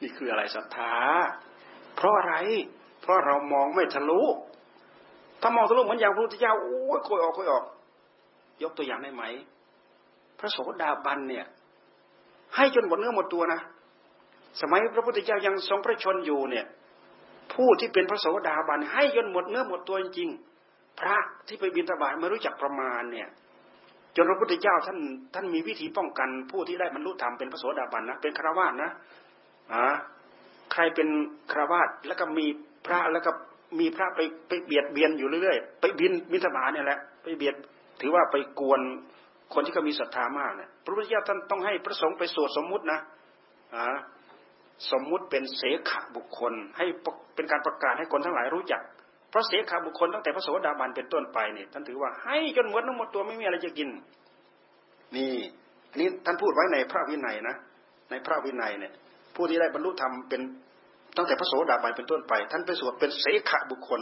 [0.00, 0.94] นี่คืออะไรศรัทธา
[1.96, 2.34] เพราะอะไร
[3.00, 4.22] เพราะเรามองไม่ทะลุ
[5.40, 7.64] ถ้ามองทะลุเหมือนอย่างพระพุทธเจ้าโอ้ยค่อยออกค่อยออก
[8.62, 9.24] ยกตัวอย่างได้ไหม
[10.38, 11.46] พระโสดาบันเนี่ย
[12.56, 13.60] ให้จนหมดเนื้อหมดตัวนะ
[14.60, 16.66] สมัยพระพุทธเจ้ายังทรงพระชนอยู่เนี่ย
[17.52, 21.16] ผู้ที่เป็นพระโสดาบันให้จนหมดเนื้อหมดตัวจริงๆพระ
[21.46, 23.28] ที่ไปบิณฑบาตไม่รู้จักประมาณเนี่ย
[24.16, 24.98] จนพระพุทธเจ้าท่าน
[25.34, 28.90] ท่านมีวิธีป้องกันผู้ที่ได้บรรลุธรรมเป็นพระโสดาบันนะเป็นฆราวาสนะ
[29.72, 29.86] อะ
[30.72, 31.08] ใครเป็น
[31.52, 32.46] คราวาสแล้วก็มี
[32.86, 33.30] พระแล้วก็
[33.80, 37.54] มีพระไปไปเบียดเบียนอยู่เรื่อยๆไปบินบินธบาเนี่ยแหละไปเบียด
[38.00, 38.80] ถือว่าไปกวน
[39.54, 42.98] คนที่เขามีศรัทธามากเนี่ยพระพุทธเจ้าท่านต้องให้พระสงฆ์ไปสวดสมมุตินะ
[43.74, 43.96] อ่า
[44.92, 46.86] สมมุติเป็นเสขบุคคล ให้
[47.34, 48.82] เป็นการประกาศให้คนทั้งหลายรู้จัก
[49.36, 53.88] ราะเสขาบุคคลตั้งแต่พระโสดาบันเป็นต้นไปเนี่ยท่านถือว่าให้จนหมดทั้งหมดตัวไม่มีอะไรจะกิน
[55.16, 55.32] นี่
[55.90, 57.56] อันนี้ท่านพูดไว้ในพระวินัยนะ
[58.10, 58.92] ในพระวินัยเนี่ย
[59.34, 60.40] ผู้ที่ได้บรรลุธรรมเป็น
[61.16, 64.00] ตั้งแต่พระโสดาบันเป็นต้นไป ท่านไปสวดเป็นเสขบุคคล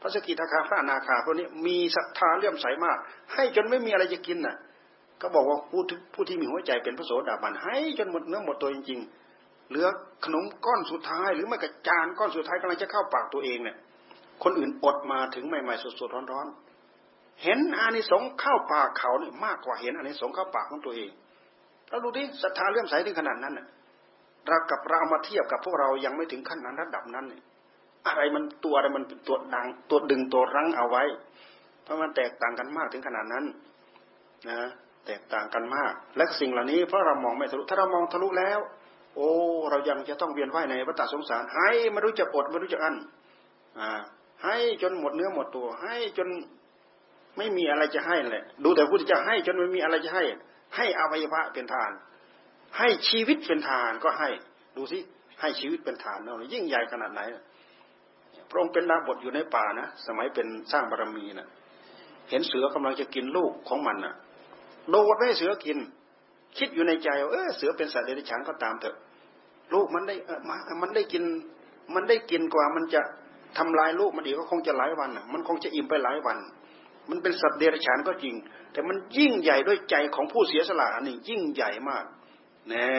[0.00, 2.98] พระสกิทาคาพระนาคาพวกนี้มีศรัทธาเลื่อมใสมาก
[3.34, 4.56] ให้จนไม่มีอะไรจะกินน่ะ
[5.20, 5.82] ก็บอกว่าผู้
[6.14, 9.00] ผู้ที่มีหัวใจเป็นพระโสดาบันให้จนหมดเนื้อหมดตัวจริง
[9.34, 9.86] ๆ เหลือ
[10.24, 13.76] ขนมก้อนสุดท้าย หรือไม่กระจานก้อนสุดท้ายกำลังจะเข้าปากตัวเองเนี่ย
[14.44, 21.10] คนอื่นอดมาถึงใหม่ๆสดๆร้อนๆ เห็นอานิสงส์เข้าปากเขาเนี่ยมากกว่าเห็นอานิสงส์เข้าปากของตัวเอง
[21.88, 23.66] เราดูดิศรัทธาเลื่อมใสถึงขนาดนั้นน่ะ
[24.46, 27.42] เรากับเรามาเทียบกับพวกเรายังไม่ถึงขั้นนั้นระดับนั้นเนี่ย
[28.06, 31.04] อะไรมันตัวอะไรมันเป็นตัวดังตัวดึงตัวรั้งเอาไว้
[31.82, 33.44] เพราะมันแตกต่างกันมากถึงขนาดนั้น
[34.48, 34.60] นะ
[35.06, 38.58] แตกต่างกันมาก และสิ่งเหล่านี้เพราะเรามองไม่ทะลุถ้าเรามองทะลุแล้ว
[39.16, 39.30] โอ้
[39.70, 42.96] เรายังจะต้องเวียนว่ายในวัฏสงสารให้ไม่รู้จักอดไม่รู้จักอัน
[43.78, 44.00] อ่า
[44.44, 46.28] ให้จนหมดเนื้อหมดตัว ให้จน
[47.36, 50.24] ไม่มีอะไรจะให้เลยดูแต่พุทธเจ้าให้จนไม่มีอะไรจะให้
[50.76, 51.90] ให้อวัยวะเป็นทาน
[52.78, 54.28] ให้ชีวิตเป็นทานก็ให้
[54.76, 54.98] ดูสิ
[55.40, 57.20] ให้ชีวิตเป็นทานเรายิ่งใหญ่ขนาดไหน
[58.48, 61.48] พระองค์เป็นดาบทอยู่ในป่านะสมัยเป็นสร้างบารมีนะ
[62.30, 64.14] เห็นเสือกำลังจะกินลูกของมันนะ
[64.90, 65.78] โดดไม่ให้เสือกิน
[66.58, 68.96] คิดอยู่ในใจว่าเออเสือเป็นสัตว์เดรัจฉานก็ตามเถอะ
[69.72, 70.14] ลูกมันได้
[70.82, 71.24] มันได้กิน
[71.94, 73.02] มันได้กินกว่ามันจะ
[73.58, 76.38] ทำลายลูกมันอีกก็คงจะหลายวันมันคงจะอิ่มไปหลายวัน
[77.10, 78.34] มันเป็นสัตว์เดรัจฉานก็จริง
[78.72, 82.04] แต่มันยิ่งใหญ่ด้วยใจของผู้เสียสละอันนี้ยิ่งใหญ่มาก
[82.68, 82.90] แน่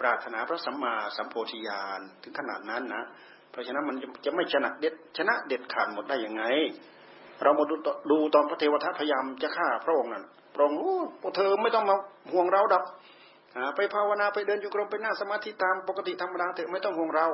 [0.00, 3.02] ปรารถนาพระสัมมาสัมโพธิญาณถึงขนาดนั้นนะ
[3.50, 6.44] เพราะฉะนั้นมันจะไม่ชนะเด็ดชนะเด็ดขาดหมดได้ยังไง
[7.42, 7.74] เรามาดู
[8.10, 10.78] ดูตอนพระเทวทัตพยายามจะฆ่าพระองค์นั่นพระองค์
[11.22, 11.96] พวกเธอไม่ต้องมา
[12.32, 12.82] ห่วงเราดับ
[13.76, 17.26] ไปภาวนาไปเดินอยู่กรมไปนั่งสมาธิตามปกติธรรมดาเถอะไม่ต้องห่วงเรา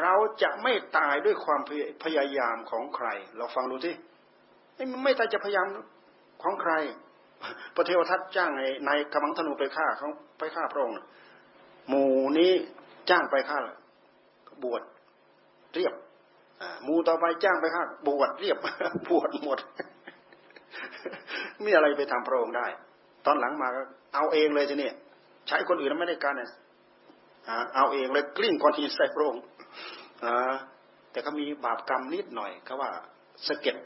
[0.00, 1.60] เราจะไม่ตายด้วยความ
[2.02, 3.94] พยายามของใคร เราฟังดูที่
[5.04, 5.66] ไม่ตายจะพยายาม
[6.42, 6.72] ของใคร
[7.74, 10.96] พระเทวทัตจ้างไอ้นกำลังธนูไปฆ่าเขาไปฆ่าพระองค์
[11.88, 12.52] หมู่นี้
[13.10, 13.58] จ้างไปฆ่า
[14.64, 14.82] บวช
[15.74, 15.94] เรียบ
[16.84, 18.58] หมู่ต่อไปจ้างไปฆ่าบวชเรียบ
[19.08, 19.58] บวชหมด
[21.64, 22.66] มีอะไรไปทำพระองค์ได้
[23.26, 23.82] ตอนหลังมาก็
[24.14, 24.90] เอาเองเลยทีนี้
[25.48, 26.50] ใช้คนอื่นไม่ได้การเนี่ย
[27.76, 29.42] เอาเองเลยกลิ้งก้อนหินใส่พระองค์
[30.26, 30.40] นะ
[31.10, 32.90] แต่ก็มีบาปกรรมนิดหน่อยเขาว่า
[33.46, 33.76] สะเก็ด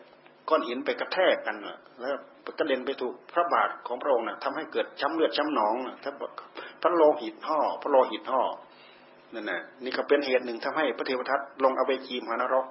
[0.49, 1.57] ก้อนหินไปกระแทกกัน
[2.01, 2.17] แล้ว
[2.59, 5.75] กระเด็นไปถูกพระบาทของพระองค์นะทำให้เกิดช้ำเลือดช้ำหนอง
[6.05, 6.13] ถ้า
[6.83, 8.43] พระโลหิตห่อพระโลหิตห่อ
[9.35, 12.67] นั่นแหละนี่ก็เป็นเหตุหนึ่งทำให้พระเทวทัตลงเอาไปกีมหานรก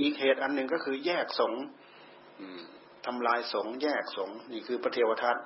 [0.00, 1.52] อีกเหตุอันหนึ่งก็คือแยกสง
[3.06, 5.36] ทำลายสงแยกสงนี่คือพระเทวทัต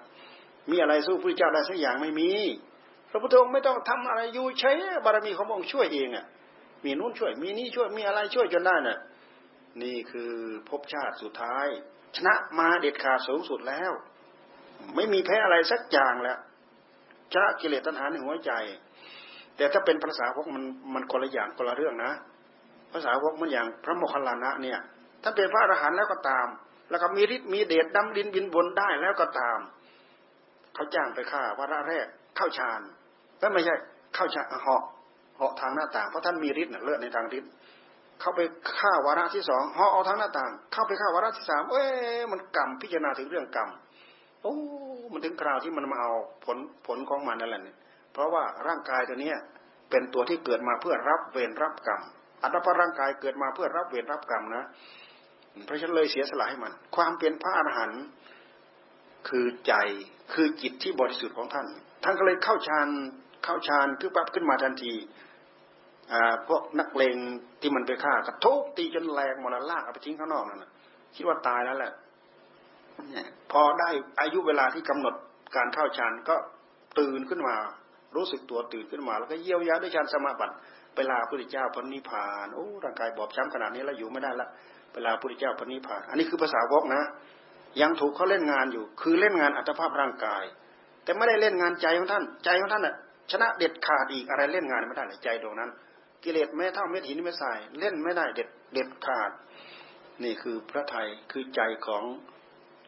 [0.70, 2.30] มีอะไรสู้พระเจ้าได้สักอย่างไม่มี
[3.10, 4.70] พระพุทธองค์ไม่ต้องทำอะไรอยู่ใช้
[5.04, 6.26] บารมีขององค์ช่วยเองอะ
[6.84, 8.98] มีนู้นช่วย มีนี่ช่วยมีอะไรช่วยจนได้น่ะ
[9.82, 10.32] นี่คือ
[10.68, 11.66] ภพชาติสุดท้าย
[12.16, 13.92] ชนะมาเด็ดขาดสูงสุดแล้ว
[14.94, 16.38] ไม่มีแพ้อะไรสักอย่างแล้ว
[17.32, 18.52] ชนะกิเลสตัณหาในหัวใจ
[19.56, 22.12] แต่ถ้าเป็นภาษาวกมันมันคนละอย่างคนละเรื่องนะ
[22.92, 24.78] ภาษาวกมันอย่างพระโมคคัลลานะเนี่ย
[25.22, 26.48] ถ้าเป็นพระอรหันต์แล้วก็ตาม
[26.90, 29.58] แล้วก็มีฤทธิ์มีเดชดำดินบินบนได้แล้วก็ตาม
[30.74, 32.80] เขาจ้างไปฆ่าวาระแรกเข้าฌาน
[33.40, 33.74] ก็ไม่ใช่
[34.14, 34.82] เข้าฌานเหาะ
[35.40, 37.50] เหาะทางหน้าต่างเพราะท่านมีฤทธิ์เลือดในทางฤทธิ์
[38.20, 38.40] เข้าไป
[38.76, 41.88] ฆ่าวาระที่สองเหาะเอาทางหน้าต่าง เข้าไปฆ่าวาระที่สามเอ้ย
[42.32, 43.68] มันกรรมพิจารณาถึงเรื่องกรรม
[44.42, 44.54] โอ้
[45.12, 46.12] มันถึงคราวที่มันมาเอา
[46.44, 47.76] ผลผลของมันนั่นแหละเนี่ย
[48.12, 49.38] เพราะว่าร่างกายตัวเนี้ย
[49.90, 52.00] เป็นตัวที่เกิดมาเพื่อรับเวรรับกรรม
[52.42, 54.64] อัตภาพร่างกายเกิดมาเพื่อรับเวรรับกรรมนะ
[55.66, 58.02] เพราะฉะนั้นเลยเสียสละให้มัน ความเป็นพระอรหันต์
[59.28, 59.74] คือใจ
[60.32, 61.66] คือจิตที่บริสุทธิ์ของท่าน
[62.04, 62.88] ท่านก็เลยเข้าฌาน
[63.44, 64.92] เข้าฌานคือปั๊บขึ้นมาทันที
[66.48, 67.16] พวกนักเลง
[67.60, 70.70] ที่มันไปฆ่ากระทุบตีจนแรงมรณะลากเอาไปทิ้งข้างนอกนั่นนะ
[71.16, 71.92] คิดว่าตายแล้วแหละ
[73.52, 73.88] พอได้
[74.20, 75.14] อายุเวลาที่กำหนด
[75.56, 76.36] การเข้าฌานก็
[76.98, 77.56] ตื่นขึ้นมา
[78.16, 80.54] รู้สึกตัวตื่นขึ้นมา แล้วก็เยียวยาด้วยฌานสมาบัติ
[80.96, 84.48] เวลาพระพุทธเจ้าพันนิพพานโอ้ร่างกายบอบช้ำขนาดนี้แล้วอยู่ไม่ได้ละ
[84.94, 87.02] เวลาพระพุทธเจ้าพันนิพพานอันนี้คือภาษาวกนะ
[87.80, 90.44] ยังถูกเขาเล่นงานอยู่ คือเล่นงานอัตภาพร่างกาย
[91.04, 92.94] แต่ไม่ได้เล่นงานใจของท่าน ใจของท่านอะ
[93.32, 95.70] ชนะเด็ดขาดอีกอะไรเล่นงานไม่ได้ใจดวงนั้น
[96.24, 99.30] กิเลสแม้เท่าเม็ดหินไม่ใส่เล่นไม่ได้เด็ดเด็ดขาด
[100.24, 102.04] นี่คือพระไทยคือใจของ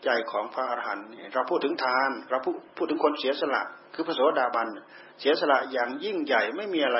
[0.04, 3.62] ใจของพระอรหันต์เราพูดถึงทาน เราพูดพูดถึงคนเสียสละ
[3.94, 4.68] คือพระโสดาบัน
[5.20, 6.98] เสียสละอย่างยิ่งใหญ่ไม่มีอะไร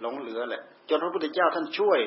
[0.00, 2.00] หลงเหลือแหละ จนพระพุทธเจ้าท่านช่วย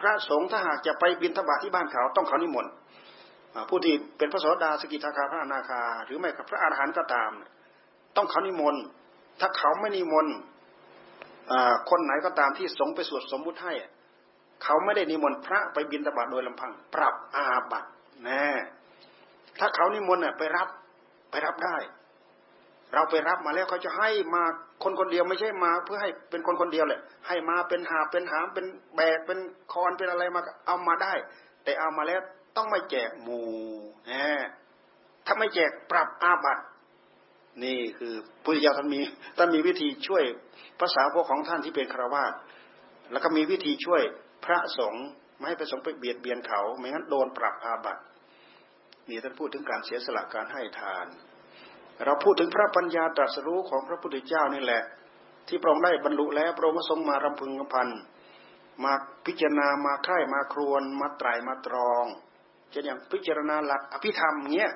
[0.00, 2.72] พระสงฆ์ถ้าหากจะไปบินทบาทที่บ้านเขาต้องเขานิมนต์
[3.68, 7.30] ผู้ที่เป็นพระโสดาสกิทาคาพระอนาคา หรือไม่กับพระอรหันต์ก็ตาม
[8.16, 8.82] ต้องเขานิมนต์
[9.40, 10.34] ถ้าเขาไม่นิมนต์
[11.90, 13.74] คนไหนก็ตามที่สงไปสวดสมมุติให้
[14.64, 17.84] เขาไม่ได้นิมนต์พระไปบินทบาทโดยลำพัง ปรับอาบัต
[18.28, 18.44] น่
[19.58, 20.68] ถ้าเขานิมนต์ไปรับ
[21.30, 21.76] ไปรับได้
[22.94, 24.42] เราไปรับมาแล้วเขาจะให้มา
[24.82, 28.66] คนคนเดียวไม่ใช่มา เพื่อให้เป็นคนคนเดียวเลยให้มาเป็นหาเป็นหามเป็น
[28.96, 29.38] แบกเป็น
[29.72, 31.14] คอนเป็นอะไรมาเอามาได้
[31.64, 32.20] แต่เอามาแล้ว
[32.56, 33.46] ต้องไม่แจกหมู่
[34.06, 34.12] แหม
[35.26, 36.62] ถ้าไม่แจกปรับอาบัติ
[37.62, 39.00] นี่คือพุทธเจ้าท่านมี
[39.38, 40.24] ท่านมีวิธีช่วย
[40.80, 42.32] ภาษาพวกของท่านที่เป็นครวาส
[43.12, 44.02] แล้วก็มีวิธีช่วย
[44.44, 45.06] พระสงฆ์
[45.36, 48.02] ไม่ให้พระสงฆ์ไปเบียดเบียนเขาไม่งั้นโดนปรับอาบัติ
[49.08, 51.06] นี่ท่านพูดถึงการเสียสละการให้ทาน
[52.04, 54.82] เราพูดถึงพระปัญญาตรัสรู้ของพระพุทธเจ้านี่แหละ
[55.48, 57.88] ที่พระองค์ได้บรรลุแล้วพระองค์ทรงมารำพึงพัน
[58.84, 58.92] มา
[59.26, 62.04] พิจารณามาใคร่มาครวนมาไตรมาตรอง
[62.70, 64.72] เช่นอย่างพิจารณาหลักอภิธรรมเงี้ย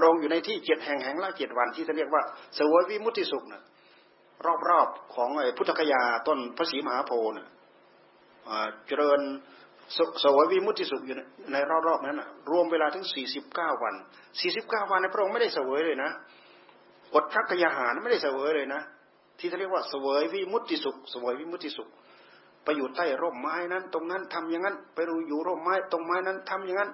[0.00, 2.22] ระองค์อยู่ในที่เจ็ดแห่งแห่งละเจ็ดวันที่เขาเรียกว่า
[2.54, 3.62] เสวยวิมุติสุขนะ
[4.68, 7.48] รอบๆของไอ้พุทธคยาต้นพระศรีมหาโพธิ์นะ
[8.86, 9.20] เจริญ
[10.22, 11.16] สวยวิมุติสุขอยู่
[11.52, 11.56] ใน
[11.86, 13.94] รอบๆนั้นนะรวมเวลาถึงสี่สิบเก้าวัน
[14.40, 16.10] สี่สิบเก้าวันในพระองค์ไม่ได้เสวยเลยนะ
[17.14, 18.82] อดพระกยาหารไม่ได้เสวยเลยนะ
[19.38, 21.88] ที่เขาเรียกว่าเสวยวิมุติสุขเสวยวิมุติสุข
[22.64, 24.98] ไปอยู่ใต้ร่มไม้นั้น ตรงนั้นทำอย่างนั้น ไป
[25.28, 26.90] อยู่ร่มไม้ตรงไม้นั้นทำอย่างนั้น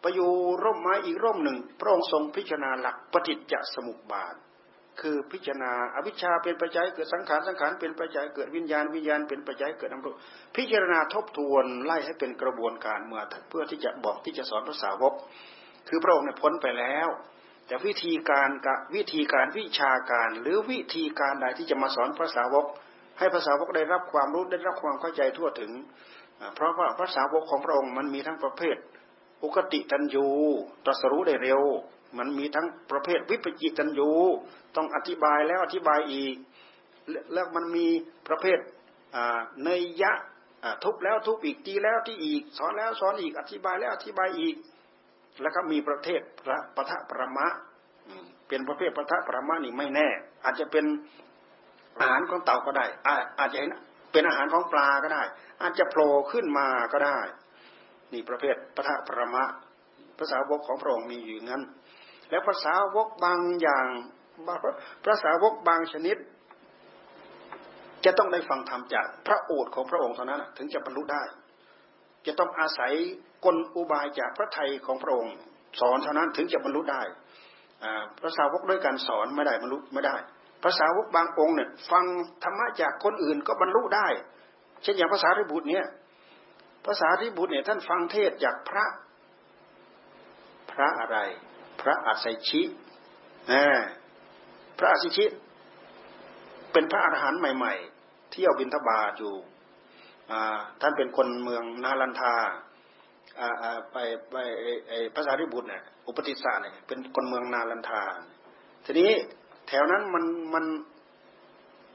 [0.00, 0.30] ไปอยู่
[0.62, 4.34] ร่มไม้อีกร่มหนึ่ง พระองค์ทรงพิจารณาหลักปฏิจจสมุปบาท
[5.00, 10.20] คือพิจารณาอวิชชาเป็นปัจจัยเกิดสังขารสังขารเป็นปัจจัยเกิดวิญญาณวิญญาณเป็นปัจจัยเกิดอารมณ์
[10.56, 15.14] พิจารณาทบทวนไล่ให้เป็นกระบวนการเมื่อเพื่อที่จะบอกที่จะสอนภาษาวก
[15.88, 17.08] คือพระองค์เนี่ยพ้นไปแล้ว
[17.66, 22.66] แต่วิธีการกับวิธีการวิชาการหรือวิธีการใดที่จะมาสอนภาษาวก
[23.18, 25.72] ให้ภาษาวกได้รับความรู้ได้รับความเข้าใจทั่วถึง
[26.54, 28.76] เพราะว่าภาษาวกของพระองค์มันมีทั้งประเภท
[29.42, 30.26] อุกติตันยู
[30.84, 31.62] ตรัสรู้ได้เร็ว
[32.18, 34.10] มันมีทั้งประเภทวิปจิตันยู
[34.76, 36.34] ต้องอธิบายแล้วอธิบายอีก
[37.32, 37.86] แล้วมันมี
[38.28, 38.58] ประเภท
[39.62, 40.12] เนยยะ
[40.84, 44.56] ทุบแล้วทุบอีกตีแล้วที่อีก สอนแล้วสอนอีกอธิบายแล้วอธิบายอีก
[45.42, 47.46] แล้วก็มีประเภทพระปะทะประมะ
[48.48, 50.08] เป็นประเภทปะทะประมะนี่ไม่แน่
[50.44, 50.84] อาจจะเป็น
[51.98, 52.86] อาหารของเต่าก็ได้
[53.38, 53.70] อาจจะเห็น
[54.12, 55.22] เป็นอาหารของปลาก็ได้
[55.62, 57.18] อาจจะโผล่ขึ้นมาก็ได้
[58.12, 59.44] นี่ประเภทปะทะประมะ
[60.18, 61.62] ภาษาวกของพระองค์มีอยู่งั้น
[62.30, 63.86] แล้วภาษาวกบางอย่าง
[65.04, 66.16] ภาษาวกบางชนิด
[68.04, 71.22] จะต้องได้ฟังธรรมจากพระโอษฐ์ของพระองค์เท่านั้นถึงจะบรรลุได้
[72.26, 72.92] จะต้องอาศัย
[73.44, 75.34] กลอุบายจากพระไทยของพระองค์
[75.80, 77.02] สอนเท่านั้นถึงจะบรรลุได้
[78.22, 80.16] ภาษาวกด้วยการสอนไม่ได้บรรลุไม่ได้
[80.64, 82.04] ภาษาวกบางองค์เนี่ยฟัง
[82.44, 84.08] ธรรมะจากคนอื่นก็บรรลุได้
[84.82, 85.86] เช่นอย่างภาษาริบุตรเนี่ย
[86.86, 88.86] ภาษาริบุตรเนี่ยท่านฟังเทศจากพระ
[90.72, 91.18] พระอะไร
[91.80, 92.62] พระอัศชิ
[94.78, 95.26] พระอัศชิ
[96.72, 99.34] เป็นพระอรหันต์ใหม่ ๆ เที่ยวบินทบาทอยู่
[100.80, 102.34] ท่านเป็นคนเมืองนาลันทา
[103.92, 103.96] ไป
[104.30, 104.36] ไป
[105.14, 108.02] ภาษาริบุตรเนี่ยอุปติสสะเนี่ยเป็นคนเมืองนาลันทา
[108.84, 109.12] ทีนี้
[109.68, 110.64] แถวนั้นมันมัน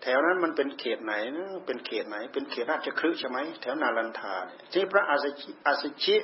[0.01, 4.33] แถวนั้นมันเป็นเขตไหนนะเป็นเขตไหน เป็นเขตราชคฤห์ใช่ไหมแถวนาลันทา
[4.73, 5.29] ที่พระอาสิ
[5.65, 6.17] อาสชิ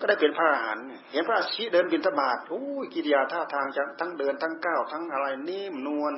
[0.00, 3.66] ก็ได้เป็นพระอรหันต์เห็นพระอาสิชิเดินบินทบาทโอ้ยกิริยาท่าทาง
[4.00, 6.12] ทั้งเดินทั้งก้าวทั้งอะไรนิ่มนวล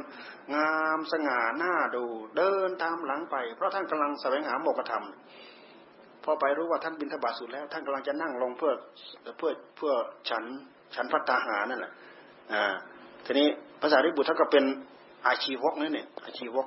[0.55, 2.05] งามสง่าหน้าดู
[2.36, 5.05] เดินตามหลังไป เพราะท่านกำลังแสวงหาโมกธรรม
[6.24, 8.73] พอไปรู้ว่าท่านบินทบาทสุดแล้ว ท่านกำลังจะนั่งลงเพื่อ
[9.39, 9.93] เพื่อเพื่อ
[10.31, 10.44] ฉัน
[10.94, 11.93] ฉันพัฒหานั่นแหละ
[12.52, 12.65] อ่า
[13.27, 13.48] ทีนี้
[13.82, 14.65] ภาษาริบุตรท่านก็เป็น
[15.27, 16.66] อาชีวกนั่นเนี่ยอาชีวก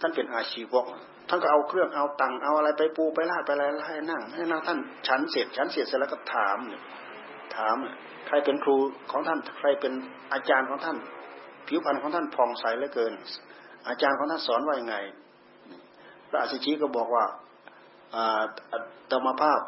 [0.00, 0.84] ท่านเป็นอาชีวก
[1.28, 4.78] ท่านก็เอาเครื่องเอาตังเอาอะไรไปปูไปลาดไปอะไรให้นั่งให้นั่งท่าน
[5.08, 6.82] ฉันเสร็จฉันเสร็จเสร็จแล้วก็ถามเนี่ย
[7.56, 7.76] ถาม
[8.26, 8.76] ใครเป็นครู
[9.10, 9.92] ของท่านใครเป็น
[10.32, 10.96] อาจารย์ของท่าน
[11.66, 13.12] ผิวพรรณของท่านผ่องใสเหลือเกิน
[13.88, 14.96] อาจารย์ของท่านสอนว่ายังไง
[16.28, 17.24] พระอาชิชีก็บอกว่า
[19.10, 19.60] ธรรมภาพ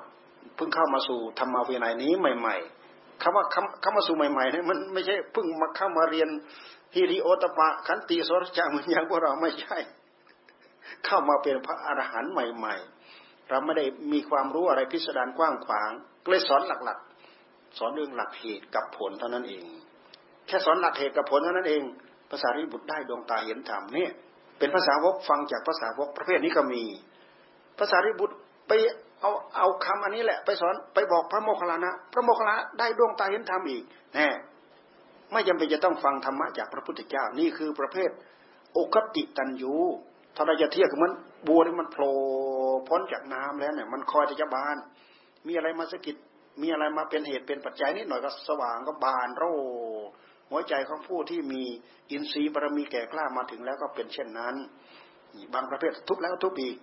[0.57, 2.80] เพิ่งเข้ามาสู่ธรรมวินัยนี้ใหม่ ๆ
[3.23, 6.29] คำว่าคำคำมาสู่ใหม่ๆเนี่ยมันไม่ใช่เพิ่งมาเข้ามาเรียน
[6.95, 9.79] ฮิริโอตปะขันติสรจาเหมือนอย่างพวกเราไม่ใช่
[11.07, 12.75] เข้ามาเป็นพระอรหันต์ใหม่
[13.13, 15.91] ๆ เราไม่ได้มีความรู้อะไรพิสดารกว้างขวาง
[16.23, 19.65] ก็เลยสอนหลักๆ สอนเรื่องหลักเหตุกับผลเท่านั้นเอง
[20.47, 21.83] แค่สอนหลักเหตุกับผลเท่านั้นเอง
[22.31, 24.11] ภาษาริบุตรได้ดวงตาเห็นธรรมเนี่ย
[24.59, 26.83] เป็นภาษาวกฟังจากภาษาวกประเภทนี้ก็มี
[27.79, 28.37] ภาษาริบุตร
[28.69, 28.73] ไป
[29.21, 33.83] เอาเอาคำอันนี้แหละไปสอนไปบอกพระโมคคัลลานะ พระโมคคัลลาได้ดวงตาเห็นธรรมอีก
[34.15, 34.29] แน่
[35.33, 38.11] ไม่จำเป็นจะต้องฟังธรรมะจากพระพุทธเจ้านี่คือประเภท
[38.73, 39.75] โอกติตันยู
[40.37, 41.13] ถ้าเราจะเทียบกับมัน
[41.49, 42.13] บัวที่มันโผล่
[42.89, 44.77] พ้นจากน้ำแล้วเนี่ย มันคอยจะบาน
[45.47, 46.17] มีอะไรมาสกิด
[46.63, 49.45] มีอะไรมาเป็นเหตุเป็นปัจจัยนิดหน่อยก็สว่างก็บานโร
[50.51, 51.63] หัวใจของผู้ที่มี
[52.11, 54.55] อินทรีย์บารมีแก่กล้ามาถึงแล้วก็เป็นเช่นนั้น
[55.55, 56.77] บางประเภททุบแล้วทุบอีก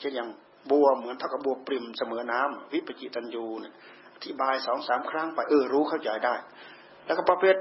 [0.00, 0.28] เช่นอย่าง
[0.70, 3.74] บัวเหมือนเท่ากับบัวปริมเสมอน้ำวิปจิตันยูเนี่ย
[4.14, 6.34] อธิบายสองสามครั้งไปเออรู้เข้าใจได้
[7.06, 7.56] แล้วก็ประเภท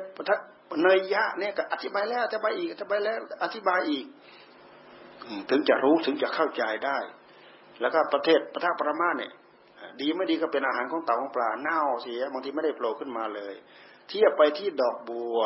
[0.84, 4.05] เนยยะเนี่ยก็อธิบายแล้วอธิบายอีกอธิบายแล้วอธิบายอีก
[5.49, 6.97] ถึงจะรู้ถึงจะเข้าใจได้
[7.81, 9.34] แล้วก็ประเทศประทับประมาเนี่ย
[10.01, 13.53] ดีไม่ดีก็เป็นอาหารของเต่าของปลาเน่าเสียบางทีไม่ได้โผล่ขึ้นมาเลย
[14.09, 15.38] เทียบไปที่ดอกบัว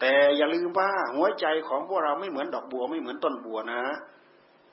[0.00, 3.82] แต่อย่าลืมว่าหัวใจของพวกเราไม่เหมือนดอกบัวไม่เหมือนต้นบัวนะ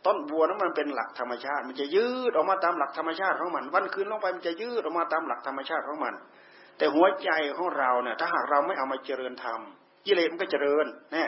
[0.06, 6.14] ต้นบัวนั้นมันเป็นหลักธรรมชาติ มันจะยืดออกมาตามหลักธรรมชาติของมัน วันคืนลงไปมันจะยืดออกมาตามหลักธรรมชาติของมัน
[6.78, 9.60] แต่หัวใจของเราเนี่ยถ้าหากเราไม่เอามาเจริญธรรม
[10.06, 11.24] กิเลสมันก็เจริญแน่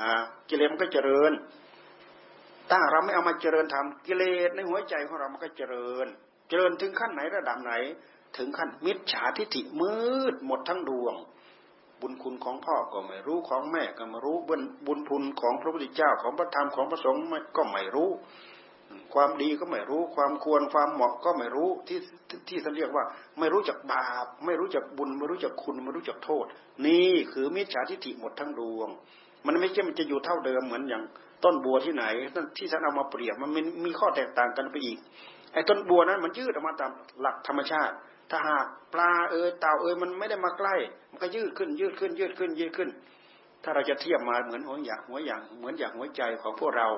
[0.00, 0.12] อ่า
[0.48, 1.32] กิเลสมันก็เจริญ
[2.70, 6.06] ถ้าเราไม่เอามาเจริญทำกิเลสในหัวใจของเรามันก็เจริญ
[6.48, 7.72] เจริญถึงขั้นไหนระดับไหน
[8.36, 9.96] ถึงขั้นมิจฉาทิฏฐิมื
[10.32, 11.14] ดหมดทั้งดวง
[12.04, 17.22] บุญคุณของพ่อก็ไม่รู้ของแม่ก็ไม่รู้บุญบุญคุณของพระพุทธเจ้าของพระธรรมของพระสงฆ์
[17.56, 18.10] ก็ไม่รู้
[19.14, 21.98] ความดีก็ไม่รู้ความควรความเหมาะก็ไม่รู้ที่
[22.48, 23.04] ที่ท่านเรียกว่า
[23.38, 26.44] ไม่รู้จักบาป ไม่รู้จักบุญ ไม่รู้จักคุณไม่รู้จักโทษ
[26.86, 28.88] นี่คือมิจฉาทิฏฐิหมดทั้งดวง
[29.46, 31.02] มันไม่ใช่มันจะอยู่เท่าเดิมเหมือนอย่าง
[31.44, 32.04] ต้นบัวที่ไหน
[32.56, 33.50] ที่ท่านเอามาเปรียบมัน
[33.84, 34.98] มีข้อแตกต่างกันไปอีก
[35.52, 36.90] ไอ้ต้นบัวนั้นมันยืดออกมาตาม
[37.20, 37.94] หลักธรรมชาติ
[38.30, 40.74] ถ้าหากปลาเอยเต่าเอยมันไม่ได้มาใกล้
[41.10, 42.88] มันก็ยืดขึ้น ยืดขึ้น ยืดขึ้น ยืดขึ้น
[43.62, 46.88] ถ้าเราจะเทียบมาเหมือนหัวอย่างหัวอย่างเหมือนอย่างหัวใจของพวกเรา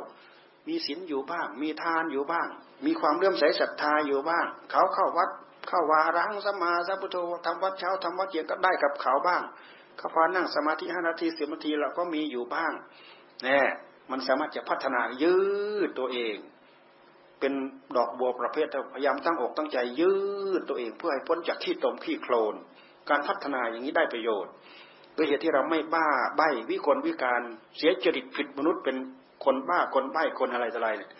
[0.68, 2.46] มีศีลอยู่บ้าง มีทานอยู่บ้าง
[2.86, 5.30] มีความเลื่อมใสศรัทธาอยู่บ้าง เขาเข้าวัด
[5.68, 7.16] เข้าวารังสมาสัพพุโธ
[7.46, 9.42] ทำวัดเช้าทำวัดเย็นก็ได้กับเขาบ้าง
[9.96, 12.72] เขาพานั่งสมาธิห้านาทีสิบนาทีเราก็มีอยู่บ้าง
[13.44, 13.60] แน่
[14.10, 15.36] มันสามารถจะพัฒนายื
[15.86, 16.36] ดตัวเอง
[17.40, 17.52] เป็น
[17.96, 20.14] ดอกบัวประเภทพยายามตั้งอกตั้งใจยื
[20.58, 22.54] ดตัวเองเพื่อให้พ้นจากขี้ตมขี้โคลน
[23.10, 24.52] การพัฒนาอย่างนี้ได้ประโยชน์
[25.16, 27.42] ด้วยเหตุที่เราไม่บ้าใบวิกลวิการ
[27.76, 28.96] เสียจริตผิดมนุษย์เป็น
[29.44, 31.10] คนบ้าคนใบ้คนอะไรต่ออะไรเนี่ย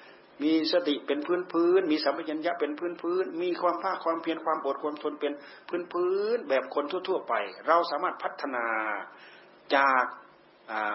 [0.43, 5.33] มีสติเป็นพื้นพื้น มีสัมปชัญญะเป็นพื้นพื้น มีความภาคความเพียรความอดความทนเป็น
[5.69, 7.35] พื้นพื้น แบบคนทั่ว ๆ ไป
[7.67, 8.67] เราสามารถพัฒนา
[9.75, 10.05] จาก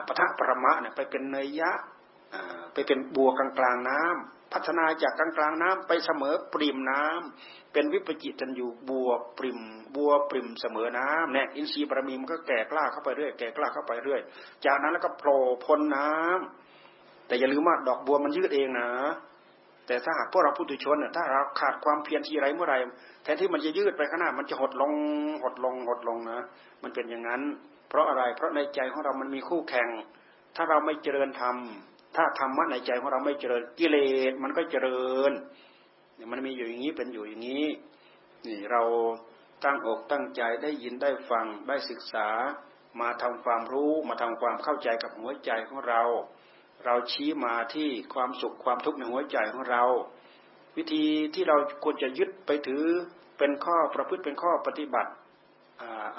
[0.07, 1.71] ปะทะประมะเนี่ยไปเป็นเนยยะ
[2.73, 9.59] ไปเป็นบัวกลางกลางน้ำ พัฒนาจากกลางกลางน้ำไปเสมอปริมน้ำเป็นวิปจิตันอยู่บัวปริม
[9.95, 14.21] บัวปริมเสมอน้ำเนี่ยอินทรีย์บารมีมันก็แก่กล้าเข้าไปเรื่อยแก่กล้าเข้าไปเรื่อย
[14.65, 18.89] จากนั้นแล้วก็โผล่พ้นน้ำแต่อย่าลืมว่าดอกบัวมันยืดเองนะ
[19.87, 22.75] แต่ถ้าหากพวกเราพุทุชนเนี่ยถ้าเราขาดความเพียรทีไรเมื่อไร
[23.23, 24.93] แทนที่มันจะยืดไปข้างหน้ามันจะหดลง
[25.43, 26.39] หดลงหดลงนะ
[26.83, 27.41] มันเป็นอย่างนั้น
[27.89, 29.87] เพราะอะไรเพราะในใจของเรามันมีคู่แข่ง
[30.55, 31.55] ถ้าเราไม่เจริญธรรม
[32.15, 33.97] ถ้าธรรมะในใจของเราไม่เจริญกิเล
[34.29, 35.31] สมันก็เจริญ
[36.31, 37.65] มันมีอยู่อย่างนี้เป็นอยู่อย่างนี้
[38.47, 38.83] นี่เรา
[39.63, 42.27] ตั้งอกตั้งใจได้ยินได้ฟังได้ศึกษา
[43.01, 46.01] มาทำความรู้มาทำความเข้าใจกับหัวใจของเรา
[46.85, 49.83] เราชี้มาที่ความสุขความทุกข์ในหัวใจของเรา
[50.77, 52.85] วิธีที่เราควรจะยึดไปถือ
[53.37, 55.11] เป็นข้อประพฤติเป็นข้อปฏิบัติ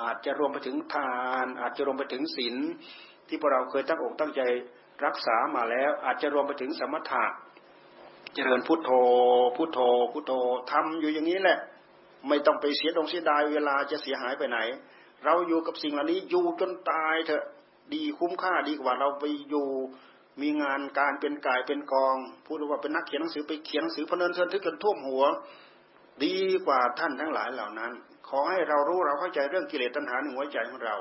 [0.03, 1.15] อาจจะรวมไปถึงทา
[1.45, 2.57] น อาจจะรวมไปถึงศีล
[3.29, 4.43] ที่พวกเราเคยตั้งอกตั้งใจ
[5.07, 7.25] รักษามาแล้วอาจจะรวมไปถึงสมถะ
[8.35, 8.91] เจริญพุทโธ
[9.57, 9.79] พุทโธ
[10.13, 10.33] พุทโธ
[10.71, 11.59] ทำอยู่อย่างนี้แหละ
[12.29, 14.59] ไม่ต้องไปเสียดงเสียดายเวลาจะเสียหายไปไหน
[15.25, 17.45] เราอยู่กับสิ่งเหล่านี้อยู่จนตายเถอะ
[17.95, 19.69] ดีคุ้มค่าดีกว่าเราไปอยู่
[20.43, 22.17] มีงานการเป็นกายเป็นกอง
[22.47, 25.25] พูดว่าเป็นนักเขียนหนังสือไปเขียนหนังสือพนันเทินทึกจนท่วมหัว
[26.25, 27.93] ดีกว่าท่านทั้งหลายเหล่านั้น
[28.29, 30.97] ขอให้เรารู้เราเข้าใจเรื่องกิเลสตัณหาในหัวใจของเรา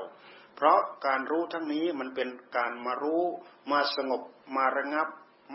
[0.56, 3.22] เพราะการรู้ทั้งนี้มันเป็นการมารู้
[3.70, 4.22] มาสงบ
[4.56, 5.08] มาระงับ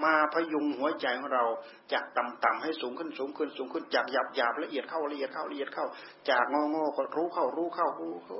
[0.03, 1.45] มาพยุงหัวใจของเรา
[1.93, 5.85] จากต่ำๆให้สูงขึ้นสูงขึ้นสูงขึ้นจากหยาบหยาบละเอียดเข้าละเอียดเข้าละเอียดเข้า
[6.29, 8.39] จากงองก็รู้เข้ารู้เข้ารู้เข้า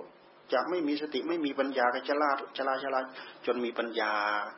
[0.54, 3.00] จากไม่มีสติไม่มีปัญญาก็ชลาชลาชลา
[3.46, 4.12] จนมีปัญญา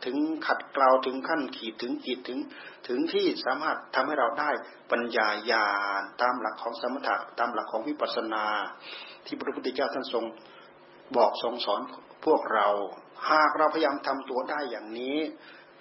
[0.05, 0.17] ถึง
[0.47, 2.39] ขัดเกลาถึงขั้นขีดถึงขีดถึง
[2.87, 4.49] ถึงที่สามารถทำให้เราได้
[4.91, 5.67] ปัญญาญา
[5.99, 8.45] ณตามหลักของสมถะตามหลักของวิปัสสนา
[9.25, 10.23] ที่พระพุทธเจ้าท่านทรง
[11.17, 11.81] บอกทรงสอน
[12.25, 12.67] พวกเรา
[13.31, 15.17] หากเราพยายามทำตัวได้อย่างนี้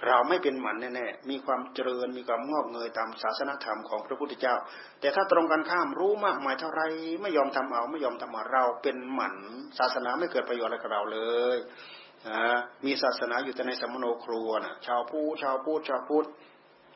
[0.07, 4.55] เราไม่เป็นหมันแน่ๆมีความเจริญมีความงอกเงยตามศาสนธรรมของพระพุทธเจ้า
[5.01, 6.83] แต่ถ้าตรงกันข้ามรู้มากมายเท่าไร
[7.23, 9.37] ไม่ยอมทำเอาไม่ยอมทำเอาเราเป็นหมัน
[9.79, 11.21] ศาสนาไม่เกิดประโยชน์อะไรกับเราเล
[11.57, 11.59] ย
[12.87, 16.25] มีศาสนาอยู่แต่ในสมโนครัวนะชาวพูชาวพูชาวพูด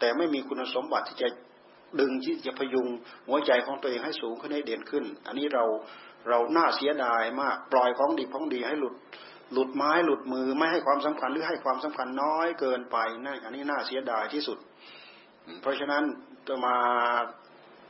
[0.00, 1.28] แต่ไม่มีคุณสมบัติที่จะ
[2.00, 2.88] ดึงที่จะพยุง
[3.28, 5.64] หัวใจของตัวเองให้สูงขึ้นให้เด่นขึ้น อันนี้เรา
[6.28, 8.94] เราหน้าเสียดายมากปล่อยของดีของดีให้หลุด
[9.52, 14.58] หลุดไม้หลุดมือไม่ให้ความสำคัญหรือให้ความสำคัญน้อยเกินไปนั่นอันนี้น่าเสียดายที่สุด
[15.60, 16.04] เพราะฉะนั้น
[16.48, 16.76] จะมา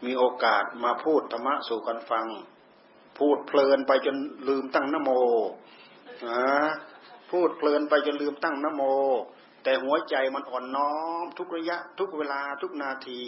[0.06, 2.26] มีโอกาสมาพูดธรรมะสู่กันฟัง
[3.18, 4.16] พูดเพลินไปจน
[4.48, 5.10] ลืมตั้งนโม
[6.28, 6.44] นะ
[7.30, 8.82] พูดเพลินไปจนลืมตั้งนโม
[9.64, 13.22] แต่หัวใจมันอ่อนน้อม ทุกระยะ ทุกเวลาทุกนาที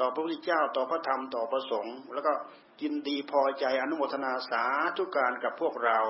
[0.00, 2.32] ต่อพระพุทธเจ้าต่อพระธรรมต่อพระสงฆ์แล้วก็
[2.82, 4.64] ยินดีพอใจอนุโมทนาสา
[4.96, 6.00] ธุการกับพวกเรา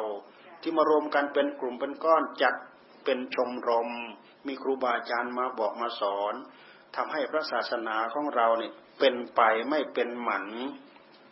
[0.62, 2.54] ที่มารวมกันเป็นกลุ่มเป็นก้อนจัด
[3.04, 3.90] เป็นชมรม
[4.46, 6.34] มีครูบาอาจารย์มาบอกมาสอน
[6.96, 9.40] ทำให้พระศาสนาของเราเนี่ยเป็นไป
[9.70, 10.46] ไม่เป็นหมัน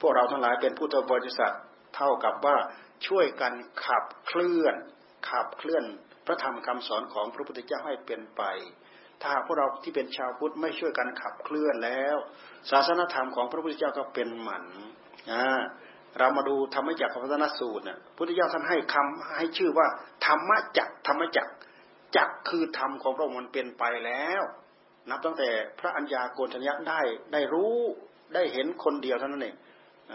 [0.01, 1.55] พวกเราทั้งหลายเป็นพุทธบริษัท
[1.97, 2.57] เท่ากับว่า
[3.07, 3.53] ช่วยกัน
[3.87, 4.75] ขับเคลื่อน
[5.31, 5.85] ขับเคลื่อน
[6.27, 8.43] พระธรรมคำสอนของพระพุทธเจ้าให้เป็นไป
[9.23, 12.17] ถ้าพวกเราที่เป็นชาวพุทธไม่ช่วยกันขับเคลื่อนแล้ว
[12.71, 14.65] ศาสนธรรมของพระพุทธเจ้าก็เป็นหมัน
[16.19, 19.87] เรามาดูธรรมจักรพัฒนสูตรเนี่ยพุทธเจ้าท่านให้คำให้ชื่อว่า
[20.27, 21.53] ธรรมจักรธรรมจักร
[22.17, 24.43] จักคือธรรมของพระองค์มันเป็นไปแล้ว
[25.11, 25.49] นับตั้งแต่
[25.79, 27.01] พระัญญาโกณทัญญะได้
[27.33, 27.75] ได้รู้
[28.35, 29.57] ได้เห็นคนเดียวเท่านั้นเอง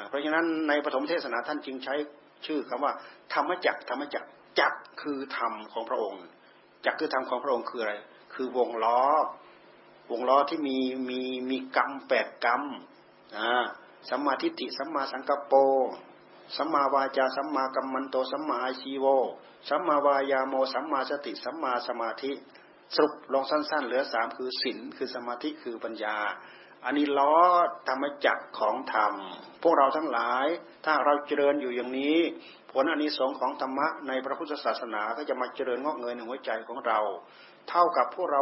[0.10, 1.96] เพราะฉะนั้นในปฐมเทศนาท่านจึงใช้
[2.46, 2.94] ชื่อคำว่า
[3.34, 4.24] ธรรมจักธรรมจัก
[4.60, 6.24] จักคือธรรมของพระองค์
[6.86, 7.94] จักคือธรรมของพระองค์คืออะไร
[8.34, 9.02] คือวงล้อ
[10.12, 10.78] วงล้อที่มี
[11.10, 12.64] มีมีกรรมแปดกรรม
[13.38, 13.66] อ่า
[14.10, 15.58] สัมมาทิฏฐิสัมมาสังกปร
[16.56, 19.06] สัมมาวาจาสัมมากัมมันโตสัมมาอาชีโว
[19.70, 22.32] สัมมาวายาโมสัมมาสติสัมมาสมาธิ
[22.96, 26.18] สรุปลงสั้น ๆ เหลือสามคือศีลคือสมาธิคือปัญญา
[26.86, 27.36] อันนี้ล้อ
[27.88, 29.14] ธรรมจักของธรรม
[29.62, 30.46] พวกเราทั้งหลาย
[30.86, 32.18] ถ้าเราเจริญอยู่อย่างนี้
[32.72, 37.00] ผลอันนี้สงของธรรมะในพระพุทธศาสนาก็จะมาเจริญงอกเงยในหัวใจของเรา
[37.70, 38.42] เท่ากับพวกเรา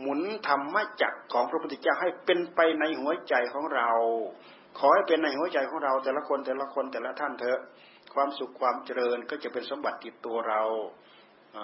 [0.00, 3.90] หมุนธรรมจักของพระพุทธเจ้าให้เป็นไปในหัวใจของเรา
[4.78, 7.60] ขอให้เป็นในหัวใจของเราแต่ละคนแต่ละคนแต่ละท่านเถอะ
[8.14, 10.62] ความสุขความเจริญก็จะเป็นสมบัติติดตัวเรา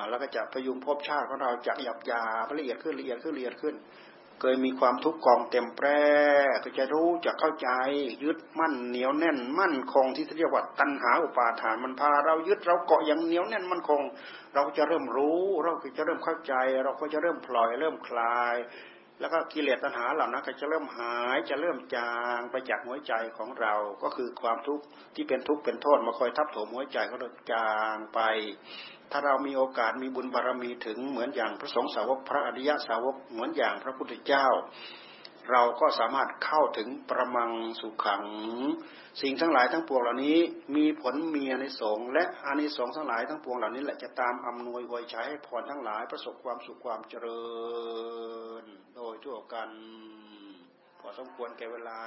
[0.08, 2.22] แล้วก็จะพยุงภพชาติของเราจะหยับยา
[2.58, 3.74] ละเอียดขึ้นละเอียดขึ้นละเอียดขึ้น
[4.40, 6.02] เคยมีความทุกข์กองเต็มแปร่
[6.64, 7.68] ก็จะรู้จะเข้าใจ
[8.24, 14.02] ยึดมั่นเหนียวแน่นมั่นคงที่เรียกว่าตัณหาอุปาทานมันพาเรายึดเราเกาะอย่างเหนียวแน่นมั่นคง
[14.54, 16.54] เราก็จะเริ่มรู้ เราก็จะเริ่มเข้าใจ
[16.84, 18.54] เราก็จะเริ่มปล่อยเริ่มคลาย
[19.20, 24.84] แล้วก็กิเลสตัณหาเหล่านั้นก็จะเริ่มหายจะเริ่มจางไปจากหัวใจของเรา ก็คือความทุกข์
[25.14, 28.20] ที่เป็นทุกข์เป็นโทษมาคอยทับถมหัวใจของเราจางไป
[29.10, 34.46] ถ้าเรามีโอกาสมีบุญบารรมีถึงเหมือนอย่างพระสงฆ์สาวกพระอริยสาวกเหมือนอย่างพระพุทธเจ้า
[35.50, 37.50] เราก็สามารถเข้าถึงประมัง
[37.80, 38.24] สุขัง
[39.22, 40.38] สิ่งทั้งหลายทั้งปวงเหล่านี้
[40.76, 47.46] มีผลมีอนิสงส์และอนิสงส์ทั้งหลายทั้งปวงเหล่านี้แหละจะตามอำนวยไวยใช้ให้พรทั้งหลายประสบความสุขความเจริ
[48.62, 48.64] ญ
[48.96, 49.70] โดยทั่วกัน
[51.00, 52.00] พอสมควรแก่เวลา